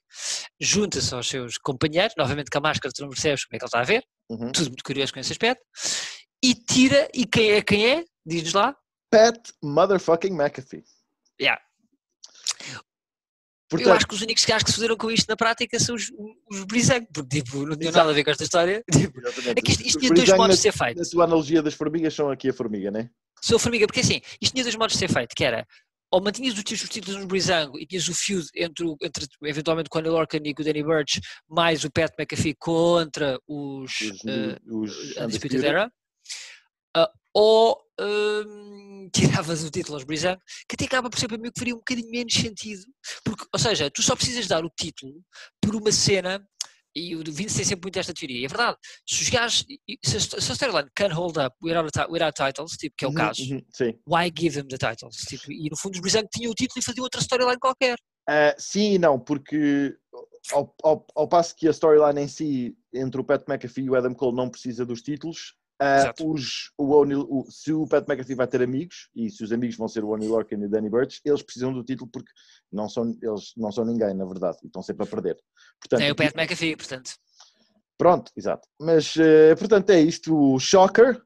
junta-se 0.59 1.13
aos 1.13 1.27
seus 1.27 1.57
companheiros, 1.57 2.13
novamente 2.17 2.49
com 2.49 2.59
a 2.59 2.61
máscara, 2.61 2.93
tu 2.93 3.01
não 3.01 3.09
percebes 3.09 3.45
como 3.45 3.55
é 3.55 3.59
que 3.59 3.65
ele 3.65 3.67
está 3.67 3.79
a 3.79 3.83
ver, 3.83 4.03
Uhum. 4.31 4.51
tudo 4.51 4.67
muito 4.67 4.83
curioso 4.83 5.13
com 5.13 5.19
esse 5.19 5.31
aspecto, 5.31 5.63
e 6.43 6.55
tira, 6.55 7.09
e 7.13 7.25
quem 7.25 7.51
é 7.51 7.61
quem 7.61 7.85
é? 7.85 8.05
Diz-nos 8.25 8.53
lá. 8.53 8.75
Pat 9.11 9.37
Motherfucking 9.61 10.33
McAfee. 10.33 10.83
Yeah. 11.39 11.61
Eu 12.71 13.77
Portanto, 13.77 13.95
acho 13.95 14.07
que 14.07 14.15
os 14.15 14.21
únicos 14.21 14.43
gajos 14.43 14.63
que 14.63 14.69
se 14.71 14.75
fuderam 14.75 14.97
com 14.97 15.09
isto 15.09 15.29
na 15.29 15.37
prática 15.37 15.79
são 15.79 15.95
os, 15.95 16.11
os 16.49 16.63
Brizang, 16.65 17.07
porque 17.13 17.41
tipo, 17.41 17.65
não 17.65 17.77
tinham 17.77 17.89
Exato. 17.89 17.97
nada 17.99 18.11
a 18.11 18.13
ver 18.13 18.25
com 18.25 18.31
esta 18.31 18.43
história. 18.43 18.83
Tipo, 18.91 19.21
é 19.49 19.61
que 19.61 19.71
isto, 19.71 19.85
isto 19.85 19.99
tinha 19.99 20.13
dois 20.13 20.29
modos 20.29 20.57
de 20.57 20.61
ser 20.61 20.73
feito. 20.73 20.97
Na 20.97 21.05
sua 21.05 21.23
analogia 21.23 21.61
das 21.61 21.73
formigas, 21.73 22.13
são 22.13 22.29
aqui 22.29 22.49
a 22.49 22.53
formiga, 22.53 22.91
né? 22.91 23.09
Sou 23.41 23.57
formiga, 23.57 23.87
porque 23.87 24.01
assim, 24.01 24.21
isto 24.41 24.53
tinha 24.53 24.63
dois 24.63 24.75
modos 24.75 24.93
de 24.93 24.99
ser 24.99 25.09
feito, 25.09 25.33
que 25.33 25.45
era 25.45 25.65
ou 26.11 26.21
mantinhas 26.21 26.53
os 26.53 26.59
títulos, 26.63 26.83
os 26.83 26.89
títulos 26.89 27.19
no 27.21 27.27
Brizango 27.27 27.79
e 27.79 27.85
tinhas 27.85 28.07
o 28.07 28.13
feud 28.13 28.45
entre, 28.55 28.85
o- 28.85 28.97
entre 29.01 29.25
eventualmente 29.43 29.89
o 29.93 29.97
Anil 29.97 30.11
Lorcan 30.11 30.39
e 30.43 30.51
o 30.51 30.63
Danny 30.63 30.83
Burch, 30.83 31.21
mais 31.47 31.83
o 31.85 31.91
Pat 31.91 32.11
McAfee 32.19 32.55
contra 32.59 33.39
os, 33.47 33.91
Os, 34.01 34.25
eh, 34.25 34.57
os 34.65 34.91
Undisputed 35.17 35.23
Undisputed. 35.23 35.65
Era, 35.65 35.91
ah, 36.95 37.09
ou 37.33 37.77
hum, 37.99 39.09
tiravas 39.49 39.63
o 39.63 39.69
título 39.71 39.95
aos 39.95 40.03
Brizango, 40.03 40.41
que 40.67 40.75
até 40.75 40.85
acaba 40.85 41.09
por 41.09 41.17
ser 41.19 41.27
para 41.27 41.37
mim 41.37 41.49
que 41.51 41.59
faria 41.59 41.73
um 41.73 41.77
bocadinho 41.77 42.09
menos 42.11 42.33
sentido, 42.33 42.83
porque, 43.23 43.45
ou 43.53 43.59
seja, 43.59 43.89
tu 43.89 44.01
só 44.01 44.15
precisas 44.15 44.47
dar 44.47 44.65
o 44.65 44.69
título 44.69 45.13
por 45.61 45.75
uma 45.75 45.91
cena, 45.91 46.45
e 46.95 47.15
o 47.15 47.23
Vince 47.23 47.55
tem 47.57 47.65
sempre 47.65 47.85
muito 47.85 47.97
esta 47.99 48.13
teoria, 48.13 48.39
e 48.41 48.45
é 48.45 48.47
verdade, 48.47 48.77
se 49.07 49.21
os 49.23 49.29
gajos, 49.29 49.65
se 50.03 50.17
a 50.17 50.19
se 50.19 50.51
a 50.51 50.53
storyline 50.55 50.89
can 50.95 51.13
hold 51.13 51.37
up 51.37 51.55
without, 51.63 51.89
without 52.11 52.33
titles, 52.35 52.71
tipo, 52.77 52.95
que 52.97 53.05
é 53.05 53.07
o 53.07 53.11
Uhum, 53.11 53.15
caso, 53.17 53.41
uhum, 53.43 53.61
Sim. 53.73 53.99
why 54.07 54.31
give 54.37 54.55
them 54.61 54.67
the 54.67 54.77
titles? 54.77 55.15
Tipo, 55.27 55.51
e 55.51 55.69
no 55.69 55.77
fundo 55.77 55.95
os 55.95 56.01
Brizango 56.01 56.27
tinham 56.33 56.51
o 56.51 56.55
título 56.55 56.79
e 56.79 56.83
faziam 56.83 57.03
outra 57.03 57.21
storyline 57.21 57.59
qualquer. 57.59 57.97
Ah, 58.29 58.55
sim 58.57 58.93
e 58.93 58.99
não, 58.99 59.19
porque 59.19 59.95
ao, 60.51 60.75
ao- 60.83 61.07
ao 61.15 61.27
passo 61.27 61.55
que 61.55 61.67
a 61.67 61.71
storyline 61.71 62.21
em 62.21 62.27
si 62.27 62.75
entre 62.93 63.19
o 63.19 63.23
Pat 63.23 63.43
McAfee 63.47 63.85
e 63.85 63.89
o 63.89 63.95
Adam 63.95 64.13
Cole 64.13 64.35
não 64.35 64.49
precisa 64.49 64.85
dos 64.85 65.01
títulos, 65.01 65.55
ah, 65.81 66.13
os, 66.23 66.71
o 66.77 66.91
O'Neal- 66.95 67.27
o- 67.29 67.45
se 67.49 67.73
o 67.73 67.87
Pat 67.87 68.07
McAfee 68.07 68.35
vai 68.35 68.47
ter 68.47 68.61
amigos, 68.61 69.09
e 69.15 69.29
se 69.29 69.43
os 69.43 69.51
amigos 69.51 69.75
vão 69.75 69.87
ser 69.87 70.03
o 70.03 70.09
O'Neal 70.09 70.31
Lorcan 70.31 70.57
e 70.57 70.65
o 70.65 70.69
Danny 70.69 70.89
Burch, 70.89 71.19
eles 71.25 71.41
precisam 71.41 71.73
do 71.73 71.83
título 71.83 72.09
porque 72.11 72.31
não 72.71 72.87
são, 72.87 73.17
eles 73.21 73.51
não 73.57 73.71
são 73.71 73.83
ninguém, 73.83 74.13
na 74.13 74.25
verdade, 74.25 74.57
e 74.63 74.67
estão 74.67 74.81
sempre 74.83 75.05
a 75.05 75.09
perder. 75.09 75.37
Portanto, 75.79 76.01
É 76.01 76.11
o 76.11 76.15
Pat 76.15 76.35
McAfee, 76.35 76.75
portanto. 76.77 77.11
Pronto, 77.97 78.31
exato. 78.35 78.67
Mas, 78.79 79.13
eh, 79.17 79.55
portanto, 79.55 79.89
é 79.91 79.99
isto. 80.01 80.35
O 80.35 80.59
Shocker, 80.59 81.21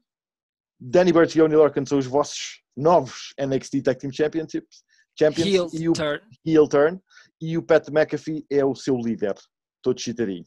Danny 0.80 1.12
Burch 1.12 1.36
e 1.36 1.42
O'Neal 1.42 1.60
Lorcan 1.60 1.84
são 1.86 1.98
os 1.98 2.06
vossos 2.06 2.60
novos 2.76 3.32
NXT 3.38 3.82
Tag 3.82 3.98
Team 3.98 4.12
Championships, 4.12 4.82
Champions 5.18 5.46
Heel 5.48 5.68
e 5.72 5.88
o 5.88 5.92
turn. 5.94 6.20
heel 6.44 6.68
turn 6.68 7.00
e 7.40 7.56
o 7.56 7.62
Pat 7.62 7.88
McAfee 7.88 8.44
é 8.50 8.62
o 8.64 8.74
seu 8.74 8.96
líder, 8.98 9.34
todo 9.82 9.98
chitadinho. 10.00 10.44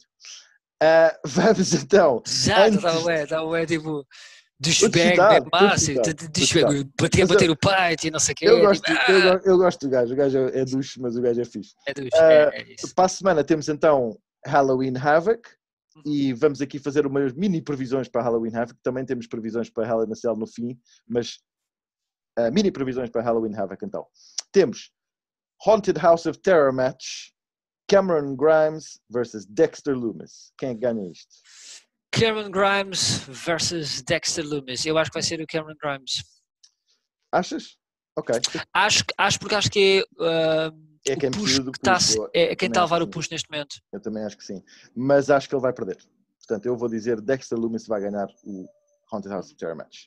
Ah, 0.82 1.18
vamos 1.26 1.74
então. 1.74 2.22
Já, 2.26 2.66
Antes- 2.66 2.78
estava 2.78 3.00
ué, 3.04 3.24
estava 3.24 3.66
tipo, 3.66 4.06
bem 4.90 5.16
tô 5.16 5.50
massa, 5.52 5.76
excitado, 5.76 6.08
de- 6.10 6.16
tô 6.16 6.26
de- 6.26 6.40
douchebag, 6.40 6.84
bater, 7.00 7.20
eu- 7.22 7.28
bater 7.28 7.50
o 7.50 7.56
peito 7.58 8.08
e 8.08 8.12
não 8.12 8.20
sei 8.20 8.34
o 8.34 8.36
quê. 8.36 8.46
Eu 8.50 8.60
gosto, 8.62 8.84
tipo, 8.84 9.12
eu, 9.12 9.18
ah, 9.32 9.38
go- 9.38 9.50
eu 9.50 9.58
gosto 9.58 9.80
do 9.86 9.90
gajo, 9.90 10.14
o 10.14 10.18
gajo 10.18 10.38
é 10.38 10.66
duche, 10.66 11.00
mas 11.02 11.16
o 11.16 11.22
gajo 11.22 11.42
é 11.42 11.46
fixe. 11.46 11.74
é 11.88 11.94
douche, 11.94 12.10
Ah, 12.16 12.32
é, 12.32 12.62
é 12.62 12.74
isso. 12.74 12.94
Para 12.96 13.06
a 13.06 13.10
semana 13.10 13.44
temos 13.44 13.68
então 13.70 14.18
Halloween 14.46 14.96
Havoc 14.98 15.48
Uhum. 15.96 16.02
e 16.06 16.34
vamos 16.34 16.62
aqui 16.62 16.78
fazer 16.80 17.06
umas 17.06 17.34
mini 17.34 17.62
previsões 17.62 18.08
para 18.08 18.22
Halloween 18.22 18.56
Havoc. 18.56 18.78
Também 18.84 19.06
temos 19.06 19.28
previsões 19.28 19.70
para 19.70 19.86
a 19.92 20.16
Cell 20.16 20.36
no 20.36 20.48
fim, 20.48 20.80
mas 21.08 21.40
ah, 22.38 22.50
mini 22.52 22.72
previsões 22.72 23.10
para 23.10 23.22
Halloween 23.22 23.56
Havoc 23.56 23.84
então. 23.84 24.06
Temos 24.52 24.92
Haunted 25.66 26.00
House 26.00 26.26
of 26.26 26.40
Terror 26.40 26.72
match, 26.74 27.32
Cameron 27.90 28.36
Grimes 28.36 29.00
versus 29.10 29.46
Dexter 29.46 29.96
Loomis. 29.96 30.54
Quem 30.58 30.70
é 30.70 30.74
que 30.76 30.82
ganha 30.82 31.12
isto? 31.12 31.36
Cameron 32.12 32.52
Grimes 32.52 33.20
versus 33.28 34.02
Dexter 34.02 34.46
Loomis. 34.46 34.86
Eu 34.86 34.98
acho 34.98 35.10
que 35.12 35.16
vai 35.16 35.24
ser 35.24 35.42
o 35.42 35.48
Cameron 35.48 35.76
Grimes. 35.82 36.24
Achas? 37.32 37.78
Ok. 38.18 38.36
Acho, 38.74 39.06
que- 39.06 39.14
acho 39.18 39.40
porque 39.40 39.56
acho 39.56 39.70
que 39.72 40.06
é, 40.20 40.24
ah, 40.26 40.72
É 41.08 41.16
quem 41.16 41.32
push 41.32 41.60
que 41.60 41.72
tá, 41.80 41.96
push. 41.96 42.16
Eu- 42.16 42.30
é 42.34 42.52
eu 42.52 42.58
quem 42.58 42.68
está 42.68 42.82
a 42.82 42.84
levar 42.84 43.02
o 43.02 43.06
que 43.08 43.12
push 43.14 43.30
neste 43.30 43.50
momento. 43.50 43.78
Eu 43.94 44.02
também 44.02 44.24
acho 44.24 44.38
que 44.38 44.44
sim. 44.44 44.64
Mas 44.96 45.30
acho 45.30 45.48
que 45.48 45.56
ele 45.56 45.62
vai 45.62 45.74
perder. 45.74 45.98
Portanto, 46.40 46.66
eu 46.66 46.76
vou 46.76 46.90
dizer 46.90 47.22
Dexter 47.22 47.58
Loomis 47.58 47.88
vai 47.88 48.02
ganhar 48.02 48.28
o 48.44 48.68
Haunted 49.12 49.32
House 49.34 49.48
of 49.48 49.56
Terror 49.56 49.76
match. 49.76 50.06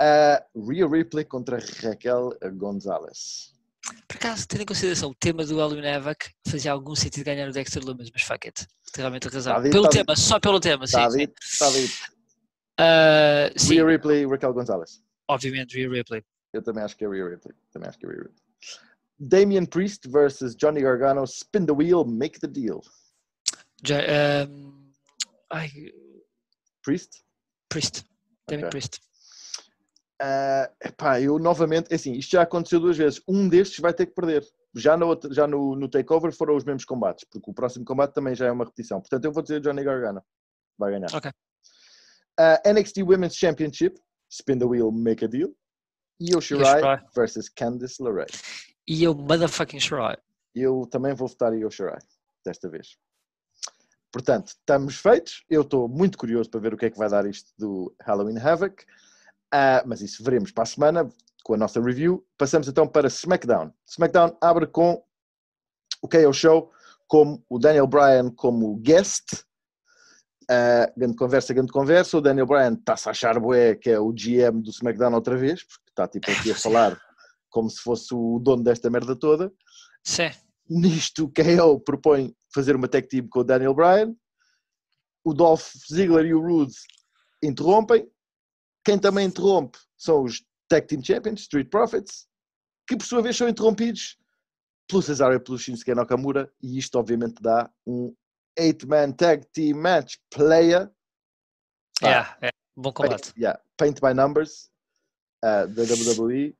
Uh, 0.00 0.68
Rhea 0.70 0.86
Ripley 0.86 1.24
contra 1.24 1.58
Raquel 1.82 2.36
Gonzalez. 2.54 3.54
Por 4.08 4.16
acaso, 4.16 4.46
tendo 4.48 4.62
em 4.62 4.66
consideração 4.66 5.10
o 5.10 5.14
tema 5.14 5.44
do 5.44 5.56
Halloween 5.58 5.86
Havoc, 5.86 6.30
fazia 6.48 6.72
algum 6.72 6.94
sentido 6.94 7.24
ganhar 7.24 7.48
o 7.48 7.52
Dexter 7.52 7.84
Loomis, 7.84 8.10
mas 8.12 8.22
fuck 8.22 8.46
it. 8.48 8.66
Tem 8.92 9.02
realmente 9.02 9.28
razão. 9.28 9.60
Dito, 9.62 9.72
pelo 9.72 9.88
tema, 9.88 10.16
só 10.16 10.40
pelo 10.40 10.60
tema, 10.60 10.86
sim. 10.86 10.96
Está 10.96 11.10
sim. 11.10 11.18
dito? 11.18 11.34
Está 11.42 11.70
dito. 11.70 11.94
Ah, 12.78 13.50
sim, 13.56 13.74
Rhea 13.74 13.86
Ripley 13.86 14.22
e 14.22 14.26
Raquel 14.26 14.52
Gonzalez. 14.52 15.02
obviamente, 15.28 15.76
Rhea 15.76 15.90
Ripley. 15.90 16.24
Eu 16.52 16.62
também 16.62 16.82
acho 16.84 16.96
que 16.96 17.04
é 17.04 17.08
Rhea 17.08 17.28
Ripley. 17.28 17.54
Também 17.72 17.88
acho 17.88 17.98
que 17.98 18.06
é 18.06 18.08
Rhea 18.08 18.18
Ripley. 18.22 18.36
Damian 19.18 19.64
Priest 19.66 20.08
versus 20.08 20.54
Johnny 20.56 20.80
Gargano. 20.80 21.24
Spin 21.24 21.66
the 21.66 21.72
wheel, 21.72 22.04
make 22.04 22.40
the 22.40 22.46
deal. 22.48 22.80
Já, 23.86 23.98
ahm, 23.98 24.90
ai, 25.50 25.70
Priest? 26.82 27.22
Priest. 27.68 28.04
Damien 28.48 28.66
Ok. 28.68 28.70
Priest. 28.70 29.00
Uh, 30.24 30.72
epá, 30.82 31.20
eu 31.20 31.38
novamente, 31.38 31.92
é 31.92 31.96
assim, 31.96 32.12
isto 32.12 32.30
já 32.30 32.42
aconteceu 32.42 32.80
duas 32.80 32.96
vezes. 32.96 33.20
Um 33.28 33.46
destes 33.46 33.80
vai 33.80 33.92
ter 33.92 34.06
que 34.06 34.14
perder. 34.14 34.42
Já, 34.74 34.96
no, 34.96 35.20
já 35.30 35.46
no, 35.46 35.76
no 35.76 35.88
takeover 35.88 36.32
foram 36.32 36.56
os 36.56 36.64
mesmos 36.64 36.84
combates, 36.84 37.24
porque 37.30 37.50
o 37.50 37.52
próximo 37.52 37.84
combate 37.84 38.14
também 38.14 38.34
já 38.34 38.46
é 38.46 38.50
uma 38.50 38.64
repetição. 38.64 39.00
Portanto, 39.00 39.24
eu 39.26 39.32
vou 39.32 39.42
dizer 39.42 39.60
Johnny 39.60 39.84
Gargano. 39.84 40.22
Vai 40.78 40.92
ganhar. 40.92 41.14
Ok. 41.14 41.30
Uh, 42.40 42.72
NXT 42.72 43.02
Women's 43.02 43.36
Championship, 43.36 44.00
Spin 44.30 44.58
the 44.58 44.64
Wheel, 44.64 44.90
Make 44.90 45.26
a 45.26 45.28
Deal. 45.28 45.50
Io 46.20 46.40
Shirai 46.40 46.80
Shirai. 46.80 47.04
versus 47.14 47.48
Candice 47.50 48.02
LeRae. 48.02 48.26
E 48.88 49.04
eu, 49.04 49.14
motherfucking 49.14 49.78
Shirai. 49.78 50.16
Eu 50.54 50.86
também 50.90 51.12
vou 51.14 51.28
votar 51.28 51.52
Io 51.52 51.70
Shirai, 51.70 51.98
desta 52.44 52.68
vez. 52.68 52.96
Portanto, 54.10 54.48
estamos 54.48 54.96
feitos. 54.96 55.44
Eu 55.50 55.62
estou 55.62 55.88
muito 55.88 56.16
curioso 56.16 56.48
para 56.48 56.60
ver 56.60 56.72
o 56.72 56.76
que 56.76 56.86
é 56.86 56.90
que 56.90 56.98
vai 56.98 57.10
dar 57.10 57.26
isto 57.26 57.52
do 57.58 57.94
Halloween 58.00 58.38
Havoc. 58.38 58.84
Ah, 59.56 59.84
mas 59.86 60.00
isso 60.00 60.24
veremos 60.24 60.50
para 60.50 60.64
a 60.64 60.66
semana 60.66 61.08
com 61.44 61.54
a 61.54 61.56
nossa 61.56 61.80
review. 61.80 62.26
Passamos 62.36 62.66
então 62.66 62.88
para 62.88 63.06
SmackDown. 63.06 63.72
SmackDown 63.88 64.36
abre 64.40 64.66
com 64.66 65.00
o 66.02 66.08
KO 66.08 66.32
Show, 66.32 66.72
como 67.06 67.40
o 67.48 67.56
Daniel 67.56 67.86
Bryan 67.86 68.30
como 68.30 68.74
guest. 68.78 69.44
Ah, 70.50 70.92
grande 70.96 71.14
conversa, 71.14 71.54
grande 71.54 71.70
conversa. 71.70 72.18
O 72.18 72.20
Daniel 72.20 72.46
Bryan 72.46 72.72
está-se 72.72 73.08
a 73.08 73.12
achar 73.12 73.38
bué 73.38 73.76
que 73.76 73.90
é 73.90 74.00
o 74.00 74.12
GM 74.12 74.60
do 74.60 74.70
SmackDown 74.70 75.14
outra 75.14 75.36
vez, 75.36 75.62
porque 75.62 75.88
está 75.88 76.08
tipo 76.08 76.28
aqui 76.32 76.50
a 76.50 76.56
falar 76.58 77.00
como 77.48 77.70
se 77.70 77.80
fosse 77.80 78.12
o 78.12 78.40
dono 78.40 78.64
desta 78.64 78.90
merda 78.90 79.14
toda. 79.14 79.52
Sim. 80.02 80.32
Nisto, 80.68 81.26
o 81.26 81.32
KO 81.32 81.78
propõe 81.78 82.34
fazer 82.52 82.74
uma 82.74 82.88
tag 82.88 83.06
team 83.06 83.28
com 83.28 83.38
o 83.38 83.44
Daniel 83.44 83.72
Bryan. 83.72 84.16
O 85.22 85.32
Dolph 85.32 85.70
Ziggler 85.88 86.26
e 86.26 86.34
o 86.34 86.40
Rude 86.40 86.74
interrompem. 87.40 88.10
Quem 88.84 88.98
também 88.98 89.26
interrompe 89.26 89.78
são 89.96 90.22
os 90.22 90.44
Tag 90.68 90.86
Team 90.86 91.02
Champions, 91.02 91.40
Street 91.40 91.68
Profits, 91.70 92.26
que 92.86 92.96
por 92.96 93.06
sua 93.06 93.22
vez 93.22 93.36
são 93.36 93.48
interrompidos 93.48 94.18
pelo 94.88 95.02
Cesaro 95.02 95.34
e 95.34 95.40
pelo 95.40 95.58
Shinsuke 95.58 95.94
Nakamura. 95.94 96.52
E 96.62 96.78
isto, 96.78 96.98
obviamente, 96.98 97.40
dá 97.40 97.70
um 97.86 98.14
8-man 98.58 99.12
Tag 99.12 99.46
Team 99.52 99.76
Match 99.78 100.16
Player. 100.30 100.90
Pá, 102.00 102.08
Yeah, 102.08 102.38
é. 102.42 102.50
Bom 102.76 102.92
combate. 102.92 103.32
Paint, 103.32 103.38
yeah, 103.38 103.60
paint 103.78 104.00
by 104.00 104.12
Numbers 104.14 104.68
uh, 105.44 105.66
da 105.68 105.82
WWE. 105.82 106.50
O 106.50 106.54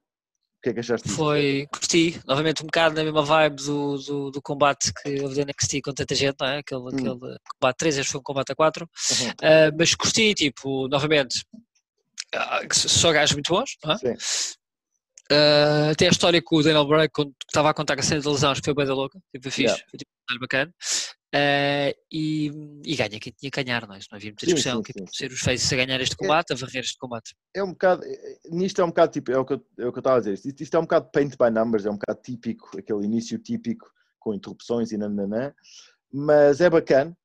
que 0.65 0.71
é 0.71 0.75
que 0.75 0.81
achaste? 0.81 1.09
Foi, 1.11 1.67
curti, 1.71 2.19
novamente 2.27 2.63
um 2.63 2.67
bocado 2.67 2.95
na 2.95 3.05
mesma 3.05 3.23
vibe 3.23 3.57
do, 3.57 3.99
do, 3.99 4.31
do 4.31 4.41
combate 4.41 4.93
que 4.95 5.21
houve 5.21 5.35
da 5.35 5.43
NXT 5.45 5.83
com 5.85 5.93
tanta 5.93 6.15
gente, 6.15 6.37
não 6.41 6.47
é? 6.47 6.59
Aquele, 6.61 6.81
Hum. 6.81 6.89
aquele 6.89 7.39
combate 7.61 7.77
3, 7.77 7.99
este 7.99 8.13
foi 8.13 8.21
um 8.21 8.25
combate 8.25 8.53
a 8.53 8.55
4. 8.55 8.85
Uhum. 8.85 9.31
Ah, 9.43 9.71
mas 9.77 9.95
curti, 9.95 10.33
tipo, 10.35 10.89
novamente, 10.89 11.45
ah, 11.55 11.59
só 12.73 13.13
gajos 13.13 13.35
muito 13.35 13.53
bons, 13.53 13.77
não 13.85 13.93
é? 13.93 13.99
Sim. 13.99 14.15
Ah, 15.31 15.91
até 15.93 16.07
a 16.07 16.11
história 16.11 16.43
com 16.43 16.57
o 16.57 16.63
Daniel 16.63 16.87
Bryan, 16.87 17.09
quando 17.13 17.33
estava 17.49 17.71
a 17.71 17.75
contar 17.75 17.99
a 17.99 18.03
cena 18.03 18.21
de 18.21 18.29
lesões, 18.29 18.61
foi 18.63 18.75
bem 18.75 18.87
da 18.87 18.95
louca, 18.95 19.19
tipo, 19.33 19.51
fixe, 19.51 19.63
Yeah. 19.63 19.85
foi 19.91 19.99
tipo, 19.99 20.11
bacana. 20.41 20.75
Ah, 21.35 21.93
e, 22.13 22.51
e 22.85 22.95
ganha 22.95 23.19
quem 23.19 23.33
tinha 23.37 23.51
que 23.51 23.63
ganhar, 23.65 23.87
não 23.89 23.95
é? 23.95 23.99
Não 24.11 24.17
havia 24.17 24.31
muita 24.31 24.47
Sim, 24.47 24.55
discussão, 24.55 24.77
sim, 24.77 24.83
que 24.85 24.93
sim, 24.93 25.05
ser 25.13 25.33
os 25.33 25.41
faces 25.41 25.73
a 25.73 25.77
ganhar 25.77 26.01
este 26.01 26.17
combate, 26.17 26.53
a 26.53 26.57
varrer 26.57 26.81
este 26.83 26.97
combate. 26.99 27.35
é 27.55 27.63
um 27.63 27.73
bocado, 27.73 28.05
eh, 28.05 28.39
nisto 28.51 28.81
é 28.81 28.85
um 28.85 28.89
bocado 28.89 29.13
tipo, 29.13 29.33
é 29.33 29.39
o 29.39 29.45
que 29.45 29.55
eu, 29.55 29.67
é 29.79 29.87
o 29.87 29.93
que 29.93 29.99
eu 29.99 30.01
estava 30.01 30.17
a 30.17 30.21
dizer, 30.21 30.35
isto, 30.35 30.63
isto 30.63 30.75
é 30.77 30.79
um 30.79 30.83
bocado 30.83 31.11
paint 31.11 31.31
by 31.37 31.51
numbers, 31.51 31.87
é 31.87 31.91
um 31.91 31.95
bocado 31.97 32.21
típico, 32.23 32.79
aquele 32.79 33.05
início 33.05 33.37
típico 33.39 33.91
com 34.21 34.33
interrupções 34.35 34.93
e 34.93 34.97
nananã, 34.97 35.53
mas 36.13 36.61
é 36.61 36.71
bacana. 36.71 37.17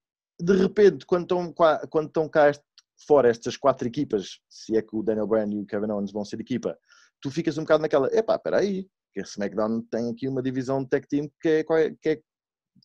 De 0.41 0.55
repente, 0.55 1.05
quando 1.05 1.24
estão, 1.24 1.51
qua- 1.53 1.86
quando 1.89 2.07
estão 2.07 2.28
cá 2.30 2.49
este- 2.49 2.64
fora 3.08 3.30
estas 3.30 3.56
quatro 3.58 3.88
equipas, 3.88 4.39
se 4.50 4.76
é 4.78 4.82
que 4.82 4.95
o 4.95 5.04
Daniel 5.04 5.28
Bryan 5.28 5.50
e 5.54 5.60
o 5.60 5.66
Kevin 5.66 5.91
Owens 5.91 6.12
vão 6.12 6.24
ser 6.26 6.39
equipa, 6.39 6.78
tu 7.22 7.30
ficas 7.32 7.58
um 7.58 7.62
bocado 7.64 7.82
naquela, 7.82 8.08
epá, 8.14 8.36
espera 8.36 8.58
aí, 8.60 8.88
que 9.14 9.20
a 9.20 9.24
SmackDown 9.24 9.82
tem 9.89 10.10
aqui 10.10 10.28
uma 10.28 10.41
divisão 10.41 10.84
de 10.84 10.89
tag 10.89 11.08
team 11.08 11.30
que 11.41 11.50
é, 11.50 11.60
é- 11.60 11.91
que 12.02 12.10
é 12.10 12.22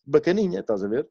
bacaninha, 0.05 0.59
estás 0.59 0.83
a 0.83 0.87
ver? 0.87 1.07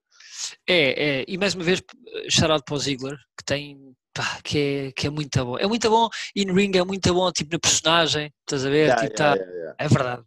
É, 0.67 1.21
é, 1.21 1.25
e 1.27 1.39
mais 1.39 1.55
uma 1.55 1.65
vez, 1.65 1.83
shout 2.29 2.65
para 2.65 2.75
o 2.75 2.79
Ziggler, 2.79 3.17
que 3.37 3.45
tem, 3.45 3.95
pá, 4.13 4.41
que 4.43 4.59
é, 4.59 4.93
que 4.93 5.07
é 5.07 5.11
muito 5.11 5.45
bom. 5.45 5.59
É 5.59 5.67
muito 5.67 5.89
bom, 5.89 6.09
in 6.37 6.53
ring 6.53 6.73
é 6.77 6.85
muito 6.85 7.13
bom, 7.15 7.31
tipo 7.33 7.53
na 7.53 7.59
personagem, 7.59 8.33
estás 8.41 8.65
a 8.65 8.71
ver? 8.71 8.89
Yeah, 8.89 9.03
tipo, 9.09 9.23
yeah, 9.23 9.45
tá- 9.45 9.51
yeah. 9.53 9.77
É 9.79 9.89
verdade. 9.89 10.25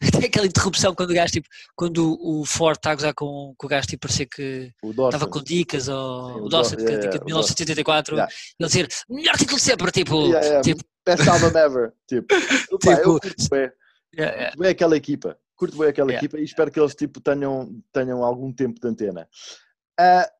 Tem 0.20 0.24
aquela 0.28 0.46
interrupção 0.46 0.94
quando 0.94 1.10
o 1.10 1.14
gajo, 1.14 1.32
tipo, 1.32 1.48
quando 1.74 2.16
o 2.20 2.44
Ford 2.44 2.76
está 2.76 2.90
a 2.90 2.94
gozar 2.94 3.14
com, 3.14 3.54
com 3.56 3.66
o 3.66 3.70
gajo, 3.70 3.86
tipo, 3.86 4.02
parecia 4.06 4.26
que 4.26 4.72
estava 5.06 5.26
com 5.26 5.42
dicas, 5.42 5.88
ou 5.88 6.34
Sim, 6.34 6.40
o 6.40 6.44
o 6.44 6.48
Dawson, 6.48 6.76
Daw- 6.76 6.84
que 6.84 6.92
yeah, 6.92 7.00
dica 7.00 7.14
yeah, 7.14 7.18
de 7.18 7.22
o 7.22 7.26
1984, 7.26 8.14
Yeah. 8.16 8.32
ele 8.60 8.68
dizer, 8.68 8.88
melhor 9.08 9.36
título 9.36 9.56
de 9.58 9.62
sempre, 9.62 9.90
tipo, 9.92 10.20
Yeah, 10.26 10.46
yeah, 10.46 10.62
tipo, 10.62 10.84
best 11.04 11.28
album 11.28 11.58
ever, 11.58 11.92
tipo, 12.08 12.26
Opa, 12.72 12.90
eu 12.90 12.96
Tipo, 12.96 13.20
curto 13.20 13.48
bem. 13.50 13.70
yeah, 14.16 14.36
yeah. 14.36 14.56
Bem 14.58 14.70
aquela 14.70 14.96
equipa. 14.96 15.38
Curto 15.56 15.78
bem 15.78 15.88
aquela 15.88 16.12
equipa 16.12 16.38
e 16.38 16.44
espero 16.44 16.70
que 16.70 16.78
eles 16.78 16.94
tipo, 16.94 17.20
tenham, 17.20 17.80
tenham 17.92 18.22
algum 18.22 18.52
tempo 18.52 18.78
de 18.80 18.88
antena. 18.88 19.26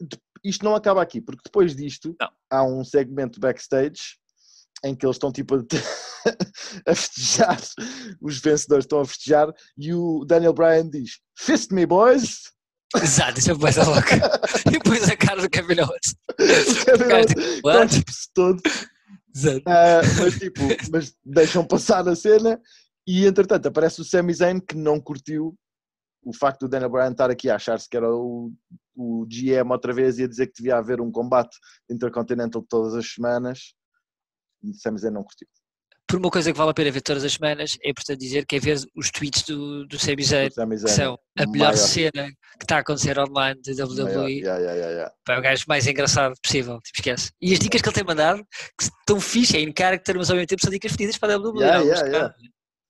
De- 0.01 0.19
isto 0.45 0.65
não 0.65 0.75
acaba 0.75 1.01
aqui, 1.03 1.21
porque 1.21 1.41
depois 1.45 1.75
disto 1.75 2.15
Não. 2.21 2.29
há 2.51 2.63
um 2.63 2.85
segmento 2.85 3.41
backstage 3.41 4.17
em 4.87 4.95
que 4.95 5.05
eles 5.05 5.17
estão 5.17 5.33
tipo 5.33 5.57
a, 5.57 5.59
a 6.91 6.95
festejar, 6.95 7.61
os 8.21 8.39
vencedores 8.41 8.85
estão 8.85 9.01
a 9.01 9.07
festejar 9.07 9.53
e 9.77 9.93
o 9.95 10.25
Daniel 10.25 10.53
Bryan 10.53 10.89
diz 10.89 11.21
Fist 11.37 11.73
me 11.73 11.87
boys! 11.87 12.55
exato, 13.03 13.39
isso 13.39 13.51
é 13.51 13.55
mais 13.55 13.77
louca. 13.77 14.17
e 14.67 14.71
depois 14.71 15.09
a 15.09 15.17
cara 15.17 15.43
do 15.43 15.51
Kevin 15.51 15.81
Owens. 15.81 16.15
Kevin 16.85 17.13
Owens 17.65 17.93
tipo, 17.93 18.05
tipo 18.05 18.13
todo 18.35 18.63
Exato. 19.35 19.63
Ah, 19.67 20.01
mas 20.19 20.39
tipo, 20.39 20.61
mas 20.91 21.15
deixam 21.23 21.63
passar 21.67 22.09
a 22.09 22.17
cena 22.17 22.59
e 23.07 23.27
entretanto 23.27 23.67
aparece 23.67 24.01
o 24.01 24.05
Sami 24.05 24.33
Zayn 24.33 24.59
que 24.59 24.75
não 24.75 24.99
curtiu 24.99 25.55
o 26.25 26.33
facto 26.33 26.61
do 26.61 26.69
Daniel 26.69 26.91
Bryan 26.91 27.13
estar 27.13 27.31
aqui 27.31 27.51
a 27.51 27.55
achar-se 27.55 27.89
que 27.89 27.97
era 27.97 28.11
o, 28.11 28.51
o 28.97 29.27
GM 29.27 29.71
outra 29.71 29.93
vez 29.93 30.19
e 30.19 30.25
a 30.25 30.27
dizer 30.27 30.49
que 30.49 30.55
devia 30.57 30.77
haver 30.77 31.01
um 31.01 31.13
combate 31.13 31.57
intercontinental 31.89 32.65
todas 32.69 32.95
as 32.95 33.07
semanas. 33.07 33.75
Não. 34.63 35.25
Por 36.09 36.21
uma 36.21 36.31
coisa 36.31 36.53
que 36.53 36.57
vale 36.59 36.71
a 36.71 36.75
pena 36.75 36.91
ver 36.93 37.01
todas 37.01 37.25
as 37.25 37.33
semanas, 37.33 37.77
é 37.83 37.91
importante 37.91 38.21
dizer 38.21 38.47
que 38.47 38.55
é 38.55 38.61
ver 38.61 38.79
os 38.95 39.11
tweets 39.11 39.43
do, 39.43 39.85
do 39.89 39.99
Sami 39.99 40.23
Zayn, 40.23 40.47
O 40.49 40.53
Sami 40.53 40.77
que 40.79 40.89
são 40.89 41.19
a 41.37 41.47
melhor 41.47 41.73
maior- 41.73 41.77
cena 41.77 42.29
que 42.59 42.63
está 42.65 42.77
a 42.77 42.79
acontecer 42.81 43.19
online 43.19 43.61
de 43.61 43.75
maior- 43.75 43.89
WWE. 43.91 44.31
yeah, 44.39 44.57
yeah, 44.61 44.73
yeah, 44.75 44.91
yeah. 44.93 45.15
É 45.29 45.39
o 45.39 45.43
gajo 45.43 45.65
mais 45.67 45.85
engraçado 45.87 46.35
possível, 46.41 46.81
tipo, 46.81 46.99
esquece. 47.01 47.33
E 47.43 47.53
as 47.53 47.59
dicas 47.59 47.83
que 47.83 47.89
ele 47.89 47.95
tem 47.97 48.05
mandado, 48.05 48.39
que 48.79 48.85
estão 48.85 49.19
fixe, 49.21 49.57
é 49.57 49.61
in 49.61 49.73
character, 49.77 50.17
mas 50.17 50.31
ao 50.31 50.37
mesmo 50.37 50.47
tempo 50.47 50.63
são 50.63 50.71
dicas 50.71 50.93
pedidas 50.93 51.19
para 51.19 51.35
a 51.35 51.39
WWE. 51.39 51.59
Yeah, 51.59 51.79
alguns 51.79 51.99
yeah, 51.99 52.09
yeah. 52.17 52.35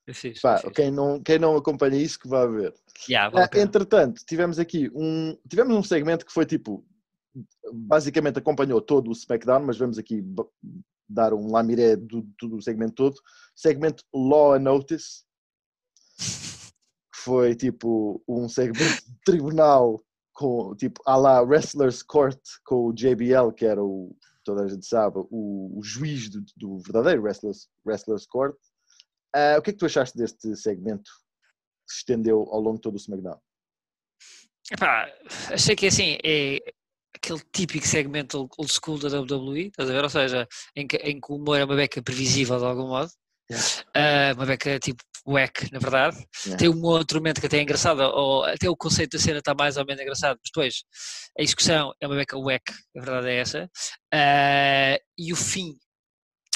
É 0.09 0.13
fixe, 0.13 0.41
Pá, 0.43 0.57
é 0.57 0.59
fixe. 0.59 0.73
quem, 0.75 0.91
não, 0.91 1.23
quem 1.23 1.39
não 1.39 1.57
acompanha 1.57 1.97
isso 1.97 2.19
que 2.19 2.29
vá 2.29 2.47
ver. 2.47 2.75
Yeah, 3.09 3.31
vale 3.31 3.49
Ah, 3.51 3.59
entretanto, 3.59 4.23
tivemos 4.29 4.59
aqui 4.59 4.91
um, 4.95 5.35
tivemos 5.49 5.75
um 5.75 5.83
segmento 5.83 6.25
que 6.27 6.33
foi 6.33 6.45
tipo, 6.45 6.87
basicamente 7.73 8.39
acompanhou 8.39 8.81
todo 8.81 9.09
o 9.09 9.13
SmackDown, 9.13 9.65
mas 9.65 9.79
vamos 9.79 9.97
aqui 9.99 10.23
dar 11.09 11.33
um 11.33 11.51
lamiré 11.51 11.97
do, 11.97 12.23
do 12.41 12.61
segmento 12.61 12.95
todo. 12.95 13.17
Segmento 13.55 14.05
Law 14.15 14.55
and 14.55 14.61
Notice, 14.61 15.25
que 16.19 17.21
foi 17.21 17.55
tipo 17.55 18.23
um 18.29 18.49
segmento 18.49 19.05
de 19.05 19.19
tribunal 19.25 20.03
com 20.33 20.75
tipo 20.77 21.01
à 21.07 21.17
la 21.17 21.41
Wrestlers 21.41 22.03
Court 22.03 22.41
com 22.65 22.87
o 22.87 22.93
JBL, 22.93 23.53
que 23.57 23.65
era 23.65 23.83
o, 23.83 24.15
toda 24.45 24.65
a 24.65 24.69
gente 24.69 24.87
sabe, 24.87 25.19
o, 25.31 25.79
o 25.79 25.83
juiz 25.83 26.29
do, 26.29 26.45
do, 26.57 26.79
verdadeiro 26.79 27.23
Wrestlers, 27.23 27.69
Wrestlers 27.85 28.27
Court. 28.27 28.57
Uh, 29.35 29.59
o 29.59 29.63
que 29.63 29.71
é 29.71 29.73
que 29.73 29.79
tu 29.79 29.87
achaste 29.87 30.17
deste 30.17 30.55
segmento 30.57 31.11
que 31.87 31.95
se 31.95 31.99
estendeu 31.99 32.43
ao 32.51 32.61
longo 32.61 32.77
de 32.77 32.83
todo 32.83 32.95
o 32.95 32.99
SmackDown? 32.99 33.41
Epá, 34.73 35.07
achei 35.53 35.77
que 35.77 35.87
assim 35.87 36.19
é 36.25 36.59
aquele 37.17 37.41
típico 37.53 37.87
segmento 37.87 38.49
old 38.57 38.73
school 38.73 38.99
da 38.99 39.21
WWE, 39.21 39.69
estás 39.69 39.91
a 39.91 39.93
ver? 39.93 40.05
Ou 40.05 40.11
seja, 40.11 40.49
em 40.75 40.87
que, 40.87 40.97
em 40.99 41.21
que 41.21 41.33
o 41.33 41.37
humor 41.37 41.59
é 41.59 41.65
uma 41.65 41.77
beca 41.77 42.03
previsível 42.03 42.59
de 42.59 42.65
algum 42.65 42.89
modo. 42.89 43.11
Yeah. 43.51 44.35
Uh, 44.35 44.37
uma 44.37 44.47
beca 44.47 44.79
tipo 44.79 45.03
wack, 45.27 45.73
na 45.73 45.79
verdade. 45.79 46.17
Yeah. 46.45 46.59
Tem 46.59 46.69
um 46.69 46.83
outro 46.85 47.19
momento 47.19 47.41
que 47.41 47.47
até 47.47 47.59
é 47.59 47.63
engraçado, 47.63 48.01
ou 48.01 48.45
até 48.45 48.69
o 48.69 48.77
conceito 48.77 49.17
da 49.17 49.23
cena 49.23 49.39
está 49.39 49.55
mais 49.55 49.77
ou 49.77 49.85
menos 49.85 50.03
engraçado, 50.03 50.39
mas 50.43 50.51
depois 50.53 50.85
a 51.39 51.43
execução 51.43 51.93
é 52.01 52.07
uma 52.07 52.17
beca 52.17 52.39
wack, 52.39 52.73
a 52.97 53.01
verdade 53.01 53.29
é 53.29 53.37
essa. 53.37 53.71
Uh, 54.15 54.99
e 55.19 55.33
o 55.33 55.37
fim 55.37 55.77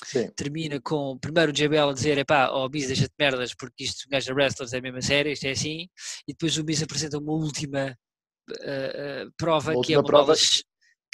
Sim. 0.04 0.30
termina 0.34 0.80
com 0.80 1.18
primeiro 1.18 1.50
o 1.50 1.54
JBL 1.54 1.90
a 1.90 1.92
dizer: 1.92 2.18
epá, 2.18 2.48
ó 2.50 2.66
oh, 2.66 2.68
Miz, 2.68 2.86
deixa-te 2.86 3.14
merdas, 3.18 3.54
porque 3.54 3.84
isto, 3.84 4.08
gajo 4.08 4.34
wrestlers 4.34 4.72
é 4.72 4.78
a 4.78 4.82
mesma 4.82 5.02
série, 5.02 5.32
isto 5.32 5.46
é 5.46 5.50
assim. 5.50 5.88
E 6.26 6.32
depois 6.32 6.56
o 6.56 6.64
Miz 6.64 6.82
apresenta 6.82 7.18
uma 7.18 7.32
última 7.32 7.96
uh, 8.50 9.32
prova, 9.36 9.80
que 9.82 9.94
é 9.94 9.98
uma 9.98 10.04
prova. 10.04 10.32
Bola, 10.32 10.38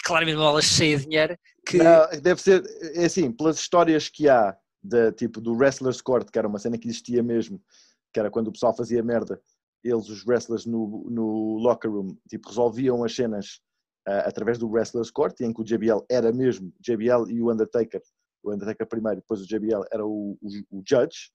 claramente 0.04 0.36
uma 0.36 0.46
bola 0.46 0.62
cheia 0.62 0.98
de 0.98 1.04
dinheiro. 1.04 1.38
Que... 1.66 1.78
Não, 1.78 2.08
deve 2.22 2.40
ser, 2.40 2.62
é 2.94 3.04
assim, 3.04 3.30
pelas 3.30 3.58
histórias 3.58 4.08
que 4.08 4.28
há 4.28 4.56
da, 4.82 5.12
tipo, 5.12 5.40
do 5.40 5.54
Wrestlers 5.54 6.00
Court, 6.00 6.30
que 6.30 6.38
era 6.38 6.48
uma 6.48 6.58
cena 6.58 6.78
que 6.78 6.88
existia 6.88 7.22
mesmo, 7.22 7.60
que 8.12 8.20
era 8.20 8.30
quando 8.30 8.48
o 8.48 8.52
pessoal 8.52 8.74
fazia 8.74 9.02
merda, 9.02 9.40
eles, 9.82 10.08
os 10.08 10.24
wrestlers 10.24 10.66
no, 10.66 11.06
no 11.10 11.56
locker 11.58 11.90
room, 11.90 12.16
tipo, 12.28 12.48
resolviam 12.48 13.04
as 13.04 13.14
cenas 13.14 13.60
uh, 14.08 14.26
através 14.26 14.58
do 14.58 14.68
Wrestlers 14.68 15.10
Court, 15.10 15.40
em 15.40 15.52
que 15.52 15.60
o 15.60 15.64
JBL 15.64 16.04
era 16.10 16.32
mesmo, 16.32 16.72
JBL 16.80 17.30
e 17.30 17.42
o 17.42 17.50
Undertaker, 17.50 18.00
o 18.42 18.52
Undertaker 18.52 18.86
primeiro, 18.86 19.20
depois 19.20 19.40
o 19.40 19.46
JBL 19.46 19.84
era 19.92 20.04
o, 20.04 20.38
o, 20.40 20.78
o 20.78 20.82
judge, 20.86 21.30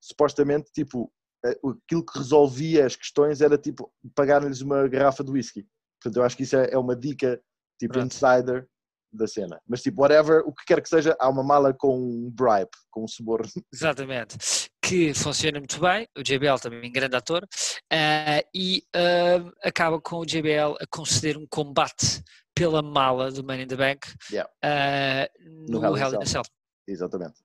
supostamente, 0.00 0.70
tipo, 0.72 1.10
aquilo 1.44 2.04
que 2.04 2.18
resolvia 2.18 2.86
as 2.86 2.96
questões 2.96 3.40
era, 3.40 3.58
tipo, 3.58 3.92
pagar-lhes 4.14 4.60
uma 4.60 4.88
garrafa 4.88 5.22
de 5.22 5.30
whisky. 5.30 5.66
Portanto, 6.00 6.16
eu 6.18 6.24
acho 6.24 6.36
que 6.36 6.42
isso 6.42 6.56
é, 6.56 6.70
é 6.72 6.78
uma 6.78 6.96
dica, 6.96 7.40
tipo, 7.78 7.98
insider, 7.98 8.66
da 9.14 9.26
cena. 9.26 9.60
Mas 9.66 9.82
tipo, 9.82 10.02
whatever, 10.02 10.42
o 10.44 10.52
que 10.52 10.64
quer 10.66 10.82
que 10.82 10.88
seja, 10.88 11.16
há 11.18 11.28
uma 11.28 11.42
mala 11.42 11.72
com 11.72 11.96
um 11.96 12.30
bribe, 12.30 12.70
com 12.90 13.04
um 13.04 13.08
suborno. 13.08 13.48
Exatamente. 13.72 14.36
Que 14.82 15.14
funciona 15.14 15.58
muito 15.58 15.80
bem, 15.80 16.06
o 16.16 16.22
JBL 16.22 16.56
também 16.60 16.92
grande 16.92 17.16
ator, 17.16 17.42
uh, 17.44 18.48
e 18.54 18.82
uh, 18.94 19.52
acaba 19.62 20.00
com 20.00 20.18
o 20.18 20.26
JBL 20.26 20.76
a 20.78 20.86
conceder 20.90 21.38
um 21.38 21.46
combate 21.48 22.22
pela 22.54 22.82
mala 22.82 23.30
do 23.30 23.42
Money 23.42 23.64
in 23.64 23.68
the 23.68 23.76
Bank 23.76 24.06
yeah. 24.30 24.48
uh, 24.62 25.26
no, 25.70 25.80
no 25.80 25.96
Hell 25.96 26.14
in 26.14 26.22
a 26.22 26.26
Cell. 26.26 26.44
Exatamente. 26.86 27.43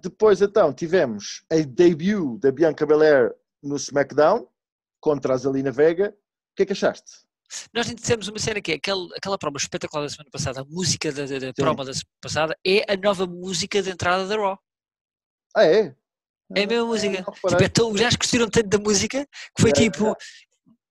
Depois 0.00 0.40
então 0.40 0.72
tivemos 0.72 1.44
a 1.50 1.56
debut 1.56 2.38
da 2.40 2.52
Bianca 2.52 2.86
Belair 2.86 3.34
no 3.62 3.76
SmackDown 3.76 4.46
contra 5.00 5.34
a 5.34 5.36
Zelina 5.36 5.70
Vega. 5.70 6.10
O 6.52 6.56
que 6.56 6.62
é 6.62 6.66
que 6.66 6.72
achaste? 6.72 7.28
Nós 7.72 7.86
dissemos 7.86 8.28
uma 8.28 8.38
cena 8.38 8.60
que 8.60 8.72
é 8.72 8.74
aquela, 8.74 9.08
aquela 9.16 9.38
promo 9.38 9.56
espetacular 9.56 10.02
da 10.02 10.10
semana 10.10 10.30
passada, 10.30 10.60
a 10.60 10.64
música 10.64 11.10
da, 11.10 11.24
da, 11.24 11.38
da 11.38 11.52
promo 11.52 11.84
da 11.84 11.94
semana 11.94 12.18
passada, 12.20 12.56
é 12.64 12.92
a 12.92 12.96
nova 12.96 13.26
música 13.26 13.82
de 13.82 13.90
entrada 13.90 14.26
da 14.26 14.36
Raw. 14.36 14.58
Ah, 15.56 15.64
é? 15.64 15.96
É 16.54 16.64
a 16.64 16.66
mesma 16.66 16.86
música. 16.86 17.16
Tipo, 17.16 17.62
é 17.62 17.68
tão, 17.68 17.96
já 17.96 18.08
tanto 18.50 18.62
da 18.68 18.78
música 18.78 19.26
que 19.54 19.62
foi 19.62 19.70
é, 19.70 19.72
tipo. 19.72 20.16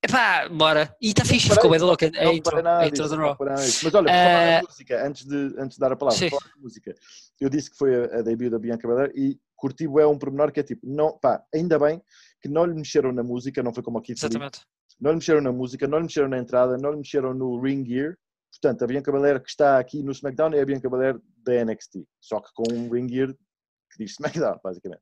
Epá, 0.04 0.48
bora. 0.50 0.96
E 1.02 1.10
está 1.10 1.26
fixe, 1.26 1.50
ficou 1.50 1.70
bem 1.70 1.80
da 1.80 1.86
louca. 1.86 2.06
É 2.14 2.28
a 2.28 2.34
intro, 2.34 2.68
a 2.68 2.88
intro 2.88 3.10
da 3.10 3.16
Raw. 3.16 3.38
Mas 3.40 3.94
olha, 3.94 4.12
uh, 4.12 4.68
música, 4.68 5.08
antes 5.08 5.26
de, 5.26 5.56
antes 5.58 5.78
de 5.78 5.80
dar 5.80 5.92
a 5.92 5.96
palavra, 5.96 6.30
falar 6.30 6.52
música, 6.58 6.96
eu 7.40 7.50
disse 7.50 7.70
que 7.70 7.78
foi 7.78 7.96
a, 7.96 8.20
a 8.20 8.22
debut 8.22 8.50
da 8.50 8.60
Bianca 8.60 8.88
Belair 8.88 9.12
e 9.16 9.40
curti 9.56 9.86
é 9.86 10.08
um 10.08 10.18
pormenor 10.18 10.52
que 10.52 10.60
é 10.60 10.64
tipo, 10.64 10.86
não, 10.86 11.18
pá, 11.18 11.44
ainda 11.54 11.80
bem 11.80 12.02
que 12.42 12.48
não 12.48 12.66
lhe 12.66 12.74
mexeram 12.74 13.12
na 13.12 13.24
música, 13.24 13.64
não 13.64 13.74
foi 13.74 13.84
como 13.84 13.98
aqui. 13.98 14.14
Exatamente 14.14 14.62
não 15.00 15.12
lhe 15.12 15.18
mexeram 15.18 15.42
na 15.42 15.52
música, 15.52 15.88
não 15.88 16.00
lhe 16.00 16.06
mexeram 16.06 16.28
na 16.28 16.38
entrada, 16.38 16.78
não 16.78 16.92
lhe 16.92 16.98
mexeram 16.98 17.34
no 17.34 17.62
ring 17.62 17.86
gear. 17.86 18.16
Portanto, 18.52 18.84
a 18.84 18.88
Bianca 18.88 19.12
Belair 19.12 19.42
que 19.42 19.50
está 19.50 19.80
aqui 19.80 20.02
no 20.02 20.12
SmackDown 20.12 20.54
é 20.54 20.62
a 20.62 20.66
Bianca 20.66 20.90
Belair 20.90 21.20
da 21.44 21.64
NXT, 21.66 22.04
só 22.20 22.40
que 22.40 22.50
com 22.54 22.64
um 22.74 22.90
ring 22.90 23.08
gear 23.08 23.28
que 23.28 23.98
diz 24.04 24.12
SmackDown, 24.12 24.60
basicamente. 24.64 25.02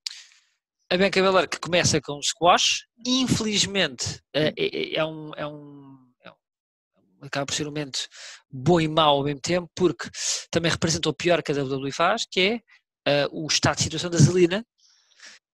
A 0.92 0.98
Bianca 0.98 1.22
Belair 1.22 1.50
que 1.50 1.60
começa 1.60 2.02
com 2.02 2.22
squash, 2.22 2.86
infelizmente 3.06 4.22
é, 4.34 4.54
é, 4.58 4.96
é, 4.96 5.06
um, 5.06 5.32
é 5.36 5.48
um 5.48 5.95
acaba 7.28 7.45
por 7.45 7.55
ser 7.55 7.63
um 7.63 7.71
momento 7.71 8.07
bom 8.51 8.80
e 8.80 8.88
mau 8.88 9.17
ao 9.17 9.23
mesmo 9.23 9.41
tempo, 9.41 9.69
porque 9.76 10.09
também 10.51 10.71
representa 10.71 11.09
o 11.09 11.13
pior 11.13 11.41
que 11.41 11.51
a 11.51 11.55
WWE 11.55 11.91
faz, 11.91 12.26
que 12.30 12.61
é 13.05 13.26
uh, 13.26 13.43
o 13.43 13.47
estado 13.47 13.78
de 13.78 13.84
situação 13.84 14.09
da 14.09 14.17
Zelina, 14.17 14.65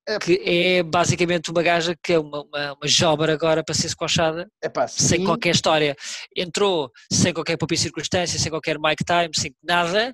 é. 0.08 0.20
que 0.20 0.42
é 0.44 0.84
basicamente 0.84 1.52
uma 1.52 1.62
gaja 1.62 1.96
que 2.04 2.14
é 2.14 2.20
uma, 2.20 2.44
uma, 2.44 2.74
uma 2.74 2.88
jobber 2.88 3.30
agora 3.30 3.64
para 3.64 3.76
ser 3.76 3.90
squashada, 3.90 4.50
Epá, 4.64 4.88
sem 4.88 5.24
qualquer 5.24 5.52
história. 5.52 5.96
Entrou 6.36 6.92
sem 7.12 7.34
qualquer 7.34 7.58
própria 7.58 7.78
circunstância, 7.78 8.40
sem 8.40 8.50
qualquer 8.52 8.80
mic 8.80 9.04
time, 9.04 9.30
sem 9.36 9.56
nada, 9.64 10.14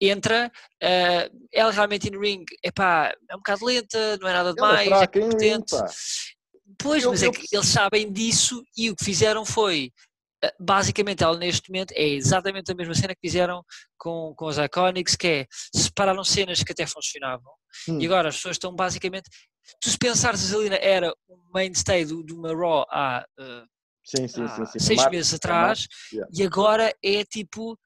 entra, 0.00 0.50
uh, 0.82 1.46
ela 1.52 1.72
realmente 1.72 2.10
no 2.10 2.20
ring, 2.20 2.44
epá, 2.62 3.12
é 3.30 3.34
um 3.34 3.38
bocado 3.38 3.64
lenta, 3.64 4.18
não 4.18 4.28
é 4.28 4.32
nada 4.32 4.52
demais, 4.52 4.90
é 4.90 5.06
competente. 5.06 5.74
Pois, 6.78 7.04
eu, 7.04 7.10
mas 7.10 7.22
é 7.22 7.30
que 7.30 7.46
eles 7.52 7.68
sabem 7.68 8.12
disso 8.12 8.62
e 8.76 8.90
o 8.90 8.96
que 8.96 9.04
fizeram 9.04 9.44
foi 9.44 9.92
basicamente 10.58 11.22
ela 11.22 11.36
neste 11.36 11.70
momento 11.70 11.92
é 11.92 12.06
exatamente 12.06 12.70
a 12.70 12.74
mesma 12.74 12.94
cena 12.94 13.14
que 13.14 13.20
fizeram 13.20 13.62
com, 13.98 14.34
com 14.36 14.46
os 14.46 14.58
Iconics, 14.58 15.16
que 15.16 15.26
é 15.26 15.46
separaram 15.74 16.24
cenas 16.24 16.62
que 16.62 16.72
até 16.72 16.86
funcionavam 16.86 17.52
hum. 17.88 17.98
e 18.00 18.06
agora 18.06 18.28
as 18.28 18.36
pessoas 18.36 18.56
estão 18.56 18.74
basicamente 18.74 19.28
tu 19.80 19.90
se 19.90 19.98
pensares 19.98 20.42
a 20.44 20.46
Zelina 20.46 20.76
era 20.76 21.12
um 21.28 21.38
mainstay 21.52 22.04
do, 22.04 22.22
de 22.24 22.32
uma 22.32 22.54
Raw 22.54 22.86
há, 22.90 23.26
uh, 23.38 23.66
sim, 24.04 24.28
sim, 24.28 24.42
há 24.44 24.66
sim, 24.66 24.78
seis 24.78 25.10
meses 25.10 25.34
atrás 25.34 25.86
yeah. 26.12 26.30
e 26.32 26.42
agora 26.42 26.94
é 27.02 27.24
tipo 27.24 27.78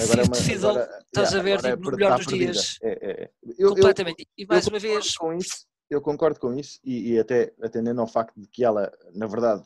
Agora, 0.00 0.22
é 0.22 0.42
fiddle, 0.42 0.78
estás 0.78 1.32
yeah, 1.32 1.38
a 1.38 1.42
ver, 1.42 1.56
tipo, 1.56 1.66
é 1.66 1.76
no 1.76 1.90
melhor 1.90 2.18
dos 2.18 2.26
dias. 2.28 2.78
É, 2.80 2.90
é, 2.90 3.22
é. 3.24 3.30
Eu, 3.58 3.70
completamente. 3.70 4.20
Eu, 4.20 4.44
e 4.44 4.46
mais 4.46 4.64
uma 4.68 4.78
vez. 4.78 5.16
Com 5.16 5.32
isso, 5.32 5.66
eu 5.90 6.00
concordo 6.02 6.38
com 6.38 6.54
isso 6.54 6.78
e, 6.84 7.12
e, 7.12 7.18
até 7.18 7.54
atendendo 7.62 8.00
ao 8.00 8.06
facto 8.06 8.38
de 8.38 8.46
que 8.48 8.64
ela, 8.64 8.92
na 9.14 9.26
verdade, 9.26 9.62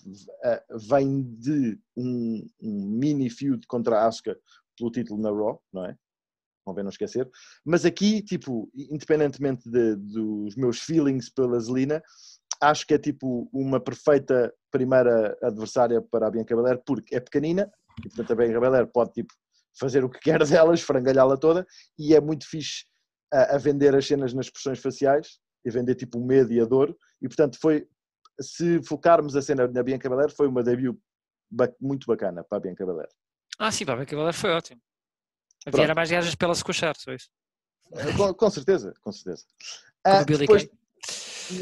vem 0.88 1.22
de 1.22 1.78
um, 1.96 2.48
um 2.60 2.86
mini 2.86 3.28
feud 3.28 3.66
contra 3.66 3.98
a 3.98 4.06
Asuka 4.06 4.38
pelo 4.78 4.90
título 4.90 5.20
na 5.20 5.30
Raw, 5.30 5.60
não 5.72 5.84
é? 5.84 5.96
Convém 6.64 6.84
não 6.84 6.90
esquecer. 6.90 7.28
Mas 7.64 7.84
aqui, 7.84 8.22
tipo, 8.22 8.70
independentemente 8.72 9.68
de, 9.68 9.96
dos 9.96 10.54
meus 10.54 10.78
feelings 10.78 11.28
pela 11.28 11.58
Zelina, 11.58 12.00
acho 12.60 12.86
que 12.86 12.94
é 12.94 12.98
tipo 12.98 13.48
uma 13.52 13.80
perfeita 13.80 14.54
primeira 14.70 15.36
adversária 15.42 16.00
para 16.00 16.28
a 16.28 16.30
Bianca 16.30 16.54
Belair 16.54 16.80
porque 16.86 17.16
é 17.16 17.20
pequenina 17.20 17.70
e 17.98 18.08
portanto 18.08 18.32
a 18.32 18.36
Bianca 18.36 18.60
Belair 18.60 18.86
pode 18.86 19.12
tipo 19.12 19.34
fazer 19.78 20.04
o 20.04 20.08
que 20.08 20.20
quer 20.20 20.38
dela, 20.46 20.72
esfrangalhá-la 20.72 21.36
toda 21.36 21.66
e 21.98 22.14
é 22.14 22.20
muito 22.20 22.48
fixe 22.48 22.84
a, 23.32 23.56
a 23.56 23.58
vender 23.58 23.94
as 23.96 24.06
cenas 24.06 24.32
nas 24.32 24.46
expressões 24.46 24.78
faciais 24.78 25.40
e 25.64 25.70
vender 25.70 25.94
tipo 25.94 26.18
um 26.18 26.24
mediador. 26.24 26.96
E 27.20 27.28
portanto 27.28 27.58
foi 27.60 27.88
se 28.40 28.82
focarmos 28.82 29.36
a 29.36 29.42
cena 29.42 29.68
na 29.68 29.82
Bianca 29.82 30.08
Belair 30.08 30.34
foi 30.34 30.48
uma 30.48 30.62
debut 30.62 30.98
muito 31.80 32.06
bacana 32.06 32.42
para 32.42 32.58
a 32.58 32.60
Bianca 32.60 32.84
Belair. 32.84 33.08
Ah 33.58 33.70
sim, 33.70 33.84
para 33.84 33.94
a 33.94 33.96
Bianca 33.98 34.16
Belair 34.16 34.34
foi 34.34 34.50
ótimo. 34.50 34.80
Havia 35.66 35.94
mais 35.94 36.10
gajas 36.10 36.34
para 36.34 36.46
ela 36.46 36.54
se 36.54 36.64
coxar, 36.64 36.96
só 36.96 37.12
isso? 37.12 37.28
Eh, 37.92 38.16
com, 38.16 38.34
com, 38.34 38.50
certeza, 38.50 38.92
com 39.00 39.12
certeza. 39.12 39.44
Billy 40.26 40.40
depois, 40.40 40.68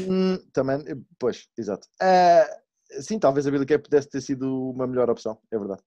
hum, 0.09 0.37
também, 0.51 0.79
pois, 1.19 1.47
exato. 1.57 1.87
Uh, 2.01 3.01
sim, 3.01 3.19
talvez 3.19 3.45
a 3.45 3.51
Billy 3.51 3.65
Kay 3.65 3.77
pudesse 3.77 4.09
ter 4.09 4.21
sido 4.21 4.71
uma 4.71 4.87
melhor 4.87 5.09
opção, 5.09 5.39
é 5.51 5.57
verdade. 5.57 5.83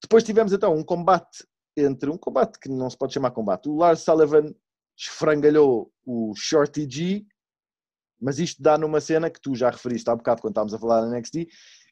Depois 0.00 0.24
tivemos 0.24 0.52
então 0.52 0.74
um 0.74 0.82
combate 0.82 1.46
entre 1.76 2.10
um 2.10 2.16
combate 2.16 2.58
que 2.58 2.68
não 2.68 2.88
se 2.88 2.96
pode 2.96 3.12
chamar 3.12 3.30
combate. 3.30 3.68
O 3.68 3.76
Lars 3.76 4.00
Sullivan 4.00 4.54
esfrangalhou 4.96 5.92
o 6.04 6.34
Shorty 6.34 6.88
G 6.88 7.26
mas 8.22 8.38
isto 8.38 8.62
dá 8.62 8.78
numa 8.78 9.00
cena 9.00 9.28
que 9.28 9.40
tu 9.40 9.54
já 9.54 9.68
referiste 9.68 10.08
há 10.08 10.14
bocado 10.14 10.40
quando 10.40 10.52
estávamos 10.52 10.72
a 10.72 10.78
falar 10.78 11.00
da 11.00 11.18
NXT, 11.18 11.48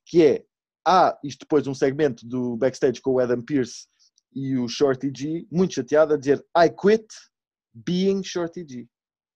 que 0.07 0.25
é, 0.25 0.45
há 0.87 1.19
isto 1.25 1.41
depois 1.41 1.67
um 1.67 1.75
segmento 1.75 2.27
do 2.27 2.57
backstage 2.57 3.01
com 3.01 3.15
o 3.15 3.19
Adam 3.19 3.43
Pearce 3.43 3.89
e 4.33 4.57
o 4.57 4.69
Shorty 4.69 5.13
G, 5.15 5.47
muito 5.51 5.75
chateado, 5.75 6.15
a 6.15 6.17
dizer 6.17 6.39
I 6.57 6.71
quit 6.71 7.07
being 7.75 8.23
Shorty 8.23 8.65
G. 8.67 8.89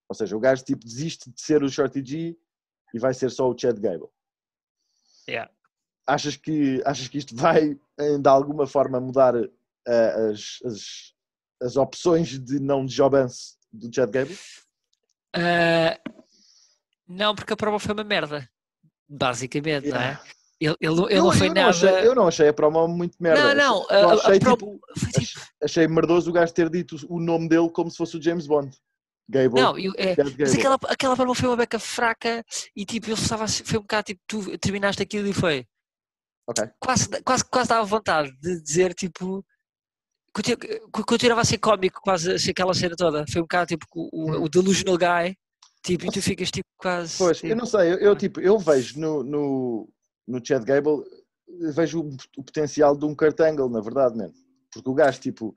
Ou 0.08 0.14
seja, 0.14 0.36
o 0.36 0.40
gajo 0.40 0.62
tipo 0.62 0.84
desiste 0.84 1.30
de 1.30 1.40
ser 1.40 1.64
o 1.64 1.68
Shorty 1.68 2.04
G 2.04 2.36
e 2.94 2.98
vai 2.98 3.12
ser 3.12 3.30
só 3.30 3.50
o 3.50 3.58
Chad 3.58 3.78
Gable. 3.80 4.08
Yeah. 5.28 5.50
Achas 6.06 6.36
que, 6.36 6.80
achas 6.84 7.08
que 7.08 7.18
isto 7.18 7.34
vai 7.34 7.74
de 7.74 8.28
alguma 8.28 8.66
forma 8.66 9.00
mudar 9.00 9.34
uh, 9.34 9.50
as, 10.30 10.58
as, 10.64 11.14
as 11.60 11.76
opções 11.76 12.38
de 12.38 12.60
não 12.60 12.84
de 12.84 12.94
Jobance 12.94 13.56
do 13.72 13.92
Chad 13.92 14.10
Gable? 14.10 14.38
Ah, 15.34 15.98
não, 17.06 17.34
porque 17.34 17.52
a 17.52 17.56
prova 17.56 17.78
foi 17.78 17.92
uma 17.94 18.04
merda. 18.04 18.48
Basicamente, 19.08 19.88
não 19.88 19.96
é? 19.96 20.00
Yeah. 20.00 20.24
Ele, 20.60 20.76
ele, 20.80 20.92
ele 21.10 21.18
eu, 21.18 21.24
não 21.24 21.32
foi 21.32 21.48
eu 21.48 21.54
nada. 21.54 21.68
achei, 21.70 21.88
eu 22.06 22.14
não 22.14 22.28
achei 22.28 22.48
a 22.48 22.52
promo 22.52 22.88
muito 22.88 23.16
merda. 23.20 23.54
Não, 23.54 23.82
não, 23.82 23.90
a- 23.90 24.12
a 24.12 24.14
achei, 24.14 24.38
promo- 24.40 24.56
tipo, 24.56 24.80
foi 24.98 25.10
tipo- 25.12 25.40
ach- 25.40 25.48
achei 25.62 25.88
merdoso 25.88 26.30
o 26.30 26.32
gajo 26.32 26.52
ter 26.54 26.70
dito 26.70 26.96
o 27.08 27.20
nome 27.20 27.48
dele 27.48 27.68
como 27.70 27.90
se 27.90 27.96
fosse 27.96 28.16
o 28.16 28.22
James 28.22 28.46
Bond. 28.46 28.74
Gable. 29.28 29.60
Não, 29.60 29.78
eu- 29.78 29.92
é, 29.96 30.14
Chad 30.14 30.26
mas 30.26 30.36
Gable. 30.36 30.58
aquela, 30.58 30.78
aquela 30.88 31.16
promo 31.16 31.34
foi 31.34 31.48
uma 31.48 31.56
beca 31.56 31.78
fraca 31.78 32.44
e 32.74 32.84
tipo, 32.86 33.06
ele 33.08 33.14
estava, 33.14 33.44
a 33.44 33.48
foi 33.48 33.78
um 33.78 33.82
bocado 33.82 34.04
tipo, 34.04 34.20
tu 34.26 34.58
terminaste 34.58 35.02
aquilo 35.02 35.26
e 35.28 35.32
foi. 35.32 35.66
Ok. 36.46 36.64
Quase, 36.78 37.08
quase, 37.22 37.44
quase 37.44 37.68
dava 37.68 37.84
vontade 37.84 38.30
de 38.40 38.62
dizer 38.62 38.94
tipo. 38.94 39.44
continu- 40.32 40.58
Continuava 41.06 41.40
a 41.40 41.44
ser 41.44 41.58
cómico 41.58 42.00
quase 42.02 42.32
assim, 42.32 42.50
aquela 42.50 42.72
cena 42.74 42.94
toda. 42.96 43.24
Foi 43.30 43.40
um 43.40 43.44
bocado 43.44 43.66
tipo 43.68 43.86
o, 43.94 44.30
o, 44.32 44.44
o 44.44 44.48
delusional 44.48 44.96
guy. 44.96 45.36
Tipo, 45.84 46.06
e 46.06 46.10
tu 46.10 46.22
ficas 46.22 46.50
tipo 46.50 46.66
quase. 46.78 47.18
Pois, 47.18 47.36
tipo, 47.38 47.48
eu 47.48 47.56
não 47.56 47.66
sei, 47.66 47.92
eu, 47.92 47.98
eu, 47.98 48.16
tipo, 48.16 48.40
eu 48.40 48.58
vejo 48.58 48.98
no, 48.98 49.22
no, 49.22 49.88
no 50.26 50.40
Chad 50.44 50.64
Gable, 50.64 51.02
vejo 51.74 52.00
o, 52.00 52.08
o 52.38 52.42
potencial 52.44 52.96
de 52.96 53.04
um 53.04 53.14
Kurt 53.14 53.38
Angle, 53.40 53.68
na 53.70 53.80
verdade, 53.80 54.16
mesmo. 54.16 54.34
Porque 54.72 54.88
o 54.88 54.94
gajo, 54.94 55.20
tipo, 55.20 55.54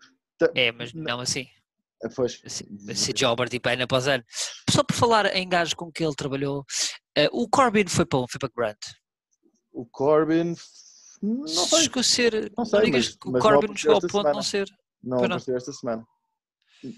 É, 0.53 0.71
mas 0.71 0.93
não 0.93 1.19
assim. 1.21 1.47
pois, 2.15 2.41
Assim, 2.45 2.65
assim 2.89 3.13
jobber 3.13 3.47
tipo 3.49 3.69
ano 3.69 3.83
após 3.83 4.07
ano. 4.07 4.23
Só 4.69 4.83
por 4.83 4.95
falar 4.95 5.33
em 5.35 5.47
gajos 5.47 5.73
com 5.73 5.91
que 5.91 6.03
ele 6.03 6.15
trabalhou, 6.15 6.65
eh, 7.15 7.29
o 7.31 7.47
Corbin 7.49 7.87
foi 7.87 8.05
para, 8.05 8.19
onde? 8.19 8.31
foi 8.31 8.39
para 8.39 8.51
Grant. 8.55 8.77
o 9.71 9.85
Corbin, 9.85 10.55
não 11.21 11.47
sei, 11.47 11.79
Chegou 11.83 12.01
a 12.01 12.03
ser. 12.03 12.51
não 12.57 12.65
sei, 12.65 12.81
digas 12.81 13.05
mas- 13.07 13.15
que 13.15 13.27
o 13.29 13.31
mas 13.31 13.43
não 13.43 13.49
Corbin 13.51 13.77
chegou 13.77 13.95
ao 13.95 14.01
ponto 14.01 14.11
de 14.11 14.33
não 14.35 14.43
semana. 14.43 14.43
ser. 14.43 14.69
não 15.01 15.17
não. 15.19 15.23
apareceu 15.25 15.55
esta 15.55 15.71
semana. 15.71 16.05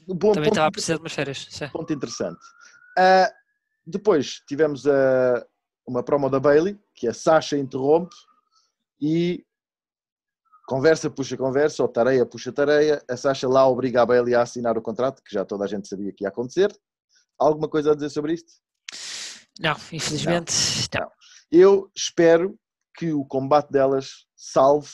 Bom, 0.08 0.34
Também 0.34 0.50
estava 0.50 0.68
a 0.68 0.72
precisar 0.72 0.96
de 0.96 1.02
umas 1.04 1.14
férias. 1.14 1.48
sim. 1.50 1.70
ponto 1.70 1.94
interessante. 1.94 2.40
Ah, 3.02 3.32
depois 3.88 4.41
tivemos 4.45 4.86
a, 4.86 5.47
uma 5.88 6.04
promo 6.04 6.30
da 6.30 6.38
Bailey, 6.38 6.78
que 6.93 7.08
a 7.08 7.14
Sasha 7.14 7.58
interrompe 7.58 8.14
e 9.02 9.45
conversa 10.68 11.10
puxa 11.10 11.38
conversa, 11.38 11.82
ou 11.82 11.88
tareia 11.88 12.26
puxa 12.26 12.52
tareia. 12.52 13.02
A 13.10 13.16
Sasha 13.16 13.47
lá 13.47 13.66
obriga 13.66 14.02
a 14.02 14.06
Bailey 14.06 14.36
a 14.36 14.41
assinar 14.41 14.78
o 14.78 14.82
contrato, 14.82 15.24
que 15.24 15.34
já 15.34 15.45
toda 15.45 15.64
a 15.64 15.68
gente 15.68 15.88
sabia 15.88 16.12
que 16.12 16.26
ia 16.26 16.28
acontecer. 16.28 16.78
Alguma 17.38 17.70
coisa 17.70 17.93
a 17.93 17.95
dizer 17.95 18.10
sobre 18.10 18.34
isto? 18.34 18.52
Não, 19.58 19.78
infelizmente, 19.93 20.54
não. 20.93 21.10
Eu 21.50 21.89
espero 21.95 22.60
que 22.95 23.14
o 23.14 23.24
combate 23.24 23.72
delas 23.72 24.26
salve, 24.36 24.91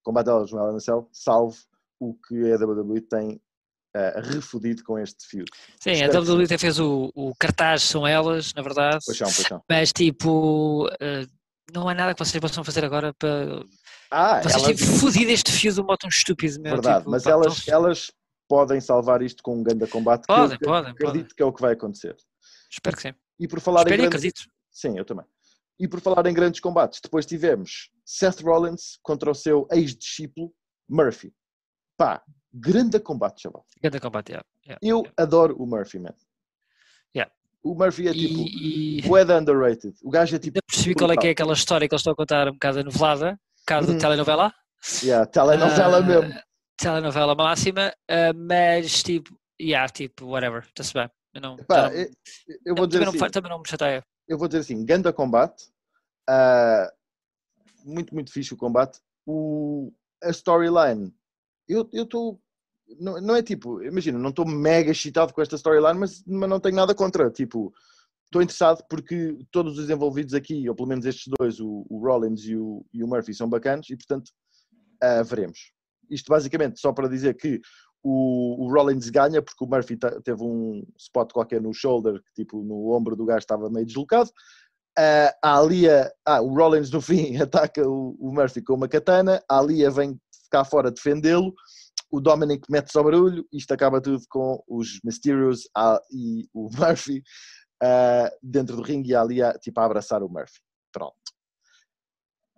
o 0.00 0.04
combate 0.04 0.26
delas 0.26 0.52
no 0.52 0.60
a 0.60 0.80
Cell, 0.80 1.08
salve 1.10 1.58
o 1.98 2.14
que 2.14 2.52
a 2.52 2.56
WWE 2.56 3.00
tem 3.00 3.40
ah, 3.94 4.20
refudido 4.22 4.82
com 4.84 4.98
este 4.98 5.26
fio. 5.26 5.44
Sim, 5.80 5.90
a 5.90 5.92
Espero 5.94 6.24
sim. 6.24 6.32
WWE 6.32 6.44
até 6.44 6.58
fez 6.58 6.78
o, 6.78 7.10
o 7.14 7.34
cartaz, 7.38 7.82
são 7.82 8.06
elas, 8.06 8.52
na 8.54 8.62
verdade. 8.62 9.04
Paixão, 9.06 9.26
paixão. 9.28 9.62
Mas 9.68 9.92
tipo, 9.92 10.88
eh, 11.00 11.26
não 11.74 11.88
há 11.88 11.94
nada 11.94 12.14
que 12.14 12.24
vocês 12.24 12.40
possam 12.40 12.64
fazer 12.64 12.84
agora 12.84 13.12
para. 13.14 13.64
Ah, 14.10 14.42
Vocês 14.42 14.54
elas, 14.54 14.66
têm 14.66 14.76
fudido 14.76 15.30
este 15.30 15.50
fio 15.52 15.72
de 15.72 15.80
um 15.80 15.84
modo 15.84 15.98
tão 15.98 16.08
estúpido, 16.08 16.60
meu. 16.60 16.72
verdade, 16.72 16.98
tipo, 16.98 17.10
mas 17.10 17.24
pá, 17.24 17.30
elas, 17.30 17.62
então- 17.62 17.74
elas 17.74 18.12
podem 18.48 18.80
salvar 18.80 19.22
isto 19.22 19.42
com 19.42 19.56
um 19.56 19.62
grande 19.62 19.86
combate. 19.86 20.26
que 20.26 20.32
eu 20.32 20.36
Podem, 20.36 20.54
acredito 20.56 20.68
podem, 20.68 20.90
acredito 20.92 21.34
que 21.34 21.42
é 21.42 21.46
o 21.46 21.52
que 21.52 21.62
vai 21.62 21.72
acontecer. 21.72 22.14
Espero 22.70 22.96
que 22.96 23.02
sim. 23.02 23.14
E 23.40 23.48
por 23.48 23.60
falar 23.60 23.80
Espero 23.80 23.94
em 23.94 23.98
grandes... 24.08 24.16
acredito. 24.18 24.42
Sim, 24.70 24.98
eu 24.98 25.04
também. 25.04 25.24
E 25.80 25.88
por 25.88 26.00
falar 26.00 26.26
em 26.26 26.34
grandes 26.34 26.60
combates, 26.60 27.00
depois 27.02 27.24
tivemos 27.24 27.90
Seth 28.04 28.40
Rollins 28.42 28.98
contra 29.02 29.30
o 29.30 29.34
seu 29.34 29.66
ex-discípulo 29.72 30.52
Murphy. 30.88 31.32
Pá, 31.96 32.22
grande 32.52 32.98
combate, 33.00 33.42
chaval. 33.42 33.64
Grande 33.80 34.00
combate, 34.00 34.30
yeah, 34.32 34.46
yeah. 34.66 34.78
Eu 34.82 35.02
adoro 35.16 35.56
o 35.58 35.66
Murphy, 35.66 35.98
man. 35.98 36.14
Yeah. 37.14 37.32
O 37.62 37.74
Murphy 37.74 38.08
é 38.08 38.12
tipo, 38.12 38.40
E, 38.40 39.00
de 39.02 39.32
underrated. 39.32 39.94
O 40.02 40.10
gajo 40.10 40.36
é 40.36 40.38
tipo, 40.38 40.56
ainda 40.56 40.62
percebi 40.68 40.94
qual 40.94 41.10
é 41.10 41.14
que 41.14 41.18
é 41.18 41.28
brutal. 41.28 41.30
aquela 41.32 41.52
história 41.54 41.88
que 41.88 41.94
eles 41.94 42.00
estão 42.00 42.12
a 42.12 42.16
contar 42.16 42.48
um 42.48 42.52
bocado 42.52 42.84
novelada, 42.84 43.30
um 43.32 43.60
bocado 43.60 43.86
de 43.92 43.98
telenovela. 43.98 44.52
yeah, 45.02 45.26
telenovela 45.26 45.98
Ah, 45.98 46.02
mesmo. 46.02 46.34
Telenovela 46.76 47.34
máxima, 47.34 47.92
ah, 48.10 48.32
mas 48.34 49.02
tipo, 49.02 49.38
yeah, 49.60 49.88
tipo, 49.92 50.26
whatever, 50.26 50.64
está-se 50.64 50.92
bem. 50.92 51.08
Eu 51.34 51.40
não, 51.40 51.56
já 51.56 51.64
Pá, 51.64 51.82
não- 51.88 51.92
eu, 51.96 52.10
eu 52.66 52.74
vou 52.74 52.86
também, 52.86 52.88
dizer 52.88 53.00
não, 53.04 53.08
assim, 53.10 53.18
fa- 53.18 53.30
também 53.30 53.50
não 53.50 53.58
me 53.60 53.68
chateia. 53.68 54.02
eu 54.28 54.36
vou 54.36 54.48
dizer 54.48 54.60
assim, 54.60 54.84
ganda 54.84 55.12
combate, 55.12 55.64
ah, 56.28 56.92
muito, 57.84 58.12
muito 58.14 58.32
fixe 58.32 58.52
o 58.52 58.56
combate. 58.56 58.98
O, 59.24 59.92
a 60.22 60.30
storyline, 60.30 61.14
eu 61.68 61.88
estou. 61.92 62.41
Não, 62.98 63.20
não 63.20 63.36
é 63.36 63.42
tipo, 63.42 63.82
imagina, 63.82 64.18
não 64.18 64.30
estou 64.30 64.46
mega 64.46 64.90
excitado 64.90 65.32
com 65.32 65.42
esta 65.42 65.56
storyline, 65.56 65.98
mas, 65.98 66.22
mas 66.26 66.48
não 66.48 66.60
tenho 66.60 66.76
nada 66.76 66.94
contra. 66.94 67.30
Tipo, 67.30 67.72
estou 68.26 68.42
interessado 68.42 68.82
porque 68.88 69.38
todos 69.50 69.78
os 69.78 69.90
envolvidos 69.90 70.34
aqui, 70.34 70.68
ou 70.68 70.74
pelo 70.74 70.88
menos 70.88 71.04
estes 71.04 71.32
dois, 71.38 71.60
o, 71.60 71.84
o 71.88 71.98
Rollins 71.98 72.44
e 72.44 72.56
o, 72.56 72.84
e 72.92 73.04
o 73.04 73.06
Murphy, 73.06 73.34
são 73.34 73.48
bacanas 73.48 73.88
e, 73.90 73.96
portanto, 73.96 74.30
ah, 75.02 75.22
veremos. 75.22 75.72
Isto 76.10 76.30
basicamente 76.30 76.80
só 76.80 76.92
para 76.92 77.08
dizer 77.08 77.34
que 77.34 77.60
o, 78.02 78.64
o 78.64 78.72
Rollins 78.72 79.08
ganha 79.10 79.40
porque 79.40 79.64
o 79.64 79.66
Murphy 79.66 79.96
teve 80.24 80.42
um 80.42 80.84
spot 80.98 81.32
qualquer 81.32 81.60
no 81.60 81.72
shoulder, 81.72 82.20
que 82.22 82.42
tipo 82.42 82.62
no 82.62 82.92
ombro 82.92 83.14
do 83.14 83.24
gajo 83.24 83.38
estava 83.38 83.70
meio 83.70 83.86
deslocado. 83.86 84.30
Ah, 84.98 85.34
a 85.42 85.58
Alia, 85.58 86.12
ah, 86.26 86.40
o 86.40 86.54
Rollins 86.54 86.90
no 86.90 87.00
fim 87.00 87.36
ataca 87.40 87.86
o, 87.88 88.16
o 88.18 88.32
Murphy 88.32 88.62
com 88.62 88.74
uma 88.74 88.88
katana, 88.88 89.42
a 89.48 89.58
Alia 89.58 89.90
vem 89.90 90.18
cá 90.50 90.64
fora 90.64 90.90
defendê-lo, 90.90 91.54
o 92.10 92.20
Dominic 92.20 92.70
mete-se 92.70 92.98
ao 92.98 93.04
barulho, 93.04 93.46
isto 93.50 93.72
acaba 93.72 94.00
tudo 94.00 94.22
com 94.28 94.62
os 94.68 95.00
Mysterios 95.02 95.62
ah, 95.74 96.00
e 96.10 96.46
o 96.52 96.68
Murphy 96.76 97.22
ah, 97.82 98.30
dentro 98.42 98.76
do 98.76 98.82
ringue 98.82 99.10
e 99.10 99.14
a 99.14 99.22
Alia 99.22 99.58
tipo 99.60 99.80
a 99.80 99.84
abraçar 99.84 100.22
o 100.22 100.28
Murphy. 100.28 100.60
Pronto. 100.92 101.16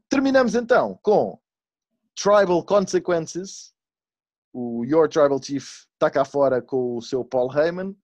Terminamos 0.09 0.55
então 0.55 0.99
com 1.03 1.39
Tribal 2.20 2.64
Consequences, 2.64 3.72
o 4.53 4.85
Your 4.85 5.09
Tribal 5.09 5.43
Chief 5.43 5.66
está 5.93 6.11
cá 6.11 6.24
fora 6.24 6.61
com 6.61 6.97
o 6.97 7.03
seu 7.03 7.24
Paul 7.24 7.53
Heyman. 7.53 7.97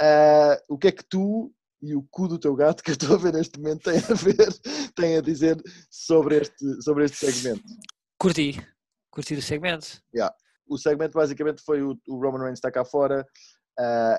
Ah, 0.00 0.56
o 0.68 0.78
que 0.78 0.88
é 0.88 0.92
que 0.92 1.04
tu 1.04 1.52
e 1.82 1.94
o 1.94 2.02
cu 2.10 2.28
do 2.28 2.38
teu 2.38 2.54
gato 2.54 2.82
que 2.82 2.90
eu 2.90 2.94
estou 2.94 3.16
a 3.16 3.18
ver 3.18 3.32
neste 3.32 3.58
momento 3.58 3.82
têm 3.82 3.98
a 3.98 4.14
ver, 4.14 5.18
a 5.18 5.22
dizer 5.22 5.60
sobre 5.90 6.38
este, 6.38 6.82
sobre 6.82 7.04
este 7.04 7.16
segmento? 7.16 7.64
Curti, 8.18 8.56
curti 9.10 9.34
o 9.34 9.42
segmento. 9.42 10.02
O 10.66 10.76
segmento 10.76 11.14
basicamente 11.14 11.62
foi 11.62 11.82
o, 11.82 11.98
o 12.08 12.16
Roman 12.20 12.42
Reigns 12.42 12.58
está 12.58 12.70
cá 12.70 12.84
fora 12.84 13.26
ah, 13.78 14.18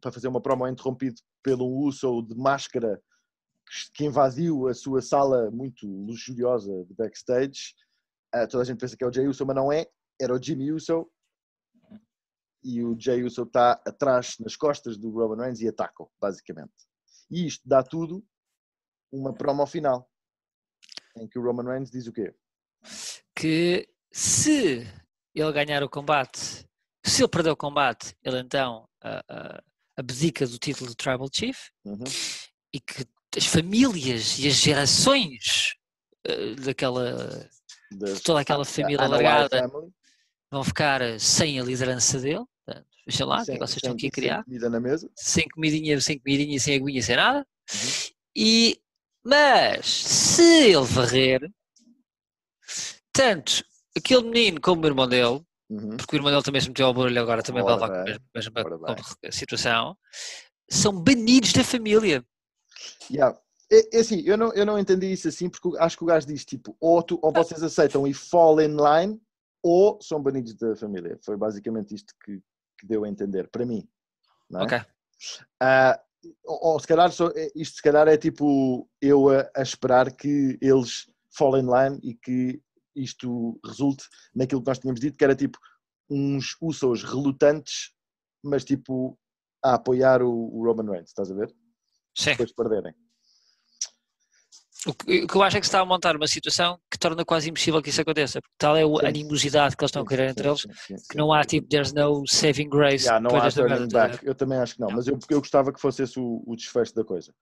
para 0.00 0.12
fazer 0.12 0.28
uma 0.28 0.40
promo 0.40 0.66
interrompido 0.66 1.20
pelo 1.42 1.66
Uso 1.66 2.22
de 2.22 2.34
máscara 2.36 3.00
que 3.94 4.04
invadiu 4.04 4.68
a 4.68 4.74
sua 4.74 5.00
sala 5.00 5.50
muito 5.50 5.86
luxuriosa 5.86 6.84
de 6.84 6.94
backstage. 6.94 7.74
Ah, 8.32 8.46
toda 8.46 8.62
a 8.62 8.66
gente 8.66 8.78
pensa 8.78 8.96
que 8.96 9.04
é 9.04 9.06
o 9.06 9.12
Jey 9.12 9.26
Uso, 9.26 9.46
mas 9.46 9.56
não 9.56 9.72
é. 9.72 9.86
Era 10.20 10.34
o 10.34 10.42
Jimmy 10.42 10.72
Uso. 10.72 11.10
E 12.62 12.82
o 12.82 12.98
Jey 12.98 13.24
Uso 13.24 13.42
está 13.42 13.72
atrás, 13.86 14.36
nas 14.38 14.56
costas 14.56 14.96
do 14.96 15.10
Roman 15.10 15.42
Reigns 15.42 15.60
e 15.60 15.68
ataca 15.68 16.04
basicamente. 16.20 16.72
E 17.30 17.46
isto 17.46 17.66
dá 17.66 17.82
tudo 17.82 18.24
uma 19.10 19.34
promo 19.34 19.66
final. 19.66 20.08
Em 21.16 21.28
que 21.28 21.38
o 21.38 21.42
Roman 21.42 21.64
Reigns 21.64 21.90
diz 21.90 22.06
o 22.06 22.12
quê? 22.12 22.34
Que 23.34 23.88
se 24.10 24.86
ele 25.34 25.52
ganhar 25.52 25.82
o 25.82 25.88
combate, 25.88 26.66
se 27.04 27.22
ele 27.22 27.28
perder 27.28 27.50
o 27.50 27.56
combate, 27.56 28.14
ele 28.22 28.38
então 28.38 28.88
ah, 29.02 29.22
ah, 29.28 29.62
abdica 29.96 30.46
do 30.46 30.58
título 30.58 30.90
de 30.90 30.96
Tribal 30.96 31.28
Chief 31.32 31.58
Uhum. 31.84 32.04
e 32.72 32.80
que 32.80 33.04
as 33.36 33.46
famílias 33.46 34.38
e 34.38 34.46
as 34.48 34.54
gerações 34.54 35.74
ah, 36.26 36.60
daquela, 36.64 37.48
Da- 37.90 38.12
de 38.14 38.20
toda 38.22 38.40
aquela 38.40 38.64
família 38.64 39.04
alargada 39.04 39.68
vão 40.50 40.62
ficar 40.64 41.00
sem 41.18 41.58
a 41.58 41.64
liderança 41.64 42.18
dele. 42.20 42.44
Portanto, 42.64 42.86
Veja 43.06 43.24
lá, 43.24 43.40
é 43.40 43.44
sem- 43.44 43.54
que 43.54 43.60
vocês 43.60 43.76
estão 43.76 43.90
sem- 43.90 43.96
aqui 43.96 44.06
a 44.06 44.10
sem 44.10 44.10
criar. 44.10 44.44
comida 44.44 44.70
na 44.70 44.78
mesa. 44.80 45.10
Sem 45.16 45.48
comidinha, 45.48 46.00
sem 46.00 46.18
comidinha, 46.18 46.60
sem 46.60 46.76
aguinha, 46.76 47.02
sem 47.02 47.16
nada. 47.16 47.38
Uhum. 47.72 47.90
E, 48.36 48.80
mas, 49.24 49.86
se 49.86 50.42
ele 50.70 50.84
varrer, 50.84 51.50
tanto 53.12 53.64
aquele 53.96 54.22
menino 54.22 54.60
como 54.60 54.82
o 54.82 54.86
irmão 54.86 55.08
dele, 55.08 55.42
Uhum. 55.70 55.96
porque 55.96 56.14
o 56.14 56.18
irmão 56.18 56.30
dele 56.30 56.42
também 56.42 56.60
se 56.60 56.68
meteu 56.68 56.86
ao 56.86 56.92
barulho 56.94 57.20
agora, 57.20 57.42
também 57.42 57.62
vai 57.62 57.74
levar 57.74 57.88
com 57.88 57.94
a 57.94 58.04
mesma, 58.04 58.52
situação, 59.30 59.96
são 60.68 60.92
banidos 60.92 61.52
da 61.52 61.64
família. 61.64 62.24
Yeah. 63.10 63.38
É, 63.70 63.96
é 63.96 64.00
assim, 64.00 64.20
eu 64.26 64.36
não, 64.36 64.52
eu 64.52 64.66
não 64.66 64.78
entendi 64.78 65.10
isso 65.10 65.28
assim, 65.28 65.48
porque 65.48 65.78
acho 65.78 65.96
que 65.96 66.04
o 66.04 66.06
gajo 66.06 66.26
diz 66.26 66.44
tipo, 66.44 66.76
ou, 66.78 67.02
tu, 67.02 67.18
ou 67.22 67.32
vocês 67.32 67.62
aceitam 67.62 68.06
e 68.06 68.12
fall 68.12 68.60
in 68.60 68.76
line, 68.76 69.18
ou 69.62 69.98
são 70.02 70.22
banidos 70.22 70.54
da 70.56 70.76
família. 70.76 71.18
Foi 71.24 71.36
basicamente 71.38 71.94
isto 71.94 72.12
que, 72.22 72.38
que 72.78 72.86
deu 72.86 73.04
a 73.04 73.08
entender, 73.08 73.48
para 73.48 73.64
mim. 73.64 73.88
é? 74.54 74.58
Ok. 74.62 74.80
Ah, 75.60 75.98
ou, 76.44 76.72
ou 76.72 76.80
se 76.80 76.86
calhar, 76.86 77.10
só- 77.12 77.32
é- 77.34 77.50
isto 77.54 77.76
se 77.76 77.82
calhar 77.82 78.06
é 78.08 78.16
tipo 78.18 78.86
eu 79.00 79.30
a, 79.30 79.48
a 79.56 79.62
esperar 79.62 80.10
que 80.12 80.58
eles 80.60 81.08
fall 81.30 81.56
in 81.56 81.62
line 81.66 81.98
e 82.02 82.14
que 82.14 82.60
isto 82.94 83.58
resulte 83.64 84.04
naquilo 84.34 84.62
que 84.62 84.68
nós 84.68 84.78
tínhamos 84.78 85.00
dito, 85.00 85.16
que 85.16 85.24
era 85.24 85.34
tipo 85.34 85.58
uns 86.10 86.56
Usos 86.60 87.02
relutantes, 87.04 87.92
mas 88.42 88.64
tipo 88.64 89.18
a 89.64 89.74
apoiar 89.74 90.22
o, 90.22 90.62
Roman 90.64 90.90
Reigns, 90.90 91.10
estás 91.10 91.30
a 91.30 91.34
ver? 91.34 91.54
Sim. 92.16 92.30
Depois 92.30 92.48
de 92.48 92.54
perderem. 92.54 92.94
O 94.84 94.92
que, 94.92 95.26
eu 95.32 95.42
acho 95.44 95.56
é 95.56 95.60
que 95.60 95.66
se 95.66 95.68
está 95.68 95.78
a 95.78 95.84
montar 95.84 96.16
uma 96.16 96.26
situação 96.26 96.76
que 96.90 96.98
torna 96.98 97.24
quase 97.24 97.48
impossível 97.48 97.80
que 97.80 97.90
isso 97.90 98.00
aconteça, 98.00 98.40
porque 98.40 98.54
tal 98.58 98.76
é 98.76 98.82
a 98.82 99.08
animosidade 99.08 99.76
que 99.76 99.84
eles 99.84 99.90
estão 99.90 100.02
a 100.02 100.04
criar 100.04 100.30
entre 100.30 100.48
eles, 100.48 100.66
que 101.08 101.16
não 101.16 101.32
há 101.32 101.44
tipo, 101.44 101.68
there's 101.68 101.92
no 101.92 102.26
saving 102.26 102.68
grace 102.68 103.04
Yeah, 103.04 103.20
não 103.20 103.36
há 103.36 103.48
turning 103.48 103.86
back. 103.88 104.26
Eu 104.26 104.34
também 104.34 104.58
acho 104.58 104.74
que 104.74 104.80
não, 104.80 104.88
Não. 104.88 104.96
mas 104.96 105.06
eu, 105.06 105.16
eu 105.30 105.38
gostava 105.38 105.72
que 105.72 105.80
fosse 105.80 106.02
esse 106.02 106.18
o, 106.18 106.42
o 106.44 106.56
desfecho 106.56 106.92
da 106.96 107.04
coisa. 107.04 107.32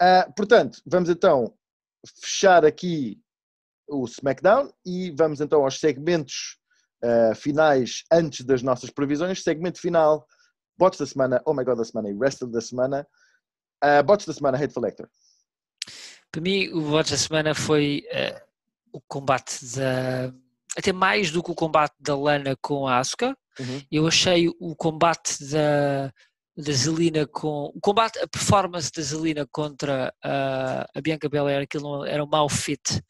Ah, 0.00 0.28
portanto, 0.36 0.82
vamos 0.84 1.08
então 1.08 1.54
fechar 2.20 2.64
aqui 2.64 3.20
o 3.88 4.04
SmackDown 4.04 4.70
e 4.84 5.10
vamos 5.10 5.40
então 5.40 5.64
aos 5.64 5.80
segmentos 5.80 6.58
ah, 7.02 7.34
finais 7.34 8.02
antes 8.12 8.44
das 8.44 8.62
nossas 8.62 8.90
previsões. 8.90 9.42
Segmento 9.42 9.80
final, 9.80 10.26
bots 10.76 10.98
da 10.98 11.06
semana, 11.06 11.42
oh 11.46 11.54
my 11.54 11.64
god 11.64 11.78
da 11.78 11.84
semana 11.84 12.10
e 12.10 12.14
wrestler 12.14 12.50
da 12.50 12.60
semana. 12.60 13.06
Uh, 13.84 14.02
bots 14.02 14.26
da 14.26 14.32
semana, 14.32 14.58
Hateful 14.58 14.84
Hector. 14.84 15.08
Para 16.32 16.40
mim, 16.40 16.68
o 16.68 16.80
voto 16.80 17.10
da 17.10 17.16
semana 17.16 17.54
foi 17.54 18.04
eh, 18.10 18.42
o 18.92 19.00
combate 19.00 19.64
da. 19.76 20.32
Até 20.76 20.92
mais 20.92 21.30
do 21.30 21.42
que 21.42 21.50
o 21.50 21.54
combate 21.54 21.94
da 21.98 22.16
Lana 22.16 22.56
com 22.60 22.86
a 22.86 22.98
Asuka. 22.98 23.36
Uhum. 23.58 23.82
Eu 23.90 24.06
achei 24.06 24.48
o 24.60 24.76
combate 24.76 25.42
da, 25.50 26.12
da 26.58 26.72
Zelina 26.72 27.24
com. 27.26 27.70
O 27.74 27.80
combate, 27.80 28.18
a 28.18 28.26
performance 28.26 28.90
da 28.90 29.00
Zelina 29.02 29.46
contra 29.50 30.12
a, 30.22 30.86
a 30.94 31.00
Bianca 31.00 31.28
Belair, 31.28 31.62
aquilo 31.62 32.04
era 32.04 32.22
um 32.24 32.28
mau 32.28 32.48
fit. 32.48 33.00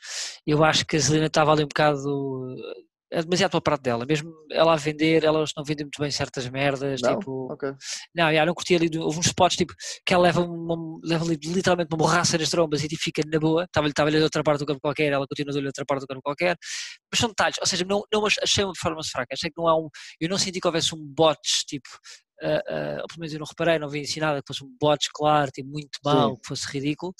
Eu 0.46 0.62
acho 0.62 0.84
que 0.84 0.96
a 0.96 1.00
Zelina 1.00 1.26
estava 1.26 1.52
ali 1.52 1.64
um 1.64 1.68
bocado. 1.68 2.54
É 3.10 3.22
demasiado 3.22 3.52
para 3.52 3.58
o 3.58 3.62
prato 3.62 3.80
dela, 3.80 4.04
mesmo 4.04 4.30
ela 4.52 4.74
a 4.74 4.76
vender, 4.76 5.24
elas 5.24 5.50
não 5.56 5.64
vendem 5.64 5.86
muito 5.86 5.98
bem 5.98 6.10
certas 6.10 6.46
merdas, 6.50 7.00
Não? 7.00 7.18
tipo, 7.18 7.50
Ok. 7.50 7.72
não, 8.14 8.30
já, 8.30 8.44
não 8.44 8.52
curti 8.52 8.74
ali, 8.74 8.90
houve 8.98 9.18
uns 9.18 9.24
spots 9.28 9.56
tipo, 9.56 9.72
que 10.04 10.12
ela 10.12 10.24
leva, 10.24 10.42
uma, 10.42 11.00
leva 11.02 11.24
ali 11.24 11.38
literalmente 11.42 11.88
uma 11.90 11.96
borracha 11.96 12.36
nas 12.36 12.50
trombas 12.50 12.84
e 12.84 12.88
tipo, 12.88 13.02
fica 13.02 13.22
na 13.26 13.38
boa, 13.40 13.64
estava-lhe 13.64 13.92
estava 13.92 14.10
de 14.10 14.18
outra 14.18 14.42
parte 14.42 14.58
do 14.58 14.66
campo 14.66 14.80
qualquer, 14.82 15.10
ela 15.10 15.26
continua 15.26 15.58
de 15.58 15.66
outra 15.66 15.86
parte 15.86 16.02
do 16.02 16.06
campo 16.06 16.20
qualquer, 16.22 16.54
mas 17.10 17.18
são 17.18 17.30
detalhes, 17.30 17.56
ou 17.58 17.66
seja, 17.66 17.82
não, 17.86 18.02
não 18.12 18.26
ach- 18.26 18.40
achei 18.42 18.62
uma 18.62 18.74
performance 18.74 19.08
fraca, 19.10 19.28
achei 19.32 19.48
que 19.48 19.56
não 19.58 19.66
há 19.66 19.74
um, 19.74 19.88
eu 20.20 20.28
não 20.28 20.36
senti 20.36 20.60
que 20.60 20.66
houvesse 20.68 20.94
um 20.94 20.98
botch, 21.02 21.64
tipo, 21.66 21.88
ah, 22.42 22.98
ou 23.02 23.06
pelo 23.08 23.20
menos 23.20 23.32
eu 23.32 23.38
não 23.40 23.46
reparei, 23.46 23.78
não 23.78 23.88
vi 23.88 24.00
ensinado 24.00 24.40
que 24.42 24.46
fosse 24.48 24.64
um 24.64 24.76
botch 24.80 25.06
claro, 25.14 25.50
tipo, 25.50 25.68
muito 25.68 25.98
mau, 26.04 26.36
que 26.36 26.46
fosse 26.48 26.66
ridículo, 26.68 27.14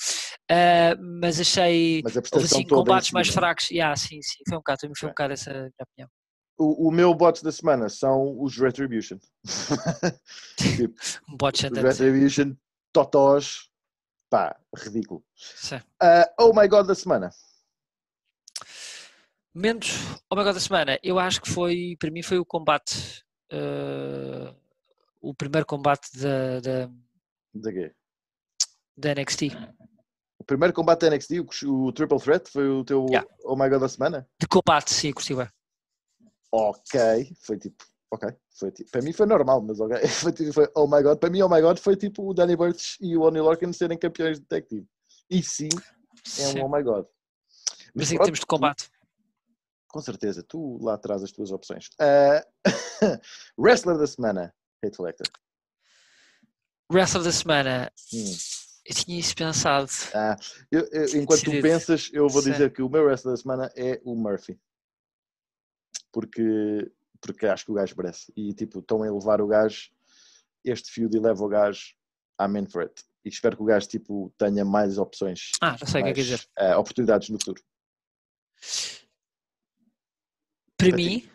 Ah, 0.51 0.95
mas 1.21 1.41
achei, 1.41 2.03
Mas 2.03 2.17
assim 2.17 2.61
em 2.63 2.67
combates 2.67 3.11
mais 3.13 3.29
fracos, 3.29 3.71
yeah, 3.71 3.95
sim, 3.97 4.21
sim, 4.23 4.43
foi 4.49 4.57
um 4.57 4.61
bocado, 4.61 4.79
também 4.81 4.95
foi 4.97 5.09
um 5.09 5.13
Ok. 5.13 5.15
bocado 5.25 5.33
essa 5.35 5.51
minha 5.53 5.71
opinião. 5.83 6.09
O, 6.61 6.89
o 6.89 6.91
meu 6.91 7.15
bot 7.15 7.43
da 7.45 7.53
semana 7.53 7.89
são 7.89 8.37
os 8.43 8.57
Retribution. 8.57 9.19
Um 11.29 11.37
botch 11.37 11.59
os 11.59 11.65
andante, 11.65 11.85
Retribution, 11.85 12.57
totós, 12.93 13.69
pá, 14.31 14.59
ridículo. 14.77 15.23
sim. 15.37 15.77
Uh, 16.03 16.25
oh 16.41 16.53
my 16.53 16.67
god 16.69 16.87
da 16.87 16.95
semana. 16.95 17.31
Momentos, 19.55 19.91
oh 20.31 20.37
my 20.37 20.45
god, 20.45 20.55
da 20.55 20.61
semana, 20.61 20.99
eu 21.03 21.19
acho 21.19 21.41
que 21.41 21.51
foi, 21.51 21.97
para 21.99 22.11
mim 22.11 22.23
foi 22.23 22.39
o 22.39 22.45
combate, 22.45 23.25
eh, 23.51 24.55
o 25.21 25.35
primeiro 25.35 25.67
combate 25.67 26.09
da, 26.19 26.61
da, 26.61 26.91
Da 27.55 27.73
quê? 27.73 27.93
da 28.97 29.15
NXT, 29.15 29.43
O 30.41 30.45
primeiro 30.45 30.73
combate 30.75 31.01
da 31.09 31.11
NXT, 31.17 31.31
o, 31.65 31.87
o 31.87 31.93
Triple 31.93 32.19
Threat, 32.21 32.51
foi 32.51 32.69
o 32.69 32.85
teu 32.85 33.07
Yeah. 33.09 33.29
Oh 33.45 33.57
my 33.57 33.69
god 33.69 33.81
da 33.81 33.89
semana? 33.89 34.29
de 34.41 34.47
combate, 34.49 34.93
sim, 34.93 35.13
curti 35.13 35.35
bem. 35.35 35.49
Ok, 36.51 36.99
foi 37.43 37.59
tipo, 37.59 37.85
ok, 38.11 38.29
foi 38.59 38.71
tipo, 38.73 38.91
para 38.91 39.03
mim 39.03 39.13
foi 39.13 39.27
normal, 39.27 39.61
mas 39.63 39.79
ok, 39.81 39.97
foi, 40.09 40.33
tipo, 40.33 40.53
foi 40.53 40.69
oh 40.75 40.87
my 40.87 41.03
god, 41.03 41.19
para 41.19 41.31
mim 41.31 41.43
oh 41.43 41.49
my 41.49 41.61
god 41.61 41.79
foi 41.79 41.97
tipo 41.97 42.29
o 42.29 42.35
Danny 42.35 42.57
Burch 42.57 42.97
e 43.01 43.17
o 43.17 43.23
Oni 43.23 43.41
Lorcan 43.41 43.73
serem 43.73 43.99
campeões 43.99 44.41
de 44.41 44.47
tag 44.47 44.67
team. 44.67 44.87
E 45.31 45.43
sim, 45.43 45.69
é 45.69 46.29
Sim. 46.29 46.61
um 46.61 46.65
oh 46.65 46.69
my 46.75 46.83
god. 46.83 47.05
Mas 47.95 48.11
em 48.11 48.15
pronto, 48.17 48.27
termos 48.27 48.41
de 48.41 48.47
combate, 48.47 48.91
Com 49.89 50.01
certeza, 50.01 50.43
tu 50.43 50.79
lá 50.83 50.97
traz 50.97 51.23
as 51.23 51.31
tuas 51.33 51.51
opções. 51.51 51.89
Ah, 52.01 52.43
wrestler 53.59 53.99
da 53.99 54.07
semana, 54.07 54.55
Hateful 54.85 55.07
Hector. 55.09 55.27
wrestler 56.91 57.23
da 57.25 57.33
semana, 57.33 57.93
Hum. 58.15 58.33
eu 58.87 58.95
tinha 58.95 59.19
isso 59.21 59.35
pensado, 59.37 59.91
Ah, 60.15 60.37
eu- 60.71 60.89
eu- 60.91 61.21
enquanto 61.21 61.45
tu 61.45 61.51
pensas, 61.61 62.09
eu 62.13 62.29
vou 62.29 62.41
Sim. 62.41 62.53
dizer 62.53 62.73
que 62.73 62.81
o 62.81 62.89
meu 62.89 63.05
wrestler 63.05 63.35
da 63.35 63.41
semana 63.41 63.71
é 63.77 64.01
o 64.05 64.15
Murphy. 64.15 64.59
Porque, 66.11 66.91
porque 67.21 67.47
acho 67.47 67.67
que 67.67 67.71
o 67.71 67.75
gajo 67.75 67.95
merece. 67.97 68.33
E 68.35 68.55
tipo, 68.55 68.79
estão 68.79 69.03
a 69.03 69.07
elevar 69.07 69.41
o 69.43 69.47
gajo, 69.47 69.91
este 70.65 70.91
feud 70.91 71.15
eleva 71.15 71.45
o 71.45 71.49
gajo, 71.49 71.95
amen 72.39 72.67
for 72.67 72.83
it. 72.83 73.05
E 73.25 73.29
espero 73.29 73.57
que 73.57 73.63
o 73.63 73.67
gajo 73.67 73.87
tipo, 73.87 74.33
tenha 74.39 74.65
mais 74.65 74.97
opções, 74.97 75.51
ah, 75.61 75.77
já 75.77 75.85
sei 75.87 76.01
o 76.01 76.05
que 76.05 76.11
é 76.11 76.15
quer 76.15 76.23
dizer. 76.23 76.49
ah, 76.57 76.79
oportunidades 76.79 77.29
no 77.29 77.37
futuro. 77.39 77.63
Para 80.79 80.89
Para 80.89 80.97
ti. 80.97 81.31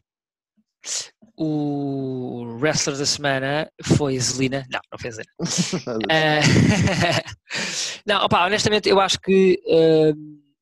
O 1.36 2.58
wrestler 2.60 2.98
da 2.98 3.06
semana 3.06 3.70
foi 3.84 4.20
Zelina, 4.20 4.66
não, 4.72 4.80
não 4.92 5.00
foi 5.00 5.12
Zelina. 5.12 5.34
Eh, 6.10 6.42
não, 8.06 8.24
opá, 8.26 8.46
honestamente, 8.46 8.88
eu 8.88 9.00
acho 9.00 9.20
que 9.20 9.60
eh, 9.68 10.14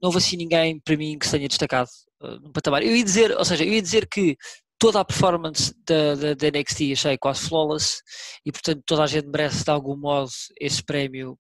não 0.02 0.08
houve 0.10 0.18
assim 0.18 0.38
ninguém 0.38 0.80
para 0.80 0.98
mim 0.98 1.18
que 1.18 1.26
se 1.26 1.32
tenha 1.32 1.48
destacado 1.48 1.90
eh, 2.24 2.38
no 2.42 2.52
patamar. 2.52 2.84
Eu 2.84 2.96
ia 2.96 3.04
dizer, 3.04 3.32
ou 3.38 3.46
seja, 3.46 3.64
eu 3.64 3.74
ia 3.74 3.82
dizer 3.82 4.08
que 4.08 4.38
toda 4.80 5.00
a 5.00 5.06
performance 5.06 5.74
da, 5.86 6.16
da, 6.16 6.34
da 6.34 6.48
NXT 6.48 6.94
achei 6.94 7.18
quase 7.18 7.48
flawless 7.48 8.02
e, 8.46 8.52
portanto, 8.52 8.82
toda 8.86 9.04
a 9.04 9.08
gente 9.08 9.28
merece 9.28 9.64
de 9.64 9.70
algum 9.70 9.96
modo 9.96 10.32
esse 10.60 10.82
prémio 10.82 11.38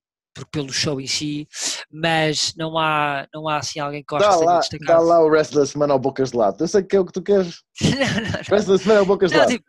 pelo 0.51 0.71
show 0.71 0.99
em 0.99 1.07
si, 1.07 1.47
mas 1.91 2.53
não 2.57 2.77
há, 2.77 3.27
não 3.33 3.47
há 3.47 3.57
assim 3.57 3.79
alguém 3.79 4.03
que 4.03 4.13
eu 4.13 4.19
Dá 4.19 4.31
se 4.31 4.39
tenha 4.39 4.45
lá, 4.45 4.61
dá 4.87 4.99
lá 4.99 5.19
o 5.21 5.27
wrestler 5.27 5.61
da 5.61 5.65
semana 5.65 5.93
ao 5.93 5.99
Bocas 5.99 6.31
de 6.31 6.37
Lado. 6.37 6.63
Eu 6.63 6.67
sei 6.67 6.83
que 6.83 6.95
é 6.95 6.99
o 6.99 7.05
que 7.05 7.11
tu 7.11 7.21
queres. 7.21 7.61
não, 7.81 7.91
não, 7.91 7.97
não. 7.97 8.39
Wrestler 8.49 8.77
da 8.77 8.77
semana 8.77 8.99
é 8.99 9.03
o 9.03 9.05
Bocas 9.05 9.31
de 9.31 9.37
Lado. 9.37 9.49
tipo, 9.49 9.65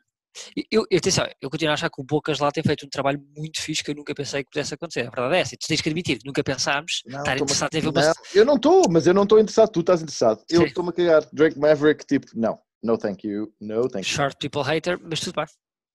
eu, 0.70 0.86
eu, 0.90 0.98
atenção, 0.98 1.26
eu 1.40 1.50
continuo 1.50 1.72
a 1.72 1.74
achar 1.74 1.90
que 1.90 2.00
o 2.00 2.04
Bocas 2.04 2.38
lá 2.38 2.50
tem 2.50 2.62
feito 2.62 2.86
um 2.86 2.88
trabalho 2.88 3.22
muito 3.36 3.60
fixe 3.60 3.82
que 3.82 3.90
eu 3.90 3.94
nunca 3.94 4.14
pensei 4.14 4.42
que 4.42 4.50
pudesse 4.50 4.74
acontecer. 4.74 5.00
A 5.00 5.10
verdade 5.10 5.34
é 5.34 5.40
essa, 5.40 5.54
e 5.54 5.58
tu 5.58 5.66
tens 5.66 5.80
que 5.80 5.88
admitir, 5.88 6.18
nunca 6.24 6.42
pensámos 6.42 7.02
Não, 7.06 7.18
estar 7.18 7.36
interessado 7.36 7.74
em 7.74 7.80
ver 7.80 7.88
uma. 7.88 8.00
Não, 8.00 8.12
eu 8.34 8.44
não 8.44 8.54
estou, 8.54 8.84
mas 8.90 9.06
eu 9.06 9.14
não 9.14 9.24
estou 9.24 9.38
interessado. 9.38 9.70
Tu 9.70 9.80
estás 9.80 10.00
interessado. 10.00 10.42
Eu 10.48 10.62
Sim. 10.62 10.66
estou-me 10.68 10.90
a 10.90 10.92
cagar. 10.92 11.28
Drake 11.32 11.58
Maverick, 11.58 12.06
tipo, 12.06 12.26
não. 12.34 12.58
No 12.82 12.98
thank 12.98 13.26
you. 13.26 13.52
No 13.60 13.88
thank 13.88 14.08
you. 14.08 14.14
Short 14.14 14.36
people 14.38 14.62
hater, 14.62 14.98
mas 15.02 15.20
tudo 15.20 15.36
bem. 15.36 15.46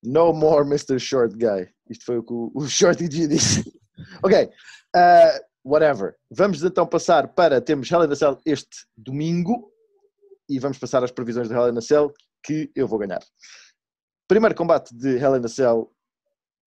No 0.04 0.32
more 0.32 0.66
Mr. 0.66 1.00
Short 1.00 1.36
Guy. 1.36 1.68
Isto 1.90 2.06
foi 2.06 2.18
o 2.20 2.24
que 2.24 2.34
o, 2.34 2.52
o 2.54 2.68
Shorty 2.68 3.10
G 3.12 3.28
disse. 3.28 3.64
ok. 4.24 4.46
uh, 4.96 5.46
whatever. 5.64 6.16
Vamos 6.32 6.64
então 6.64 6.88
passar 6.88 7.28
para. 7.34 7.62
Temos 7.62 7.90
Hell 7.92 8.04
in 8.06 8.12
a 8.12 8.16
Cell 8.16 8.38
este 8.46 8.86
domingo. 8.96 9.72
E 10.50 10.60
vamos 10.60 10.78
passar 10.78 11.04
às 11.04 11.12
previsões 11.12 11.48
de 11.50 11.54
Hell 11.54 11.70
in 11.74 11.78
a 11.78 11.82
Cell 11.82 12.14
que 12.44 12.72
eu 12.76 12.88
vou 12.88 13.00
ganhar. 13.00 13.20
Primeiro 14.28 14.56
combate 14.56 14.96
de 14.96 15.18
Hell 15.18 15.36
in 15.36 15.46
a 15.46 15.50
Cell. 15.50 15.94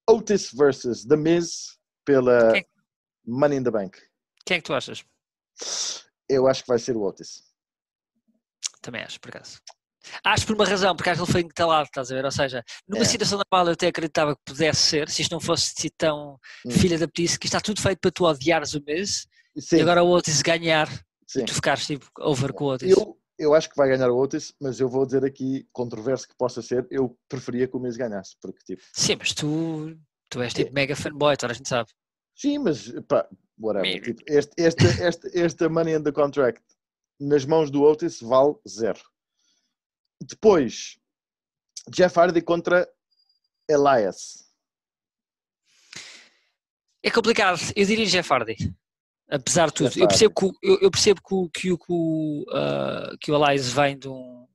Otis 0.09 0.51
versus 0.53 1.05
The 1.07 1.17
Miz 1.17 1.79
pela 2.05 2.53
Quem- 2.53 2.67
Money 3.27 3.59
in 3.59 3.63
the 3.65 3.71
Bank. 3.71 3.99
Quem 4.45 4.57
é 4.57 4.61
que 4.61 4.67
tu 4.67 4.75
achas? 4.75 5.05
Eu 6.29 6.47
acho 6.49 6.63
que 6.63 6.69
vai 6.69 6.79
ser 6.79 6.97
o 6.97 7.03
Otis. 7.03 7.43
Também 8.83 9.03
acho, 9.03 9.21
por 9.21 9.29
acaso. 9.29 9.61
Acho 10.25 10.47
por 10.47 10.55
uma 10.57 10.65
razão, 10.65 10.95
porque 10.95 11.11
acho 11.11 11.21
que 11.21 11.25
ele 11.27 11.33
foi 11.33 11.41
entalado, 11.43 11.85
estás 11.87 12.11
a 12.11 12.15
ver? 12.15 12.25
Ou 12.25 12.31
seja, 12.31 12.65
numa 12.89 13.03
É. 13.03 13.05
situação 13.05 13.39
normal 13.39 13.69
eu 13.69 13.73
até 13.75 13.89
acreditava 13.89 14.35
que 14.35 14.43
pudesse 14.45 14.81
ser, 14.81 15.09
se 15.09 15.23
isto 15.23 15.33
não 15.33 15.41
fosse 15.41 15.73
assim 15.77 15.89
tão 15.97 16.39
Hum. 16.67 16.71
filha 16.71 16.99
da 16.99 17.07
petice, 17.07 17.39
que 17.39 17.47
está 17.47 17.61
tudo 17.61 17.81
feito 17.81 17.99
para 18.01 18.11
tu 18.11 18.25
odiares 18.25 18.75
o 18.75 18.83
mês 18.87 19.27
Sim, 19.59 19.77
e 19.77 19.81
agora 19.83 20.03
o 20.03 20.09
Otis 20.11 20.43
ganhar 20.43 20.89
sim. 21.27 21.43
e 21.43 21.45
tu 21.45 21.55
ficares 21.55 21.87
tipo 21.87 22.07
over 22.21 22.53
com 22.53 22.65
o 22.65 22.69
Otis. 22.75 22.91
Eu, 22.91 23.19
eu 23.39 23.55
acho 23.55 23.69
que 23.71 23.77
vai 23.77 23.89
ganhar 23.89 24.11
o 24.11 24.19
Otis, 24.19 24.55
mas 24.61 24.79
eu 24.81 24.89
vou 24.89 25.05
dizer 25.07 25.25
aqui, 25.25 25.67
controverso 25.73 26.29
que 26.29 26.37
possa 26.37 26.61
ser, 26.63 26.87
eu 26.91 27.17
preferia 27.29 27.67
que 27.67 27.77
o 27.77 27.81
Miz 27.81 27.97
ganhasse, 27.97 28.37
porque 28.41 28.59
tipo, 28.65 28.83
Sim, 28.95 29.17
mas 29.19 29.33
tu, 29.33 29.97
tu 30.29 30.41
és 30.43 30.53
tipo 30.55 30.73
mega 30.73 30.95
fanboy, 30.95 31.37
toda 31.37 31.53
a 31.53 31.57
gente 31.57 31.69
sabe. 31.69 31.89
sim, 32.37 32.59
mas 32.59 32.91
pá, 33.09 33.29
whatever. 33.59 34.01
Tipo, 34.03 34.23
este, 34.27 34.53
este, 34.59 34.85
este, 35.03 35.39
esta 35.39 35.69
Money 35.69 35.95
in 35.97 36.03
the 36.03 36.13
Contract 36.13 36.63
nas 37.21 37.45
mãos 37.45 37.71
do 37.71 37.83
Otis 37.83 38.21
vale 38.23 38.55
zero. 38.67 39.01
Depois, 40.21 40.99
Jeff 41.89 42.19
Hardy 42.19 42.41
contra 42.43 42.89
Elias. 43.69 44.45
É 47.03 47.11
complicado, 47.11 47.59
eu 47.75 47.87
diria 47.87 48.07
Jeff 48.07 48.31
Hardy. 48.33 48.75
Apesar 49.31 49.69
de 49.69 49.75
tudo, 49.75 49.99
eu 49.99 50.09
percebo 50.09 50.35
que, 50.35 50.45
o- 50.47 50.53
eu, 50.63 50.79
eu 50.83 50.91
percebo 50.91 51.21
que, 51.23 51.61
que, 51.61 51.77
que, 51.77 52.45
ah, 52.53 53.13
que 53.21 53.31
o 53.33 53.45
Elias 53.45 53.73
vem 53.73 53.97
de, 53.99 54.09
um- 54.09 54.47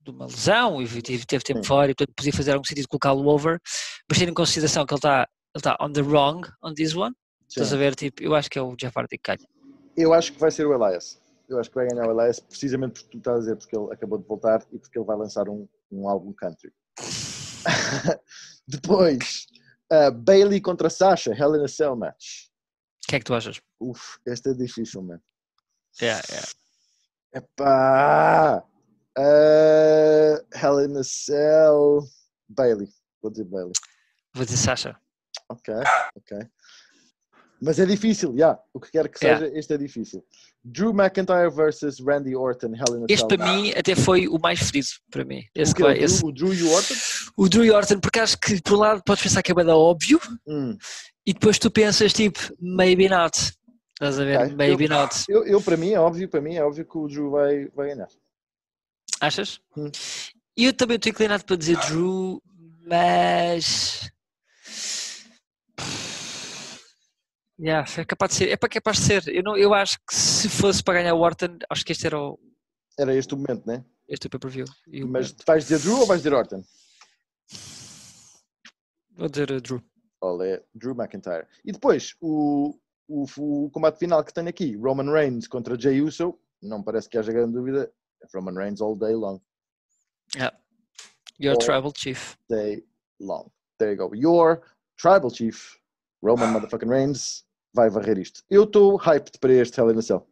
de 0.00 0.10
uma 0.10 0.26
lesão 0.26 0.82
e 0.82 1.00
teve, 1.00 1.24
teve 1.24 1.44
tempo 1.44 1.60
Sim. 1.62 1.66
fora 1.68 1.90
e 1.90 1.94
portanto 1.94 2.14
podia 2.14 2.32
fazer 2.32 2.52
algum 2.52 2.64
sentido 2.64 2.88
colocá-lo 2.88 3.26
over, 3.28 3.60
mas 4.08 4.18
tendo 4.18 4.30
em 4.30 4.34
consideração 4.34 4.84
que 4.84 4.92
ele 4.92 4.98
está 4.98 5.28
ele 5.54 5.60
está 5.60 5.76
on 5.80 5.90
the 5.90 6.02
wrong 6.02 6.46
on 6.62 6.74
this 6.74 6.94
one, 6.94 7.14
estás 7.48 7.68
a 7.68 7.70
Sim. 7.70 7.78
ver, 7.78 7.94
tipo, 7.94 8.22
eu 8.22 8.34
acho 8.34 8.50
que 8.50 8.58
é 8.58 8.62
o 8.62 8.76
Jeff 8.76 8.92
Hardy 8.98 9.16
que 9.16 9.22
ganha. 9.32 9.48
Eu 9.96 10.12
acho 10.12 10.32
que 10.34 10.38
vai 10.38 10.50
ser 10.50 10.66
o 10.66 10.74
Elias. 10.74 11.18
Eu 11.48 11.60
acho 11.60 11.70
que 11.70 11.76
vai 11.76 11.86
ganhar 11.86 12.08
o 12.08 12.20
Elias 12.20 12.40
precisamente 12.40 12.94
porque 12.94 13.10
tu 13.10 13.18
estás 13.18 13.36
a 13.36 13.40
dizer, 13.40 13.56
porque 13.56 13.76
ele 13.76 13.92
acabou 13.92 14.18
de 14.18 14.26
voltar 14.26 14.66
e 14.72 14.78
porque 14.78 14.98
ele 14.98 15.06
vai 15.06 15.16
lançar 15.16 15.48
um 15.48 15.68
um 15.90 16.08
álbum 16.08 16.32
country. 16.32 16.72
Depois, 18.66 19.46
uh, 19.92 20.10
Bailey 20.10 20.60
contra 20.60 20.90
Sasha, 20.90 21.32
Hell 21.32 21.56
in 21.56 21.64
a 21.64 21.68
Cell 21.68 21.96
match. 21.96 22.46
O 23.04 23.08
que 23.08 23.16
é 23.16 23.18
que 23.18 23.24
tu 23.24 23.34
achas? 23.34 23.60
Uf, 23.80 24.18
esta 24.26 24.50
é 24.50 24.54
difícil, 24.54 25.02
mano. 25.02 25.22
Yeah, 26.00 26.22
yeah. 26.30 26.48
Epá! 27.34 28.64
Uh, 29.16 30.44
Hell 30.54 30.80
in 30.84 30.96
a 30.96 31.04
Cell. 31.04 32.06
Bailey. 32.48 32.88
Vou 33.22 33.30
dizer 33.30 33.44
Bailey. 33.44 33.72
Vou 34.34 34.44
dizer 34.44 34.56
Sasha. 34.56 35.00
Ok, 35.48 35.72
ok. 36.16 36.38
Mas 37.60 37.78
é 37.78 37.86
difícil, 37.86 38.30
já. 38.32 38.36
Yeah. 38.36 38.60
O 38.74 38.80
que 38.80 38.90
quer 38.90 39.08
que 39.08 39.18
seja, 39.18 39.32
Yeah. 39.44 39.58
este 39.58 39.72
é 39.74 39.78
difícil. 39.78 40.24
Drew 40.62 40.92
McIntyre 40.92 41.50
versus 41.50 41.98
Randy 42.00 42.34
Orton, 42.36 42.74
Hell 42.74 42.98
in 42.98 43.02
a 43.02 43.06
Este 43.08 43.18
Cell. 43.18 43.38
para 43.38 43.52
mim 43.52 43.72
até 43.76 43.94
foi 43.94 44.28
o 44.28 44.38
mais 44.38 44.58
ferido 44.60 44.86
para 45.10 45.24
mim. 45.24 45.42
Esse, 45.54 45.72
o, 45.72 45.74
que 45.76 45.82
vai- 45.82 45.98
esse- 45.98 46.18
Drew, 46.20 46.28
o 46.28 46.32
Drew 46.32 46.54
e 46.54 46.62
o 46.64 46.70
Orton? 46.72 46.94
o 47.36 47.48
Drew 47.48 47.64
e 47.64 47.70
Orton, 47.70 48.00
porque 48.00 48.18
acho 48.20 48.36
que 48.38 48.60
por 48.60 48.74
um 48.74 48.80
lado 48.80 49.02
podes 49.06 49.22
pensar 49.22 49.42
que 49.42 49.52
é 49.52 49.54
bem 49.54 49.66
óbvio 49.68 50.20
Hum. 50.46 50.76
e 51.26 51.32
depois 51.32 51.58
tu 51.58 51.70
pensas 51.70 52.12
tipo, 52.12 52.38
maybe 52.60 53.08
not. 53.08 53.38
Estás 53.94 54.18
a 54.20 54.24
ver? 54.24 54.38
Ok. 54.38 54.54
Maybe 54.56 54.88
not. 54.88 55.14
Eu, 55.28 55.46
eu, 55.46 55.62
para 55.62 55.76
mim, 55.76 55.90
é 55.92 55.98
óbvio, 56.00 56.28
para 56.28 56.40
mim 56.42 56.54
é 56.56 56.62
óbvio 56.64 56.84
que 56.84 56.98
o 56.98 57.08
Drew 57.08 57.30
vai, 57.30 57.66
vai 57.68 57.88
ganhar. 57.94 58.08
Achas? 59.20 59.60
Hum. 59.76 59.90
E 60.56 60.66
eu 60.66 60.72
também 60.74 60.96
estou 60.96 61.10
inclinado 61.10 61.44
para 61.44 61.56
dizer 61.56 61.78
Drew, 61.78 62.42
mas. 62.86 64.10
Yeah, 67.58 67.88
é 67.98 68.04
capaz 68.04 68.30
de 68.32 68.36
ser. 68.36 68.48
É 68.50 68.56
para 68.56 68.68
capaz 68.68 68.98
de 68.98 69.04
ser. 69.04 69.28
Eu, 69.28 69.42
não, 69.42 69.56
eu 69.56 69.72
acho 69.72 69.98
que 70.06 70.14
se 70.14 70.48
fosse 70.48 70.82
para 70.82 70.94
ganhar 71.00 71.14
o 71.14 71.20
Orton, 71.20 71.58
acho 71.70 71.84
que 71.84 71.92
este 71.92 72.06
era 72.06 72.18
o, 72.20 72.38
Era 72.98 73.14
este 73.14 73.32
o 73.34 73.36
momento, 73.36 73.66
né? 73.66 73.84
este 74.08 74.26
é 74.26 74.28
o 74.28 74.30
pay-per-view. 74.30 74.66
Mas 75.08 75.34
vais 75.46 75.64
dizer 75.64 75.78
Drew 75.80 75.98
ou 76.00 76.06
vais 76.06 76.20
dizer 76.20 76.34
Orton? 76.34 76.62
Vou 79.16 79.28
dizer 79.28 79.50
uh, 79.50 79.60
Drew. 79.60 79.82
Olha, 80.20 80.62
Drew 80.74 80.94
McIntyre. 80.94 81.46
E 81.64 81.72
depois, 81.72 82.14
o, 82.20 82.78
o, 83.08 83.24
o 83.38 83.70
combate 83.70 83.98
final 83.98 84.22
que 84.24 84.32
tenho 84.34 84.48
aqui, 84.48 84.76
Roman 84.76 85.10
Reigns 85.10 85.46
contra 85.48 85.78
Jey 85.78 86.00
Uso, 86.02 86.38
não 86.62 86.82
parece 86.82 87.08
que 87.08 87.16
haja 87.18 87.32
grande 87.32 87.54
dúvida, 87.54 87.90
é 88.22 88.26
Roman 88.34 88.52
Reigns 88.54 88.80
all 88.80 88.96
day 88.96 89.14
long. 89.14 89.40
Yeah. 90.34 90.56
Your 91.40 91.54
Oh. 91.54 91.58
Tribal 91.58 91.92
Chief. 91.96 92.36
Day 92.48 92.84
long. 93.20 93.48
There 93.78 93.92
you 93.92 93.96
go. 93.96 94.14
Your 94.14 94.62
Tribal 94.98 95.30
Chief, 95.30 95.78
Roman 96.22 96.48
motherfucking 96.52 96.88
Reigns, 96.90 97.44
vai 97.76 97.90
varrer 97.90 98.18
isto. 98.18 98.42
Eu 98.50 98.64
estou 98.64 98.96
hyped 98.96 99.38
para 99.38 99.52
este 99.52 99.78
Hell 99.78 99.90
in 99.92 99.98
a 99.98 100.02
Cell. 100.02 100.26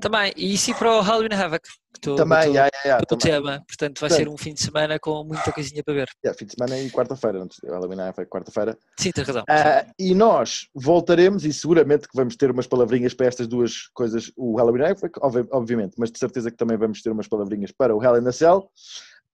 Também, 0.00 0.32
e 0.36 0.58
sim 0.58 0.74
para 0.74 0.96
o 0.96 1.00
Halloween 1.00 1.32
Havoc. 1.32 1.62
Que 1.62 1.98
estou, 1.98 2.16
Também, 2.16 2.38
estou- 2.40 2.54
yeah, 2.54 2.70
yeah, 2.84 3.06
também. 3.06 3.22
tema. 3.24 3.64
Portanto, 3.68 4.00
vai 4.00 4.10
ser 4.10 4.28
um 4.28 4.36
fim 4.36 4.52
de 4.52 4.60
semana 4.60 4.98
com 4.98 5.22
muita 5.22 5.52
coisinha 5.52 5.82
para 5.84 5.94
ver. 5.94 6.08
Yeah, 6.24 6.36
fim 6.36 6.46
de 6.46 6.52
semana 6.58 6.76
e 6.78 6.90
quarta-feira. 6.90 7.40
antes 7.40 7.58
Halloween 7.64 8.00
é 8.00 8.12
foi 8.12 8.26
quarta-feira. 8.26 8.76
Sim, 8.98 9.12
tens 9.12 9.26
razão. 9.28 9.44
Ah, 9.48 9.86
e 9.96 10.12
nós 10.14 10.66
voltaremos 10.74 11.44
e 11.44 11.52
seguramente 11.52 12.08
que 12.08 12.16
vamos 12.16 12.34
ter 12.36 12.50
umas 12.50 12.66
palavrinhas 12.66 13.14
para 13.14 13.26
estas 13.26 13.46
duas 13.46 13.86
coisas, 13.94 14.32
o 14.36 14.56
Halloween 14.56 14.82
Havoc, 14.90 15.16
obvi- 15.22 15.48
obviamente, 15.52 15.94
mas 15.96 16.10
de 16.10 16.18
certeza 16.18 16.50
que 16.50 16.56
também 16.56 16.76
vamos 16.76 17.00
ter 17.00 17.10
umas 17.10 17.28
palavrinhas 17.28 17.70
para 17.70 17.94
o 17.94 18.02
Hell 18.02 18.20
in 18.20 18.26
a 18.26 18.32
Cell. 18.32 18.68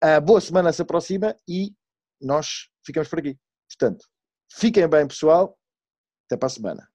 Ah, 0.02 0.20
boa 0.20 0.40
semana 0.42 0.70
se 0.74 0.82
aproxima 0.82 1.34
e 1.48 1.72
nós 2.20 2.68
ficamos 2.84 3.08
por 3.08 3.18
aqui. 3.20 3.34
Portanto, 3.66 4.04
fiquem 4.52 4.86
bem, 4.86 5.06
pessoal. 5.06 5.56
Até 6.30 6.36
para 6.36 6.46
a 6.46 6.50
semana. 6.50 6.88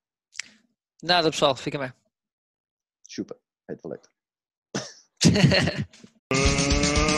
Nada, 1.03 1.29
pessoal, 1.29 1.53
fica 1.57 1.77
bem. 1.77 1.91
Chupa. 3.05 3.35
The 3.67 3.75
later. 3.83 4.09
Thank 6.31 7.14